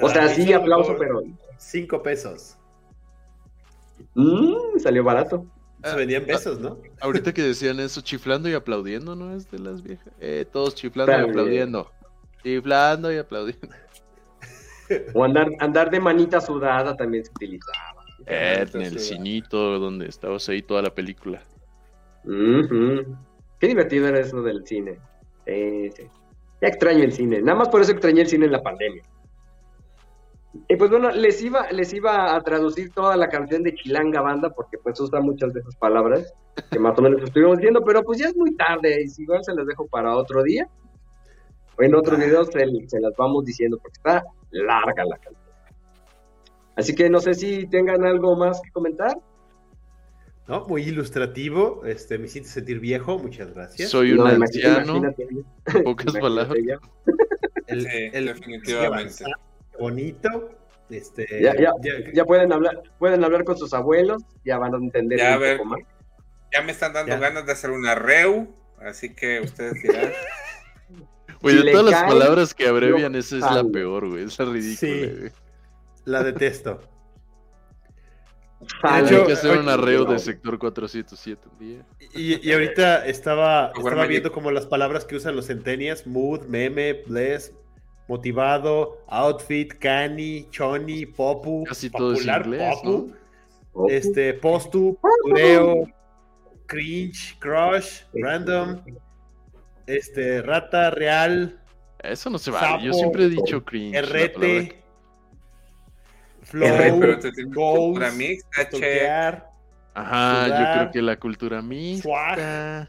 O 0.00 0.08
sea, 0.08 0.28
sí, 0.28 0.52
aplauso, 0.52 0.96
pero 0.98 1.22
Cinco 1.56 2.02
pesos. 2.02 2.58
mm, 4.14 4.80
salió 4.80 5.04
barato. 5.04 5.46
Se 5.84 5.96
vendían 5.96 6.24
pesos, 6.24 6.60
¿no? 6.60 6.78
Ahorita 7.00 7.32
que 7.32 7.42
decían 7.42 7.80
eso, 7.80 8.00
chiflando 8.00 8.48
y 8.48 8.54
aplaudiendo, 8.54 9.16
¿no? 9.16 9.34
Es 9.34 9.50
de 9.50 9.58
las 9.58 9.82
viejas. 9.82 10.12
Eh, 10.20 10.46
todos 10.50 10.74
chiflando 10.74 11.12
y 11.12 11.30
aplaudiendo. 11.30 11.90
Chiflando 12.42 13.12
y 13.12 13.16
aplaudiendo. 13.18 13.68
O 15.14 15.24
andar, 15.24 15.48
andar 15.58 15.90
de 15.90 16.00
manita 16.00 16.40
sudada 16.40 16.96
también 16.96 17.24
se 17.24 17.30
utilizaba. 17.30 18.04
Eh, 18.26 18.66
en 18.74 18.82
el 18.82 18.98
cinito 19.00 19.78
donde 19.78 20.06
estabas 20.06 20.48
ahí 20.48 20.62
toda 20.62 20.82
la 20.82 20.94
película. 20.94 21.42
Ujú. 22.24 23.16
Qué 23.58 23.66
divertido 23.68 24.06
era 24.08 24.20
eso 24.20 24.42
del 24.42 24.66
cine. 24.66 24.98
Sí. 25.46 26.04
Ya 26.60 26.68
extraño 26.68 27.02
el 27.02 27.12
cine. 27.12 27.42
Nada 27.42 27.58
más 27.58 27.68
por 27.68 27.80
eso 27.80 27.90
extrañé 27.90 28.22
el 28.22 28.28
cine 28.28 28.46
en 28.46 28.52
la 28.52 28.62
pandemia. 28.62 29.02
Y 30.68 30.76
pues 30.76 30.90
bueno, 30.90 31.10
les 31.10 31.42
iba, 31.42 31.70
les 31.70 31.92
iba 31.94 32.34
a 32.34 32.40
traducir 32.42 32.90
toda 32.92 33.16
la 33.16 33.28
canción 33.28 33.62
de 33.62 33.74
Chilanga 33.74 34.20
Banda, 34.20 34.50
porque 34.50 34.76
pues 34.78 35.00
usa 35.00 35.20
muchas 35.20 35.52
de 35.54 35.60
esas 35.60 35.74
palabras 35.76 36.32
que 36.70 36.78
más 36.78 36.98
o 36.98 37.02
menos 37.02 37.22
estuvimos 37.22 37.56
diciendo, 37.56 37.82
pero 37.84 38.02
pues 38.02 38.18
ya 38.18 38.28
es 38.28 38.36
muy 38.36 38.54
tarde, 38.56 39.02
y 39.02 39.08
si 39.08 39.22
igual 39.22 39.42
se 39.42 39.54
las 39.54 39.66
dejo 39.66 39.86
para 39.86 40.14
otro 40.16 40.42
día. 40.42 40.68
O 41.78 41.82
en 41.82 41.94
otro 41.94 42.18
video 42.18 42.44
se, 42.44 42.66
se 42.86 43.00
las 43.00 43.14
vamos 43.16 43.46
diciendo, 43.46 43.78
porque 43.78 43.94
está 43.96 44.24
larga 44.50 45.04
la 45.06 45.16
canción. 45.16 45.42
Así 46.76 46.94
que 46.94 47.08
no 47.08 47.20
sé 47.20 47.32
si 47.34 47.66
tengan 47.66 48.04
algo 48.04 48.36
más 48.36 48.60
que 48.60 48.70
comentar. 48.70 49.16
¿No? 50.48 50.66
Muy 50.66 50.82
ilustrativo. 50.82 51.82
Este, 51.86 52.18
me 52.18 52.26
hiciste 52.26 52.48
sentir 52.48 52.80
viejo. 52.80 53.18
Muchas 53.18 53.54
gracias. 53.54 53.90
Soy 53.90 54.12
un 54.12 54.26
anciano, 54.26 54.96
imagínate, 54.96 55.82
pocas 55.84 56.12
palabras. 56.18 56.58
El, 57.66 57.86
el- 57.86 58.26
definitivamente. 58.26 59.24
Bonito. 59.78 60.50
Este, 60.90 61.26
Ya, 61.40 61.54
ya, 61.56 61.72
ya 62.12 62.24
pueden 62.24 62.52
hablar, 62.52 62.82
pueden 62.98 63.24
hablar 63.24 63.44
con 63.44 63.56
sus 63.56 63.72
abuelos, 63.72 64.22
ya 64.44 64.58
van 64.58 64.74
a 64.74 64.76
entender 64.78 65.18
Ya, 65.18 65.34
a 65.34 65.38
ver. 65.38 65.56
poco 65.58 65.70
más. 65.70 65.80
Ya 66.52 66.62
me 66.62 66.72
están 66.72 66.92
dando 66.92 67.12
Ya. 67.14 67.18
ganas 67.18 67.46
de 67.46 67.52
hacer 67.52 67.70
una 67.70 67.94
reu, 67.94 68.54
así 68.78 69.14
que 69.14 69.40
ustedes 69.40 69.82
dirán. 69.82 70.12
Güey, 71.40 71.56
de 71.64 71.72
todas 71.72 71.86
las 71.90 72.00
cae, 72.02 72.08
palabras 72.12 72.54
que 72.54 72.68
abrevian, 72.68 73.16
esa 73.16 73.34
es 73.36 73.42
la 73.42 73.64
peor, 73.64 74.08
güey. 74.10 74.24
Esa 74.24 74.44
es 74.44 74.48
ridícula, 74.50 74.76
Sí. 74.78 75.16
güey. 75.18 75.32
la 76.04 76.22
detesto. 76.22 76.80
Hay 78.84 79.04
que 79.04 79.32
hacer 79.32 79.58
un 79.58 79.68
arreo 79.68 80.04
de 80.04 80.20
sector 80.20 80.56
407 80.56 81.48
un 81.50 81.58
día. 81.58 81.86
Y, 82.14 82.48
y 82.48 82.52
ahorita 82.52 83.06
estaba, 83.06 83.72
estaba 83.76 84.06
viendo 84.06 84.30
como 84.30 84.52
las 84.52 84.66
palabras 84.66 85.04
que 85.04 85.16
usan 85.16 85.34
los 85.34 85.46
centenias, 85.46 86.06
mood, 86.06 86.42
meme, 86.46 87.02
bless, 87.06 87.52
motivado, 88.12 88.98
outfit, 89.08 89.72
cani, 89.78 90.46
choni, 90.50 91.06
popu, 91.06 91.64
Casi 91.64 91.88
todo 91.90 92.12
es 92.12 92.18
popular, 92.18 92.44
inglés, 92.46 92.74
popu, 92.82 93.12
este, 93.88 94.34
postu, 94.34 94.98
pureo, 95.24 95.86
cringe, 96.66 97.36
crush, 97.40 98.02
random, 98.14 98.80
este, 99.86 100.42
rata, 100.42 100.90
real, 100.90 101.58
Eso 102.02 102.28
no 102.30 102.38
se 102.38 102.50
vale. 102.50 102.84
Yo 102.84 102.92
siempre 102.92 103.24
he 103.24 103.28
dicho 103.28 103.64
cringe. 103.64 104.02
RT, 104.02 104.74
flow, 106.42 106.68
RT, 106.68 107.00
Pero 107.00 107.18
te 107.18 107.32
tengo 107.32 107.54
goals, 107.54 107.98
para 107.98 108.10
mí, 108.12 108.36
che. 108.36 108.66
stalkear, 108.66 109.48
Ajá, 109.94 110.48
yo 110.48 110.72
creo 110.80 110.90
que 110.90 111.02
la 111.02 111.16
cultura 111.18 111.62
mixta. 111.62 112.02
swag, 112.02 112.88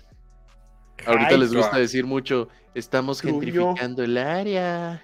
Ahorita 1.06 1.38
les 1.38 1.54
gusta 1.54 1.70
Swag. 1.72 1.82
decir 1.82 2.06
mucho, 2.06 2.48
estamos 2.74 3.22
gentrificando 3.22 4.04
el 4.04 4.18
área. 4.18 5.02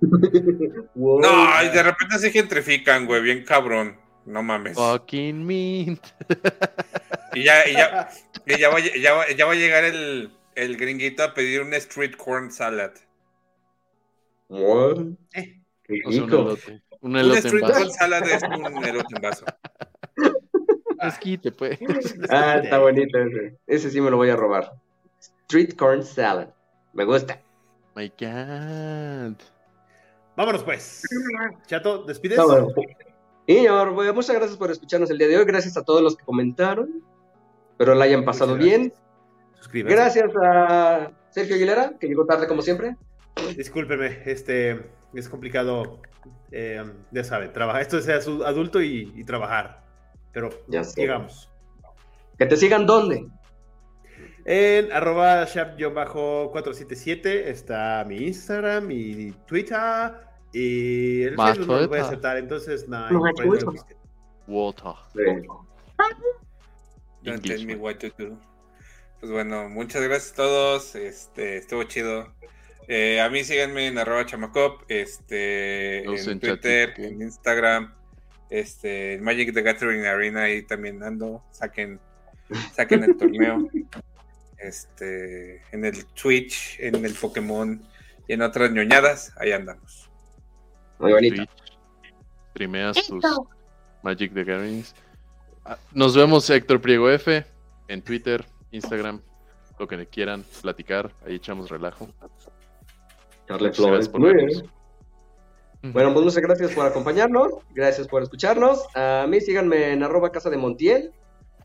wow. 0.94 1.20
No, 1.20 1.62
y 1.62 1.68
de 1.68 1.82
repente 1.82 2.18
se 2.18 2.30
gentrifican, 2.30 3.06
güey, 3.06 3.22
bien 3.22 3.44
cabrón. 3.44 3.96
No 4.24 4.42
mames. 4.42 4.76
Fucking 4.76 5.46
mint. 5.46 6.04
Y 7.34 7.44
ya, 7.44 7.68
y 7.68 7.72
ya, 7.74 8.08
y 8.46 8.58
ya, 8.58 8.68
va, 8.70 8.76
a- 8.78 8.80
ya, 8.80 9.12
va, 9.14 9.28
ya 9.30 9.46
va 9.46 9.52
a 9.52 9.56
llegar 9.56 9.84
el, 9.84 10.32
el 10.54 10.76
gringuito 10.76 11.22
a 11.22 11.32
pedir 11.34 11.60
un 11.62 11.72
street 11.74 12.16
corn 12.16 12.50
salad. 12.50 12.92
What? 14.48 14.98
Eh. 15.34 15.60
Qué 15.84 16.00
O 16.04 16.10
sea, 16.12 16.24
un 16.24 16.28
elote. 16.30 16.82
Un 17.00 17.10
Un 17.12 17.16
elote 17.16 17.38
en 17.38 17.46
street 17.46 17.62
corn 17.62 17.90
salad 17.92 18.28
es 18.28 18.42
un 18.42 18.84
elote 18.84 19.14
en 19.14 19.22
vaso. 19.22 19.44
Esquite, 21.02 21.52
pues. 21.52 21.78
Ah, 22.30 22.60
está 22.62 22.78
bonito 22.78 23.18
ese. 23.18 23.58
Ese 23.66 23.90
sí 23.90 24.00
me 24.00 24.10
lo 24.10 24.16
voy 24.16 24.30
a 24.30 24.36
robar. 24.36 24.72
Street 25.20 25.74
corn 25.76 26.02
salad. 26.02 26.48
Me 26.94 27.04
gusta. 27.04 27.40
My 27.94 28.08
God. 28.18 29.36
Vámonos 30.36 30.62
pues. 30.64 31.02
Chato, 31.66 32.04
¿despides? 32.04 32.38
Bueno. 32.38 32.68
Y 33.46 33.66
bueno, 33.68 34.12
muchas 34.14 34.34
gracias 34.36 34.56
por 34.58 34.70
escucharnos 34.70 35.08
el 35.10 35.18
día 35.18 35.28
de 35.28 35.38
hoy. 35.38 35.44
Gracias 35.44 35.76
a 35.76 35.82
todos 35.84 36.02
los 36.02 36.16
que 36.16 36.24
comentaron. 36.24 37.02
Espero 37.72 37.94
la 37.94 38.04
hayan 38.04 38.24
pasado 38.24 38.56
bien. 38.56 38.92
Suscríbete. 39.54 39.94
Gracias 39.94 40.30
a 40.42 41.12
Sergio 41.30 41.54
Aguilera, 41.56 41.92
que 41.98 42.06
llegó 42.08 42.26
tarde 42.26 42.46
como 42.48 42.60
siempre. 42.62 42.96
Discúlpenme, 43.56 44.22
este 44.26 44.90
es 45.14 45.28
complicado. 45.28 46.00
eh, 46.50 46.82
ya 47.12 47.22
saben, 47.24 47.52
trabajar. 47.52 47.82
Esto 47.82 47.98
es 47.98 48.08
adu- 48.08 48.44
adulto 48.44 48.80
y, 48.82 49.12
y 49.14 49.24
trabajar. 49.24 49.84
Pero 50.32 50.50
Ya 50.68 50.82
sé. 50.84 51.00
llegamos. 51.02 51.50
Que 52.38 52.46
te 52.46 52.56
sigan 52.56 52.84
dónde. 52.86 53.26
En 54.44 54.92
arroba 54.92 55.44
shop-477 55.44 57.26
está 57.46 58.04
mi 58.06 58.16
Instagram, 58.28 58.86
mi 58.86 59.32
Twitter 59.46 60.12
y 60.58 61.22
el 61.24 61.36
Más 61.36 61.58
Facebook 61.58 61.74
no 61.74 61.80
lo 61.82 61.88
voy 61.88 61.98
a 61.98 62.02
aceptar. 62.02 62.38
Entonces, 62.38 62.88
no, 62.88 63.10
No. 63.10 63.20
Water. 67.76 68.12
Do. 68.16 68.38
Pues 69.20 69.32
bueno, 69.32 69.68
muchas 69.68 70.02
gracias 70.02 70.32
a 70.32 70.36
todos. 70.36 70.94
Este, 70.94 71.58
estuvo 71.58 71.82
chido. 71.82 72.32
Eh, 72.88 73.20
a 73.20 73.28
mí 73.28 73.44
síganme 73.44 73.88
en 73.88 73.98
arroba 73.98 74.24
chamacop, 74.24 74.82
este, 74.88 76.04
en 76.04 76.16
en 76.16 76.40
Twitter, 76.40 76.90
chatito. 76.90 77.08
en 77.08 77.22
Instagram, 77.22 77.94
este, 78.48 79.14
en 79.14 79.24
Magic 79.24 79.52
the 79.52 79.60
Gathering 79.60 80.06
Arena, 80.06 80.44
ahí 80.44 80.62
también 80.62 81.02
ando. 81.02 81.44
Saquen, 81.50 82.00
saquen 82.72 83.04
el 83.04 83.16
torneo. 83.16 83.68
Este, 84.58 85.60
en 85.70 85.84
el 85.84 86.06
Twitch, 86.06 86.80
en 86.80 87.04
el 87.04 87.12
Pokémon 87.12 87.86
y 88.26 88.32
en 88.32 88.40
otras 88.40 88.72
ñoñadas, 88.72 89.34
ahí 89.36 89.52
andamos. 89.52 90.05
Muy 90.98 91.12
bonito. 91.12 91.42
Streameas 92.50 93.06
tus 93.06 93.24
Magic 94.02 94.32
the 94.32 94.44
Gatherings. 94.44 94.94
Ah, 95.64 95.76
Nos 95.92 96.16
vemos 96.16 96.48
Héctor 96.48 96.80
Priego 96.80 97.10
F 97.10 97.44
en 97.88 98.02
Twitter, 98.02 98.44
Instagram, 98.70 99.20
lo 99.78 99.86
que 99.86 100.06
quieran 100.06 100.44
platicar, 100.62 101.12
ahí 101.26 101.34
echamos 101.36 101.68
relajo. 101.70 102.08
Charles 103.46 103.78
Muchas 103.78 104.08
Flores. 104.08 104.12
Muy 104.14 104.32
vernos. 104.32 104.62
bien. 104.62 105.92
Bueno, 105.92 106.12
pues 106.12 106.24
muchas 106.24 106.42
gracias 106.42 106.72
por 106.72 106.86
acompañarnos. 106.86 107.52
Gracias 107.74 108.08
por 108.08 108.22
escucharnos. 108.22 108.84
A 108.94 109.26
mí 109.28 109.40
síganme 109.40 109.92
en 109.92 110.02
arroba 110.02 110.32
casa 110.32 110.50
de 110.50 110.56
Montiel. 110.56 111.12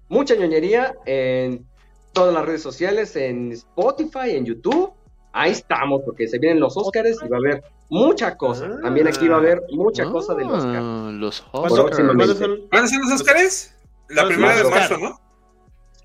Mucha 0.09 0.35
ñoñería 0.35 0.93
en 1.05 1.65
todas 2.11 2.33
las 2.33 2.45
redes 2.45 2.61
sociales, 2.61 3.15
en 3.15 3.51
Spotify, 3.53 4.31
en 4.31 4.45
YouTube. 4.45 4.93
Ahí 5.33 5.51
estamos, 5.51 6.01
porque 6.05 6.27
se 6.27 6.39
vienen 6.39 6.59
los 6.59 6.75
Óscares 6.75 7.17
y 7.23 7.27
va 7.27 7.37
a 7.37 7.39
haber 7.39 7.63
mucha 7.89 8.35
cosa. 8.37 8.67
Ah. 8.71 8.79
También 8.83 9.07
aquí 9.07 9.27
va 9.27 9.35
a 9.37 9.39
haber 9.39 9.61
mucha 9.71 10.03
cosa 10.05 10.33
del 10.35 10.47
Oscar. 10.49 10.81
Ah, 10.83 11.09
Los 11.13 11.41
¿Cuándo, 11.41 11.67
Oscars. 11.67 11.85
Próximamente. 11.87 12.35
cuándo 12.37 12.57
son? 12.57 12.69
¿Van 12.69 12.83
a 12.83 12.87
ser 12.87 12.99
los 12.99 13.11
Óscares? 13.21 13.75
La 14.09 14.23
Los 14.23 14.31
primera 14.33 14.55
de 14.55 14.61
Oscars. 14.63 14.89
marzo, 14.91 14.97
¿no? 14.97 15.21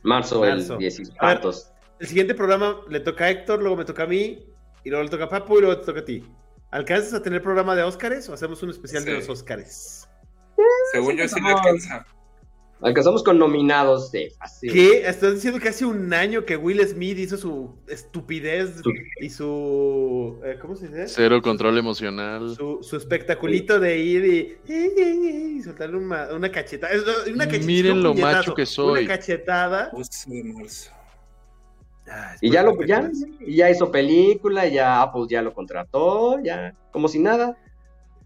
Marzo, 0.03 0.41
Marzo. 0.41 0.73
el 0.75 0.79
10 0.79 1.01
y 1.01 1.05
tantos. 1.15 1.73
El 1.99 2.07
siguiente 2.07 2.35
programa 2.35 2.77
le 2.89 3.01
toca 3.01 3.25
a 3.25 3.31
Héctor, 3.31 3.61
luego 3.61 3.77
me 3.77 3.85
toca 3.85 4.05
a 4.05 4.07
mí, 4.07 4.47
y 4.85 4.91
luego 4.91 5.03
le 5.03 5.11
toca 5.11 5.25
a 5.25 5.29
Papu 5.29 5.59
y 5.59 5.61
luego 5.63 5.81
te 5.81 5.87
toca 5.87 6.01
a 6.01 6.05
ti. 6.05 6.25
¿Alcanzas 6.71 7.15
a 7.15 7.23
tener 7.23 7.43
programa 7.43 7.75
de 7.75 7.83
Óscares 7.83 8.29
o 8.29 8.35
hacemos 8.35 8.63
un 8.63 8.71
especial 8.71 9.05
de 9.05 9.15
los 9.15 9.29
Óscares? 9.29 10.09
Según 10.93 11.17
yo 11.17 11.27
sí 11.29 11.41
le 11.41 11.49
alcanza. 11.51 12.07
Alcanzamos 12.83 13.23
con 13.25 13.39
nominados 13.39 14.13
de 14.13 14.31
fácil. 14.39 14.71
¿Qué? 14.71 15.07
Estás 15.09 15.35
diciendo 15.35 15.59
que 15.59 15.71
hace 15.71 15.87
un 15.87 16.13
año 16.13 16.45
que 16.45 16.57
Will 16.59 16.87
Smith 16.87 17.17
hizo 17.19 17.39
su 17.39 17.75
estupidez 17.89 18.81
Su- 18.83 18.93
y 19.19 19.31
su. 19.31 20.39
eh, 20.45 20.59
¿Cómo 20.61 20.77
se 20.77 20.89
dice? 20.89 21.09
Cero 21.09 21.41
control 21.41 21.79
emocional. 21.79 22.55
Su, 22.55 22.79
su 22.83 22.97
espectaculito 22.99 23.81
de 23.81 23.97
ir 23.99 24.25
y, 24.69 24.73
y 24.73 25.63
soltarle 25.63 25.97
una, 25.97 26.29
una 26.35 26.53
cachetada. 26.53 26.93
Una 27.33 27.47
cachetada 27.47 27.67
Miren 27.67 28.03
lo 28.03 28.11
puñetazo, 28.11 28.37
macho 28.37 28.55
que 28.55 28.67
soy. 28.67 29.05
Una 29.05 29.17
cachetada. 29.17 29.91
12 29.93 30.31
de 30.31 30.45
marzo. 30.45 30.91
Ah, 32.09 32.37
Y 32.41 32.51
ya 32.51 32.63
lo 32.63 32.77
ya 33.49 33.71
hizo 33.71 33.91
película, 33.91 34.69
ya 34.69 35.01
Apple 35.03 35.23
ya 35.29 35.41
lo 35.43 35.53
contrató, 35.55 36.39
ya 36.45 36.75
como 36.93 37.09
si 37.09 37.19
nada. 37.21 37.57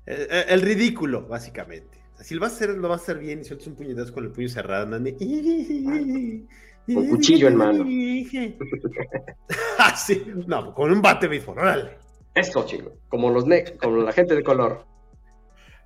Eh, 0.07 0.27
eh, 0.29 0.45
El, 0.49 0.61
ridículo, 0.63 1.27
básicamente. 1.29 2.00
Si 2.23 2.35
lo 2.35 2.41
vas 2.41 2.53
a 2.53 2.57
hacer, 2.57 2.71
lo 2.71 2.89
vas 2.89 3.01
a 3.01 3.05
hacer 3.05 3.19
bien 3.19 3.41
y 3.41 3.45
sueltas 3.45 3.67
un 3.69 3.77
puñetazo 3.77 4.13
con 4.13 4.25
el 4.25 4.31
puño 4.31 4.49
cerrado. 4.49 4.85
andan 4.85 5.05
de- 5.05 6.47
Con 6.95 7.09
cuchillo 7.09 7.49
en 7.49 7.57
mano. 7.57 7.85
ah, 9.79 9.97
sí. 9.97 10.25
No, 10.47 10.75
con 10.75 10.91
un 10.91 11.01
bate 11.03 11.29
béisbol, 11.29 11.59
órale. 11.59 11.99
Eso, 12.35 12.65
chico. 12.67 12.97
Como 13.09 13.31
los 13.31 13.47
ne 13.47 13.65
como 13.79 13.99
la 13.99 14.13
gente 14.13 14.35
de 14.35 14.43
color. 14.43 14.85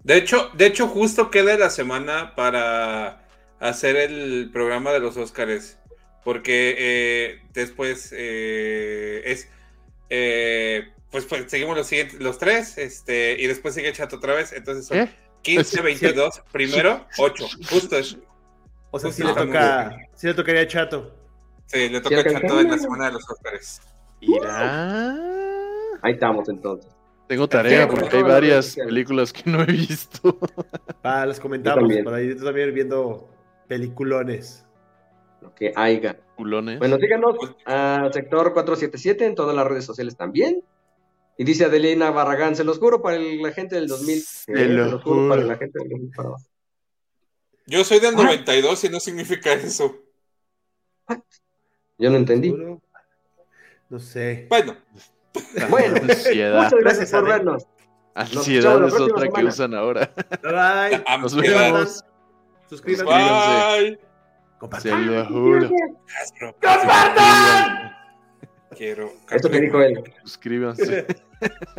De 0.02 0.16
hecho, 0.16 0.50
de 0.56 0.66
hecho, 0.66 0.88
justo 0.88 1.30
queda 1.30 1.56
la 1.56 1.70
semana 1.70 2.34
para 2.34 3.26
hacer 3.60 3.96
el 3.96 4.50
programa 4.52 4.92
de 4.92 5.00
los 5.00 5.16
Óscares. 5.16 5.78
Porque 6.24 6.74
eh, 6.78 7.40
después 7.52 8.12
eh, 8.16 9.22
es. 9.26 9.48
eh, 10.10 10.88
pues, 11.10 11.26
pues 11.26 11.44
seguimos 11.48 11.76
los 11.76 11.86
siguientes, 11.86 12.18
los 12.18 12.38
tres, 12.38 12.76
este, 12.78 13.36
y 13.38 13.46
después 13.46 13.74
sigue 13.74 13.92
Chato 13.92 14.16
otra 14.16 14.34
vez. 14.34 14.52
Entonces 14.52 14.86
son 14.86 14.98
¿Eh? 14.98 15.10
15, 15.44 15.82
22, 15.82 16.42
primero, 16.50 17.06
8. 17.18 17.46
Justo 17.70 17.98
es. 17.98 18.16
O 18.90 18.98
sea, 18.98 19.12
sí 19.12 19.22
le 19.22 19.34
toca, 19.34 19.96
sí 20.14 20.26
le 20.26 20.34
tocaría 20.34 20.62
a 20.62 20.66
Chato. 20.66 21.14
Sí, 21.66 21.88
le 21.88 22.00
toca. 22.00 22.24
Chato 22.24 22.60
en 22.60 22.70
la 22.70 22.78
semana 22.78 23.06
de 23.06 23.12
los 23.12 23.30
Óscares. 23.30 23.82
Irá. 24.20 25.16
Ahí 26.02 26.14
estamos 26.14 26.48
entonces. 26.48 26.90
Tengo 27.28 27.48
tarea 27.48 27.86
porque 27.88 28.06
por 28.06 28.14
hay 28.14 28.22
las 28.22 28.32
varias 28.32 28.76
películas 28.76 29.32
que 29.32 29.50
no 29.50 29.62
he 29.62 29.66
visto. 29.66 30.38
Ah, 31.02 31.26
les 31.26 31.38
comentamos, 31.40 31.92
para 32.04 32.22
ir 32.22 32.42
también 32.42 32.74
viendo 32.74 33.28
peliculones. 33.68 34.66
Lo 35.42 35.54
que 35.54 35.72
haya. 35.76 36.18
Culones. 36.36 36.78
Bueno, 36.78 36.96
síganos 36.96 37.36
a 37.66 38.08
sector 38.12 38.52
477 38.54 39.26
en 39.26 39.34
todas 39.34 39.54
las 39.54 39.66
redes 39.66 39.84
sociales 39.84 40.16
también. 40.16 40.62
Y 41.36 41.44
dice 41.44 41.64
Adelina 41.64 42.10
Barragán, 42.10 42.54
se 42.56 42.62
los 42.64 42.78
juro 42.78 43.02
para 43.02 43.16
el- 43.16 43.42
la 43.42 43.52
gente 43.52 43.74
del 43.76 43.88
2000. 43.88 44.20
Se 44.22 44.52
Eh, 44.52 44.66
lo 44.68 44.84
se 44.84 44.90
los 44.92 45.02
juro 45.02 45.28
para 45.28 45.42
la 45.42 45.56
gente 45.56 45.78
del 45.80 45.88
2000 45.88 46.10
para 46.14 46.28
abajo. 46.28 46.44
Yo 47.66 47.82
soy 47.84 47.98
del 48.00 48.14
Ah. 48.14 48.18
92 48.22 48.84
y 48.84 48.88
no 48.90 49.00
significa 49.00 49.52
eso. 49.52 49.96
Yo 51.98 52.10
no 52.10 52.16
entendí. 52.16 52.54
No 53.88 53.98
sé. 53.98 54.46
Bueno, 54.48 54.76
Bueno, 55.68 55.96
Ansiedad. 55.96 56.56
muchas 56.64 56.80
gracias 56.80 57.10
Gracias, 57.10 57.10
por 57.10 57.24
vernos. 57.28 57.66
Ansiedad 58.14 58.84
es 58.86 58.94
otra 58.94 59.28
que 59.28 59.44
usan 59.44 59.74
ahora. 59.74 60.12
Bye 60.42 60.52
bye. 60.52 61.02
a- 61.06 61.18
Nos 61.18 61.34
vemos. 61.34 62.04
Suscríbanse. 62.68 63.04
Bye. 63.04 63.98
Se 63.98 64.58
Compartan. 64.58 65.06
lo 65.14 65.26
juro. 65.26 65.68
Suscríbanse. 66.22 67.90
Quiero. 68.76 69.12
Esto 69.30 69.50
que 69.50 69.60
dijo 69.60 69.80
él. 69.82 70.02
Suscríbanse. 70.22 71.06